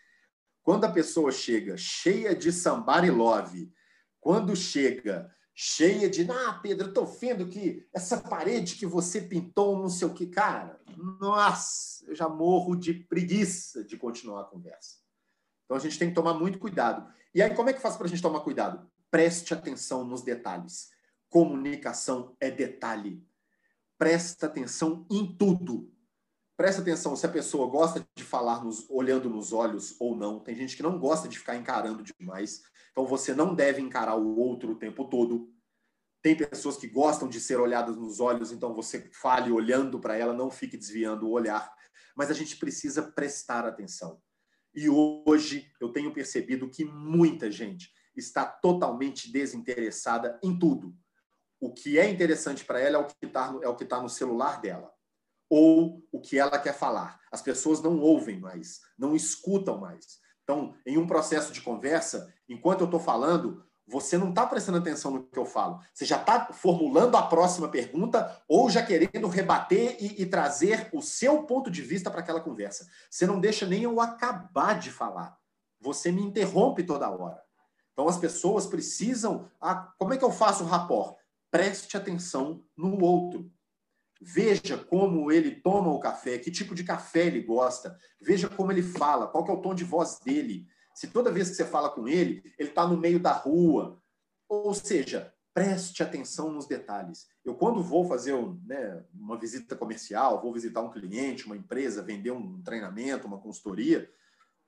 Quando 0.62 0.84
a 0.84 0.92
pessoa 0.92 1.32
chega 1.32 1.78
cheia 1.78 2.36
de 2.36 2.52
somebody 2.52 3.12
love, 3.12 3.72
quando 4.20 4.58
chega 4.58 5.34
cheia 5.56 6.10
de, 6.10 6.30
ah, 6.30 6.60
Pedro, 6.62 6.88
eu 6.88 6.94
tô 6.94 7.06
vendo 7.06 7.48
que 7.48 7.88
essa 7.94 8.18
parede 8.18 8.76
que 8.76 8.86
você 8.86 9.22
pintou, 9.22 9.78
não 9.78 9.90
sei 9.90 10.08
o 10.08 10.14
que, 10.14 10.28
cara, 10.28 10.80
nossa, 11.20 12.06
eu 12.08 12.16
já 12.16 12.28
morro 12.28 12.76
de 12.76 12.94
preguiça 12.94 13.84
de 13.84 13.98
continuar 13.98 14.42
a 14.42 14.46
conversa. 14.46 14.98
Então 15.66 15.78
a 15.78 15.80
gente 15.80 15.98
tem 15.98 16.10
que 16.10 16.16
tomar 16.16 16.34
muito 16.34 16.60
cuidado. 16.60 17.08
E 17.34 17.42
aí, 17.42 17.54
como 17.54 17.70
é 17.70 17.74
que 17.74 17.82
faz 17.82 17.96
para 17.96 18.06
a 18.06 18.10
gente 18.10 18.22
tomar 18.22 18.42
cuidado? 18.42 18.90
Preste 19.10 19.54
atenção 19.54 20.04
nos 20.04 20.22
detalhes. 20.22 20.90
Comunicação 21.30 22.36
é 22.40 22.52
detalhe 22.52 23.26
presta 24.04 24.48
atenção 24.48 25.06
em 25.10 25.34
tudo. 25.34 25.90
Presta 26.64 26.82
atenção 26.82 27.14
se 27.14 27.26
a 27.26 27.30
pessoa 27.30 27.70
gosta 27.70 28.08
de 28.16 28.24
falar 28.24 28.64
nos, 28.64 28.90
olhando 28.90 29.30
nos 29.30 29.52
olhos 29.52 29.98
ou 30.00 30.16
não. 30.16 30.40
Tem 30.40 30.56
gente 30.56 30.78
que 30.78 30.82
não 30.82 30.98
gosta 30.98 31.28
de 31.28 31.38
ficar 31.38 31.58
encarando 31.58 32.02
demais. 32.02 32.62
Então 32.90 33.06
você 33.06 33.34
não 33.34 33.54
deve 33.54 33.82
encarar 33.82 34.16
o 34.16 34.40
outro 34.40 34.72
o 34.72 34.80
tempo 34.80 35.04
todo. 35.10 35.52
Tem 36.22 36.38
pessoas 36.38 36.78
que 36.78 36.88
gostam 36.88 37.28
de 37.28 37.42
ser 37.42 37.60
olhadas 37.60 37.98
nos 37.98 38.22
olhos, 38.22 38.54
então 38.54 38.74
você 38.74 39.10
fale 39.12 39.52
olhando 39.52 40.00
para 40.00 40.16
ela, 40.16 40.32
não 40.32 40.50
fique 40.50 40.78
desviando 40.78 41.28
o 41.28 41.32
olhar. 41.32 41.70
Mas 42.16 42.32
a 42.32 42.34
gente 42.34 42.56
precisa 42.56 43.12
prestar 43.12 43.66
atenção. 43.66 44.22
E 44.74 44.88
hoje 44.88 45.70
eu 45.82 45.92
tenho 45.92 46.14
percebido 46.14 46.70
que 46.70 46.86
muita 46.86 47.52
gente 47.52 47.92
está 48.16 48.46
totalmente 48.46 49.30
desinteressada 49.30 50.40
em 50.42 50.58
tudo 50.58 50.96
o 51.60 51.74
que 51.74 51.98
é 51.98 52.10
interessante 52.10 52.66
para 52.66 52.78
ela 52.78 52.98
é 52.98 53.00
o 53.00 53.06
que 53.06 53.26
está 53.26 53.58
é 53.64 53.86
tá 53.86 54.02
no 54.02 54.10
celular 54.10 54.60
dela 54.60 54.93
ou 55.56 56.04
o 56.12 56.20
que 56.20 56.40
ela 56.40 56.58
quer 56.58 56.74
falar. 56.74 57.20
As 57.32 57.40
pessoas 57.40 57.80
não 57.80 58.00
ouvem 58.00 58.40
mais, 58.40 58.80
não 58.98 59.16
escutam 59.16 59.78
mais. 59.78 60.18
Então, 60.44 60.74
em 60.84 60.98
um 60.98 61.06
processo 61.06 61.54
de 61.54 61.62
conversa, 61.62 62.34
enquanto 62.50 62.82
eu 62.82 62.86
estou 62.86 63.00
falando, 63.00 63.64
você 63.86 64.18
não 64.18 64.30
está 64.30 64.48
prestando 64.48 64.80
atenção 64.80 65.12
no 65.12 65.24
que 65.24 65.38
eu 65.38 65.46
falo. 65.46 65.80
Você 65.94 66.06
já 66.06 66.20
está 66.20 66.52
formulando 66.52 67.16
a 67.16 67.22
próxima 67.22 67.70
pergunta 67.70 68.42
ou 68.48 68.68
já 68.68 68.82
querendo 68.84 69.28
rebater 69.28 69.96
e, 70.00 70.24
e 70.24 70.26
trazer 70.26 70.90
o 70.92 71.04
seu 71.04 71.44
ponto 71.44 71.70
de 71.70 71.84
vista 71.84 72.10
para 72.10 72.22
aquela 72.22 72.42
conversa. 72.42 72.88
Você 73.08 73.28
não 73.28 73.40
deixa 73.40 73.68
nem 73.68 73.84
eu 73.84 74.02
acabar 74.02 74.80
de 74.80 74.90
falar. 74.90 75.38
Você 75.80 76.12
me 76.12 76.24
interrompe 76.24 76.82
toda 76.82 77.12
hora. 77.12 77.40
Então, 77.92 78.08
as 78.08 78.18
pessoas 78.18 78.66
precisam. 78.66 79.52
Ah, 79.62 79.94
como 80.00 80.16
é 80.16 80.18
que 80.18 80.26
eu 80.26 80.32
faço 80.32 80.64
o 80.64 80.68
rapport? 80.68 81.16
preste 81.54 81.96
atenção 81.96 82.64
no 82.76 83.00
outro. 83.06 83.53
Veja 84.26 84.78
como 84.78 85.30
ele 85.30 85.52
toma 85.52 85.92
o 85.92 86.00
café, 86.00 86.38
que 86.38 86.50
tipo 86.50 86.74
de 86.74 86.86
café 86.86 87.28
ele 87.28 87.42
gosta. 87.42 87.98
Veja 88.22 88.48
como 88.48 88.72
ele 88.72 88.82
fala, 88.82 89.28
qual 89.28 89.46
é 89.48 89.52
o 89.52 89.62
tom 89.62 89.76
de 89.76 89.84
voz 89.84 90.18
dele. 90.24 90.66
Se 90.96 91.08
toda 91.08 91.32
vez 91.32 91.50
que 91.50 91.56
você 91.56 91.66
fala 91.66 91.90
com 91.90 92.08
ele, 92.08 92.42
ele 92.58 92.70
está 92.70 92.88
no 92.88 92.96
meio 92.96 93.20
da 93.20 93.34
rua. 93.34 94.02
Ou 94.48 94.74
seja, 94.74 95.34
preste 95.54 96.02
atenção 96.02 96.52
nos 96.52 96.66
detalhes. 96.66 97.28
Eu, 97.44 97.56
quando 97.56 97.84
vou 97.84 98.08
fazer 98.08 98.34
um, 98.34 98.58
né, 98.66 99.04
uma 99.14 99.38
visita 99.38 99.76
comercial, 99.76 100.42
vou 100.42 100.54
visitar 100.54 100.80
um 100.80 100.92
cliente, 100.92 101.46
uma 101.46 101.58
empresa, 101.58 102.02
vender 102.02 102.32
um 102.32 102.62
treinamento, 102.62 103.28
uma 103.28 103.42
consultoria, 103.42 104.10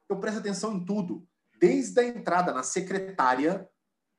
eu 0.10 0.20
presto 0.20 0.40
atenção 0.40 0.74
em 0.74 0.84
tudo. 0.84 1.26
Desde 1.60 1.98
a 2.02 2.04
entrada 2.04 2.54
na 2.54 2.62
secretária 2.62 3.70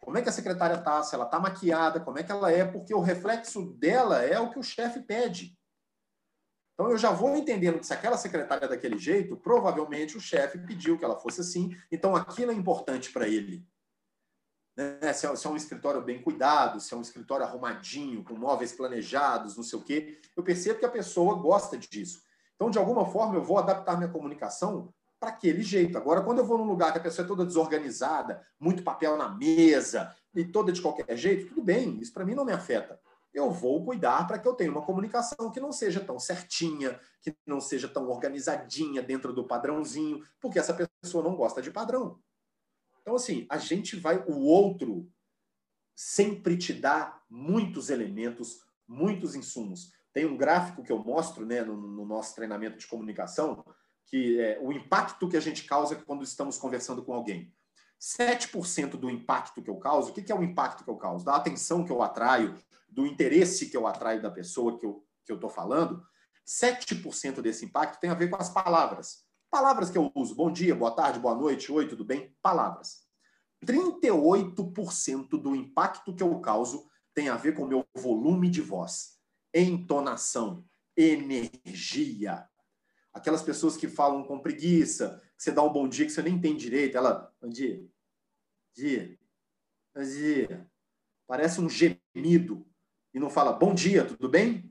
como 0.06 0.18
é 0.18 0.22
que 0.22 0.28
a 0.28 0.32
secretária 0.32 0.76
está, 0.76 1.02
se 1.02 1.16
ela 1.16 1.24
está 1.24 1.40
maquiada, 1.40 1.98
como 1.98 2.16
é 2.16 2.22
que 2.22 2.30
ela 2.30 2.48
é, 2.48 2.64
porque 2.64 2.94
o 2.94 3.00
reflexo 3.00 3.72
dela 3.72 4.22
é 4.22 4.38
o 4.38 4.50
que 4.50 4.58
o 4.60 4.62
chefe 4.62 5.00
pede. 5.00 5.58
Então 6.74 6.92
eu 6.92 6.96
já 6.96 7.10
vou 7.10 7.36
entendendo 7.36 7.80
que 7.80 7.86
se 7.86 7.92
aquela 7.92 8.16
secretária 8.16 8.66
é 8.66 8.68
daquele 8.68 8.98
jeito, 8.98 9.36
provavelmente 9.36 10.16
o 10.16 10.20
chefe 10.20 10.60
pediu 10.60 10.96
que 10.96 11.04
ela 11.04 11.18
fosse 11.18 11.40
assim, 11.40 11.76
então 11.90 12.14
aquilo 12.14 12.52
é 12.52 12.54
importante 12.54 13.10
para 13.10 13.26
ele. 13.26 13.66
Né? 14.76 15.12
Se, 15.12 15.26
é, 15.26 15.34
se, 15.34 15.44
é, 15.44 15.50
um 15.50 15.56
escritório 15.56 16.00
bem 16.00 16.22
cuidado, 16.22 16.78
se 16.78 16.94
é 16.94 16.96
um 16.96 17.02
escritório 17.02 17.44
arrumadinho, 17.44 18.22
com 18.22 18.34
móveis 18.34 18.72
planejados, 18.72 19.56
não 19.56 19.64
sei 19.64 19.76
o 19.76 19.82
quê, 19.82 20.20
eu 20.36 20.44
percebo 20.44 20.78
que 20.78 20.86
a 20.86 20.90
pessoa 20.90 21.34
gosta 21.34 21.76
disso. 21.76 22.22
Então, 22.54 22.70
de 22.70 22.78
alguma 22.78 23.06
forma, 23.06 23.34
eu 23.34 23.42
vou 23.42 23.58
adaptar 23.58 23.96
minha 23.96 24.08
comunicação 24.08 24.94
para 25.18 25.30
aquele 25.30 25.62
jeito. 25.62 25.96
Agora, 25.96 26.22
quando 26.22 26.38
eu 26.38 26.44
vou 26.44 26.58
num 26.58 26.64
lugar 26.64 26.92
que 26.92 26.98
a 26.98 27.02
pessoa 27.02 27.24
é 27.24 27.28
toda 27.28 27.44
desorganizada, 27.44 28.46
muito 28.58 28.82
papel 28.82 29.16
na 29.16 29.28
mesa 29.28 30.14
e 30.34 30.44
toda 30.44 30.72
de 30.72 30.82
qualquer 30.82 31.16
jeito, 31.16 31.48
tudo 31.48 31.62
bem, 31.62 31.98
isso 32.00 32.12
para 32.12 32.24
mim 32.24 32.34
não 32.34 32.44
me 32.44 32.52
afeta. 32.52 33.00
Eu 33.32 33.50
vou 33.50 33.84
cuidar 33.84 34.26
para 34.26 34.38
que 34.38 34.48
eu 34.48 34.54
tenha 34.54 34.70
uma 34.70 34.84
comunicação 34.84 35.50
que 35.50 35.60
não 35.60 35.70
seja 35.70 36.00
tão 36.00 36.18
certinha, 36.18 36.98
que 37.20 37.36
não 37.46 37.60
seja 37.60 37.86
tão 37.86 38.08
organizadinha 38.08 39.02
dentro 39.02 39.32
do 39.32 39.46
padrãozinho, 39.46 40.22
porque 40.40 40.58
essa 40.58 40.74
pessoa 41.02 41.22
não 41.22 41.36
gosta 41.36 41.60
de 41.60 41.70
padrão. 41.70 42.18
Então, 43.02 43.14
assim, 43.14 43.46
a 43.50 43.58
gente 43.58 43.96
vai. 43.96 44.24
O 44.26 44.40
outro 44.40 45.08
sempre 45.94 46.56
te 46.56 46.72
dá 46.72 47.20
muitos 47.28 47.90
elementos, 47.90 48.62
muitos 48.86 49.34
insumos. 49.34 49.92
Tem 50.12 50.24
um 50.24 50.36
gráfico 50.36 50.82
que 50.82 50.90
eu 50.90 50.98
mostro 50.98 51.44
né, 51.44 51.62
no, 51.62 51.76
no 51.76 52.06
nosso 52.06 52.34
treinamento 52.34 52.78
de 52.78 52.86
comunicação, 52.86 53.62
que 54.06 54.40
é 54.40 54.58
o 54.62 54.72
impacto 54.72 55.28
que 55.28 55.36
a 55.36 55.40
gente 55.40 55.64
causa 55.64 55.96
quando 55.96 56.22
estamos 56.22 56.56
conversando 56.56 57.04
com 57.04 57.12
alguém. 57.12 57.52
7% 58.00 58.90
do 58.90 59.10
impacto 59.10 59.62
que 59.62 59.70
eu 59.70 59.76
causo, 59.76 60.10
o 60.10 60.14
que 60.14 60.30
é 60.30 60.34
o 60.34 60.42
impacto 60.42 60.84
que 60.84 60.90
eu 60.90 60.96
causo? 60.96 61.24
Da 61.24 61.36
atenção 61.36 61.84
que 61.84 61.90
eu 61.90 62.02
atraio, 62.02 62.58
do 62.88 63.06
interesse 63.06 63.68
que 63.68 63.76
eu 63.76 63.86
atraio 63.86 64.22
da 64.22 64.30
pessoa 64.30 64.78
que 64.78 64.86
eu 64.86 65.04
estou 65.28 65.50
que 65.50 65.54
falando, 65.54 66.02
7% 66.46 67.40
desse 67.42 67.64
impacto 67.64 68.00
tem 68.00 68.10
a 68.10 68.14
ver 68.14 68.30
com 68.30 68.36
as 68.36 68.48
palavras. 68.48 69.24
Palavras 69.50 69.90
que 69.90 69.98
eu 69.98 70.12
uso. 70.14 70.34
Bom 70.34 70.52
dia, 70.52 70.74
boa 70.74 70.90
tarde, 70.92 71.18
boa 71.18 71.34
noite, 71.34 71.72
oi, 71.72 71.88
tudo 71.88 72.04
bem? 72.04 72.36
Palavras. 72.40 73.06
38% 73.64 75.28
do 75.30 75.56
impacto 75.56 76.14
que 76.14 76.22
eu 76.22 76.38
causo 76.40 76.88
tem 77.14 77.28
a 77.28 77.36
ver 77.36 77.54
com 77.54 77.62
o 77.62 77.68
meu 77.68 77.84
volume 77.96 78.50
de 78.50 78.60
voz, 78.60 79.18
entonação, 79.52 80.64
energia, 80.96 82.46
aquelas 83.16 83.42
pessoas 83.42 83.78
que 83.78 83.88
falam 83.88 84.22
com 84.22 84.38
preguiça, 84.38 85.22
que 85.36 85.42
você 85.42 85.50
dá 85.50 85.62
um 85.62 85.72
bom 85.72 85.88
dia 85.88 86.04
que 86.04 86.12
você 86.12 86.22
nem 86.22 86.38
tem 86.38 86.54
direito, 86.54 86.98
ela, 86.98 87.32
bom 87.40 87.48
dia, 87.48 87.82
dia, 88.74 89.18
bom 89.94 90.02
dia, 90.02 90.70
parece 91.26 91.58
um 91.58 91.68
gemido 91.68 92.66
e 93.14 93.18
não 93.18 93.30
fala 93.30 93.54
bom 93.54 93.74
dia, 93.74 94.04
tudo 94.04 94.28
bem? 94.28 94.70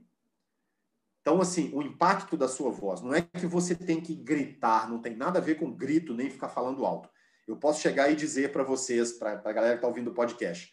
Então, 1.21 1.41
assim, 1.41 1.73
o 1.73 1.81
impacto 1.81 2.37
da 2.37 2.47
sua 2.47 2.69
voz 2.69 3.01
não 3.01 3.15
é 3.15 3.23
que 3.23 3.47
você 3.47 3.73
tem 3.75 3.99
que 3.99 4.13
gritar, 4.13 4.87
não 4.87 5.01
tem 5.01 5.15
nada 5.15 5.39
a 5.39 5.41
ver 5.41 5.55
com 5.55 5.75
grito, 5.75 6.13
nem 6.13 6.29
ficar 6.29 6.49
falando 6.49 6.85
alto. 6.85 7.09
Eu 7.47 7.57
posso 7.57 7.81
chegar 7.81 8.11
e 8.11 8.15
dizer 8.15 8.51
para 8.51 8.63
vocês, 8.63 9.13
para 9.13 9.31
a 9.31 9.53
galera 9.53 9.73
que 9.73 9.77
está 9.77 9.87
ouvindo 9.87 10.11
o 10.11 10.13
podcast: 10.13 10.71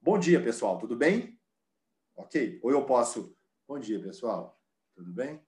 Bom 0.00 0.18
dia, 0.18 0.42
pessoal, 0.42 0.76
tudo 0.76 0.96
bem? 0.96 1.38
Ok? 2.16 2.58
Ou 2.64 2.72
eu 2.72 2.84
posso: 2.84 3.36
Bom 3.68 3.78
dia, 3.78 4.02
pessoal, 4.02 4.60
tudo 4.96 5.12
bem? 5.12 5.40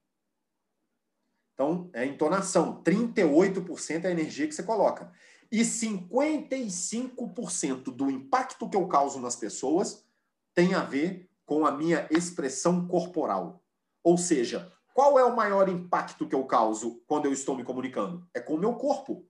Então, 1.54 1.88
é 1.92 2.04
entonação. 2.04 2.82
38% 2.82 4.04
é 4.04 4.08
a 4.08 4.10
energia 4.10 4.46
que 4.46 4.54
você 4.54 4.62
coloca. 4.62 5.10
E 5.50 5.62
55% 5.62 7.84
do 7.84 8.10
impacto 8.10 8.68
que 8.68 8.76
eu 8.76 8.86
causo 8.88 9.18
nas 9.20 9.36
pessoas 9.36 10.04
tem 10.52 10.74
a 10.74 10.82
ver 10.82 11.30
com 11.46 11.64
a 11.64 11.70
minha 11.70 12.06
expressão 12.10 12.86
corporal. 12.88 13.62
Ou 14.02 14.18
seja, 14.18 14.72
qual 14.92 15.16
é 15.18 15.24
o 15.24 15.36
maior 15.36 15.66
impacto 15.68 16.28
que 16.28 16.34
eu 16.34 16.44
causo 16.44 17.02
quando 17.06 17.24
eu 17.26 17.32
estou 17.32 17.56
me 17.56 17.64
comunicando? 17.64 18.26
É 18.34 18.40
com 18.40 18.54
o 18.54 18.58
meu 18.58 18.74
corpo. 18.74 19.24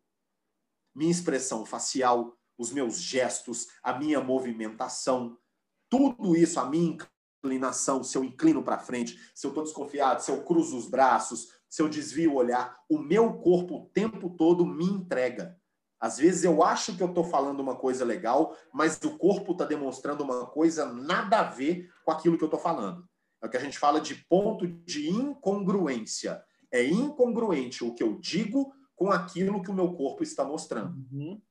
Minha 0.95 1.11
expressão 1.11 1.67
facial, 1.67 2.39
os 2.57 2.71
meus 2.71 3.01
gestos, 3.01 3.67
a 3.83 3.93
minha 3.93 4.21
movimentação, 4.21 5.37
tudo 5.89 6.37
isso, 6.37 6.61
a 6.61 6.65
minha 6.65 6.97
inclinação, 7.45 8.03
se 8.03 8.17
eu 8.17 8.25
inclino 8.25 8.63
para 8.63 8.79
frente, 8.79 9.19
se 9.35 9.47
eu 9.47 9.51
estou 9.51 9.65
desconfiado, 9.65 10.23
se 10.23 10.31
eu 10.31 10.43
cruzo 10.43 10.77
os 10.77 10.89
braços, 10.89 11.53
se 11.75 11.83
eu 11.83 11.89
desvio 11.89 12.35
o 12.35 12.37
olhar, 12.37 12.79
o 12.89 13.01
meu 13.01 13.35
corpo 13.41 13.75
o 13.75 13.87
tempo 13.87 14.31
todo 14.31 14.65
me 14.65 14.85
entrega. 14.85 15.61
Às 15.99 16.19
vezes 16.19 16.45
eu 16.45 16.63
acho 16.63 16.97
que 16.97 17.03
eu 17.03 17.09
estou 17.09 17.25
falando 17.25 17.59
uma 17.59 17.75
coisa 17.75 18.05
legal, 18.05 18.57
mas 18.73 18.97
o 19.03 19.19
corpo 19.19 19.51
está 19.51 19.65
demonstrando 19.65 20.23
uma 20.23 20.47
coisa 20.47 20.87
nada 20.93 21.41
a 21.41 21.43
ver 21.43 21.91
com 22.05 22.13
aquilo 22.13 22.39
que 22.39 22.45
eu 22.45 22.47
estou 22.47 22.61
falando. 22.61 23.05
É 23.43 23.49
o 23.49 23.51
que 23.51 23.57
a 23.57 23.61
gente 23.61 23.77
fala 23.77 24.01
de 24.01 24.15
ponto 24.15 24.69
de 24.69 25.11
incongruência. 25.11 26.45
É 26.71 26.87
incongruente 26.87 27.83
o 27.83 27.93
que 27.93 28.05
eu 28.05 28.21
digo 28.21 28.73
com 28.95 29.11
aquilo 29.11 29.61
que 29.61 29.73
o 29.73 29.75
meu 29.75 29.95
corpo 29.95 30.23
está 30.23 30.45
mostrando. 30.45 30.97
Uhum. 31.11 31.43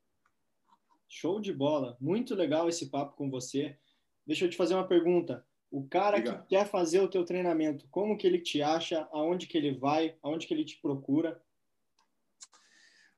Show 1.06 1.42
de 1.42 1.52
bola. 1.52 1.98
Muito 2.00 2.34
legal 2.34 2.70
esse 2.70 2.90
papo 2.90 3.18
com 3.18 3.30
você. 3.30 3.78
Deixa 4.26 4.46
eu 4.46 4.50
te 4.50 4.56
fazer 4.56 4.74
uma 4.74 4.88
pergunta. 4.88 5.46
O 5.74 5.88
cara 5.88 6.18
Obrigado. 6.18 6.44
que 6.44 6.50
quer 6.50 6.68
fazer 6.68 7.00
o 7.00 7.08
teu 7.08 7.26
treinamento, 7.26 7.88
como 7.90 8.16
que 8.16 8.28
ele 8.28 8.38
te 8.38 8.62
acha? 8.62 9.08
Aonde 9.12 9.48
que 9.48 9.58
ele 9.58 9.74
vai? 9.74 10.16
Aonde 10.22 10.46
que 10.46 10.54
ele 10.54 10.64
te 10.64 10.80
procura? 10.80 11.42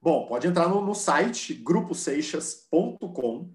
Bom, 0.02 0.26
pode 0.26 0.48
entrar 0.48 0.70
no, 0.70 0.80
no 0.80 0.96
site 0.96 1.54
gruposeixas.com, 1.54 3.54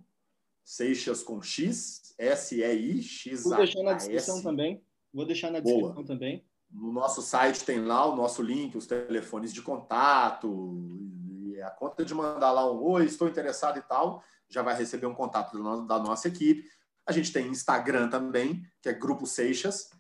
Seixas 0.63 1.23
com 1.23 1.41
X, 1.41 2.15
S-E-I-X-A-S. 2.19 3.43
Vou 3.43 3.57
deixar 3.57 3.83
na 3.83 3.95
descrição 3.95 4.43
também. 4.43 4.85
Vou 5.15 5.25
deixar 5.25 5.51
na 5.51 5.61
descrição 5.61 5.95
Boa. 5.95 6.07
também. 6.07 6.45
No 6.71 6.93
nosso 6.93 7.23
site 7.23 7.65
tem 7.65 7.81
lá 7.81 8.05
o 8.05 8.15
nosso 8.15 8.43
link, 8.43 8.77
os 8.77 8.87
telefones 8.87 9.51
de 9.51 9.63
contato, 9.63 10.79
e 11.25 11.59
a 11.63 11.71
conta 11.71 12.05
de 12.05 12.13
mandar 12.13 12.53
lá 12.53 12.71
um 12.71 12.83
oi, 12.83 13.07
estou 13.07 13.27
interessado 13.27 13.79
e 13.79 13.83
tal, 13.83 14.23
já 14.47 14.61
vai 14.61 14.77
receber 14.77 15.07
um 15.07 15.15
contato 15.15 15.57
da 15.87 15.99
nossa 15.99 16.29
equipe. 16.29 16.69
A 17.11 17.13
gente 17.13 17.33
tem 17.33 17.49
Instagram 17.49 18.09
também, 18.09 18.65
que 18.81 18.89
é 18.89 18.93
Grupo 18.93 19.27
Seixas. 19.27 19.91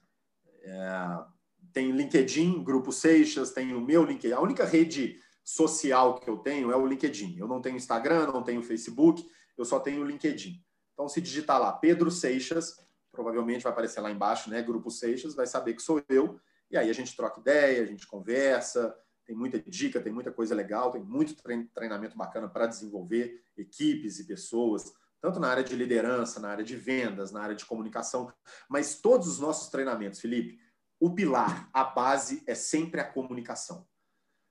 É, 0.62 1.18
tem 1.72 1.90
LinkedIn, 1.90 2.62
Grupo 2.62 2.92
Seixas, 2.92 3.50
tem 3.50 3.74
o 3.74 3.80
meu 3.80 4.04
LinkedIn. 4.04 4.32
A 4.32 4.40
única 4.40 4.64
rede 4.64 5.18
social 5.42 6.20
que 6.20 6.30
eu 6.30 6.36
tenho 6.36 6.70
é 6.70 6.76
o 6.76 6.86
LinkedIn. 6.86 7.36
Eu 7.36 7.48
não 7.48 7.60
tenho 7.60 7.76
Instagram, 7.76 8.28
não 8.28 8.44
tenho 8.44 8.62
Facebook, 8.62 9.28
eu 9.58 9.64
só 9.64 9.80
tenho 9.80 10.02
o 10.02 10.06
LinkedIn. 10.06 10.64
Então, 10.92 11.08
se 11.08 11.20
digitar 11.20 11.60
lá 11.60 11.72
Pedro 11.72 12.12
Seixas, 12.12 12.76
provavelmente 13.10 13.64
vai 13.64 13.72
aparecer 13.72 14.00
lá 14.00 14.12
embaixo, 14.12 14.48
né? 14.48 14.62
Grupo 14.62 14.88
Seixas, 14.88 15.34
vai 15.34 15.48
saber 15.48 15.74
que 15.74 15.82
sou 15.82 16.00
eu. 16.08 16.38
E 16.70 16.78
aí 16.78 16.88
a 16.88 16.94
gente 16.94 17.16
troca 17.16 17.40
ideia, 17.40 17.82
a 17.82 17.86
gente 17.86 18.06
conversa, 18.06 18.96
tem 19.26 19.34
muita 19.34 19.58
dica, 19.58 20.00
tem 20.00 20.12
muita 20.12 20.30
coisa 20.30 20.54
legal, 20.54 20.92
tem 20.92 21.02
muito 21.02 21.34
treinamento 21.74 22.16
bacana 22.16 22.48
para 22.48 22.68
desenvolver 22.68 23.42
equipes 23.56 24.20
e 24.20 24.28
pessoas 24.28 24.92
tanto 25.20 25.38
na 25.38 25.48
área 25.48 25.62
de 25.62 25.76
liderança, 25.76 26.40
na 26.40 26.48
área 26.48 26.64
de 26.64 26.76
vendas, 26.76 27.30
na 27.30 27.42
área 27.42 27.54
de 27.54 27.66
comunicação, 27.66 28.32
mas 28.68 29.00
todos 29.00 29.28
os 29.28 29.38
nossos 29.38 29.68
treinamentos, 29.68 30.20
Felipe, 30.20 30.58
o 30.98 31.14
pilar, 31.14 31.68
a 31.72 31.84
base 31.84 32.42
é 32.46 32.54
sempre 32.54 33.00
a 33.00 33.04
comunicação. 33.04 33.86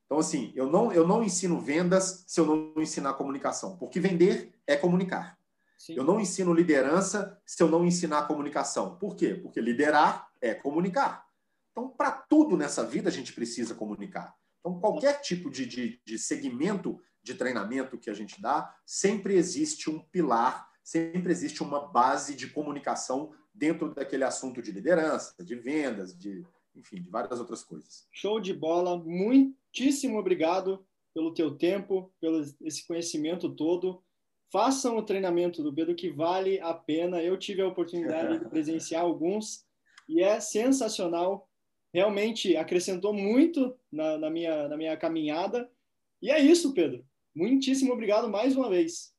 Então, 0.05 0.17
assim, 0.17 0.51
eu 0.55 0.67
não, 0.67 0.91
eu 0.91 1.07
não 1.07 1.23
ensino 1.23 1.59
vendas 1.59 2.23
se 2.27 2.39
eu 2.39 2.45
não 2.45 2.81
ensinar 2.81 3.13
comunicação, 3.13 3.77
porque 3.77 3.99
vender 3.99 4.51
é 4.65 4.75
comunicar. 4.75 5.37
Sim. 5.77 5.93
Eu 5.93 6.03
não 6.03 6.19
ensino 6.19 6.53
liderança 6.53 7.39
se 7.45 7.61
eu 7.61 7.69
não 7.69 7.85
ensinar 7.85 8.27
comunicação. 8.27 8.97
Por 8.97 9.15
quê? 9.15 9.35
Porque 9.35 9.61
liderar 9.61 10.27
é 10.41 10.53
comunicar. 10.53 11.25
Então, 11.71 11.89
para 11.89 12.11
tudo 12.11 12.57
nessa 12.57 12.83
vida, 12.83 13.09
a 13.09 13.11
gente 13.11 13.31
precisa 13.33 13.75
comunicar. 13.75 14.35
Então, 14.59 14.79
qualquer 14.79 15.21
tipo 15.21 15.49
de, 15.49 15.65
de, 15.65 16.01
de 16.03 16.17
segmento 16.17 16.99
de 17.29 17.37
treinamento 17.37 17.97
que 17.97 18.09
a 18.09 18.13
gente 18.13 18.41
dá, 18.41 18.75
sempre 18.85 19.35
existe 19.35 19.89
um 19.89 19.99
pilar, 19.99 20.67
sempre 20.83 21.31
existe 21.31 21.61
uma 21.61 21.87
base 21.87 22.35
de 22.35 22.47
comunicação 22.47 23.31
dentro 23.53 23.93
daquele 23.93 24.23
assunto 24.23 24.61
de 24.61 24.71
liderança, 24.71 25.43
de 25.43 25.55
vendas, 25.55 26.17
de 26.17 26.43
enfim, 26.75 27.01
de 27.01 27.09
várias 27.09 27.39
outras 27.39 27.63
coisas. 27.63 28.07
Show 28.11 28.39
de 28.39 28.53
bola, 28.53 28.97
muitíssimo 28.97 30.17
obrigado 30.17 30.85
pelo 31.13 31.33
teu 31.33 31.55
tempo, 31.55 32.11
pelo 32.19 32.41
esse 32.61 32.87
conhecimento 32.87 33.53
todo. 33.53 34.01
Façam 34.51 34.97
o 34.97 35.03
treinamento 35.03 35.61
do 35.61 35.73
Pedro 35.73 35.95
que 35.95 36.09
vale 36.09 36.59
a 36.61 36.73
pena. 36.73 37.21
Eu 37.21 37.37
tive 37.37 37.61
a 37.61 37.67
oportunidade 37.67 38.39
de 38.39 38.49
presenciar 38.49 39.03
alguns 39.03 39.65
e 40.07 40.23
é 40.23 40.39
sensacional. 40.39 41.47
Realmente 41.93 42.55
acrescentou 42.55 43.13
muito 43.13 43.75
na, 43.91 44.17
na, 44.17 44.29
minha, 44.29 44.67
na 44.67 44.77
minha 44.77 44.97
caminhada. 44.97 45.69
E 46.21 46.31
é 46.31 46.39
isso, 46.39 46.73
Pedro. 46.73 47.05
Muitíssimo 47.39 47.93
obrigado 47.93 48.29
mais 48.29 48.53
uma 48.53 48.69
vez. 48.69 49.13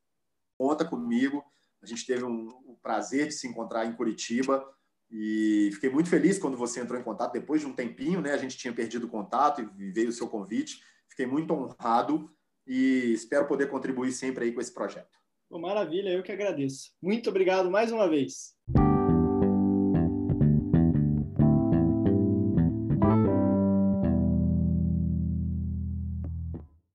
Conta 0.59 0.85
comigo. 0.85 1.43
A 1.83 1.87
gente 1.87 2.05
teve 2.05 2.23
um, 2.23 2.49
o 2.67 2.77
prazer 2.83 3.29
de 3.29 3.33
se 3.33 3.49
encontrar 3.49 3.87
em 3.87 3.97
Curitiba 3.97 4.63
e 5.11 5.71
fiquei 5.73 5.89
muito 5.89 6.11
feliz 6.11 6.39
quando 6.39 6.55
você 6.55 6.81
entrou 6.81 7.01
em 7.01 7.03
contato 7.03 7.33
depois 7.33 7.63
de 7.63 7.67
um 7.67 7.73
tempinho, 7.73 8.21
né? 8.21 8.35
A 8.35 8.37
gente 8.37 8.59
tinha 8.59 8.75
perdido 8.75 9.07
o 9.07 9.11
contato 9.11 9.63
e 9.63 9.91
veio 9.91 10.11
o 10.11 10.13
seu 10.13 10.29
convite. 10.29 10.83
Fiquei 11.09 11.25
muito 11.25 11.55
honrado 11.55 12.31
e 12.67 13.11
espero 13.15 13.49
poder 13.49 13.71
contribuir 13.71 14.13
sempre 14.13 14.45
aí 14.45 14.53
com 14.53 14.61
esse 14.61 14.75
projeto. 14.75 15.19
Maravilha, 15.51 16.11
eu 16.11 16.23
que 16.23 16.31
agradeço. 16.31 16.91
Muito 17.01 17.31
obrigado 17.31 17.71
mais 17.71 17.91
uma 17.91 18.07
vez. 18.07 18.55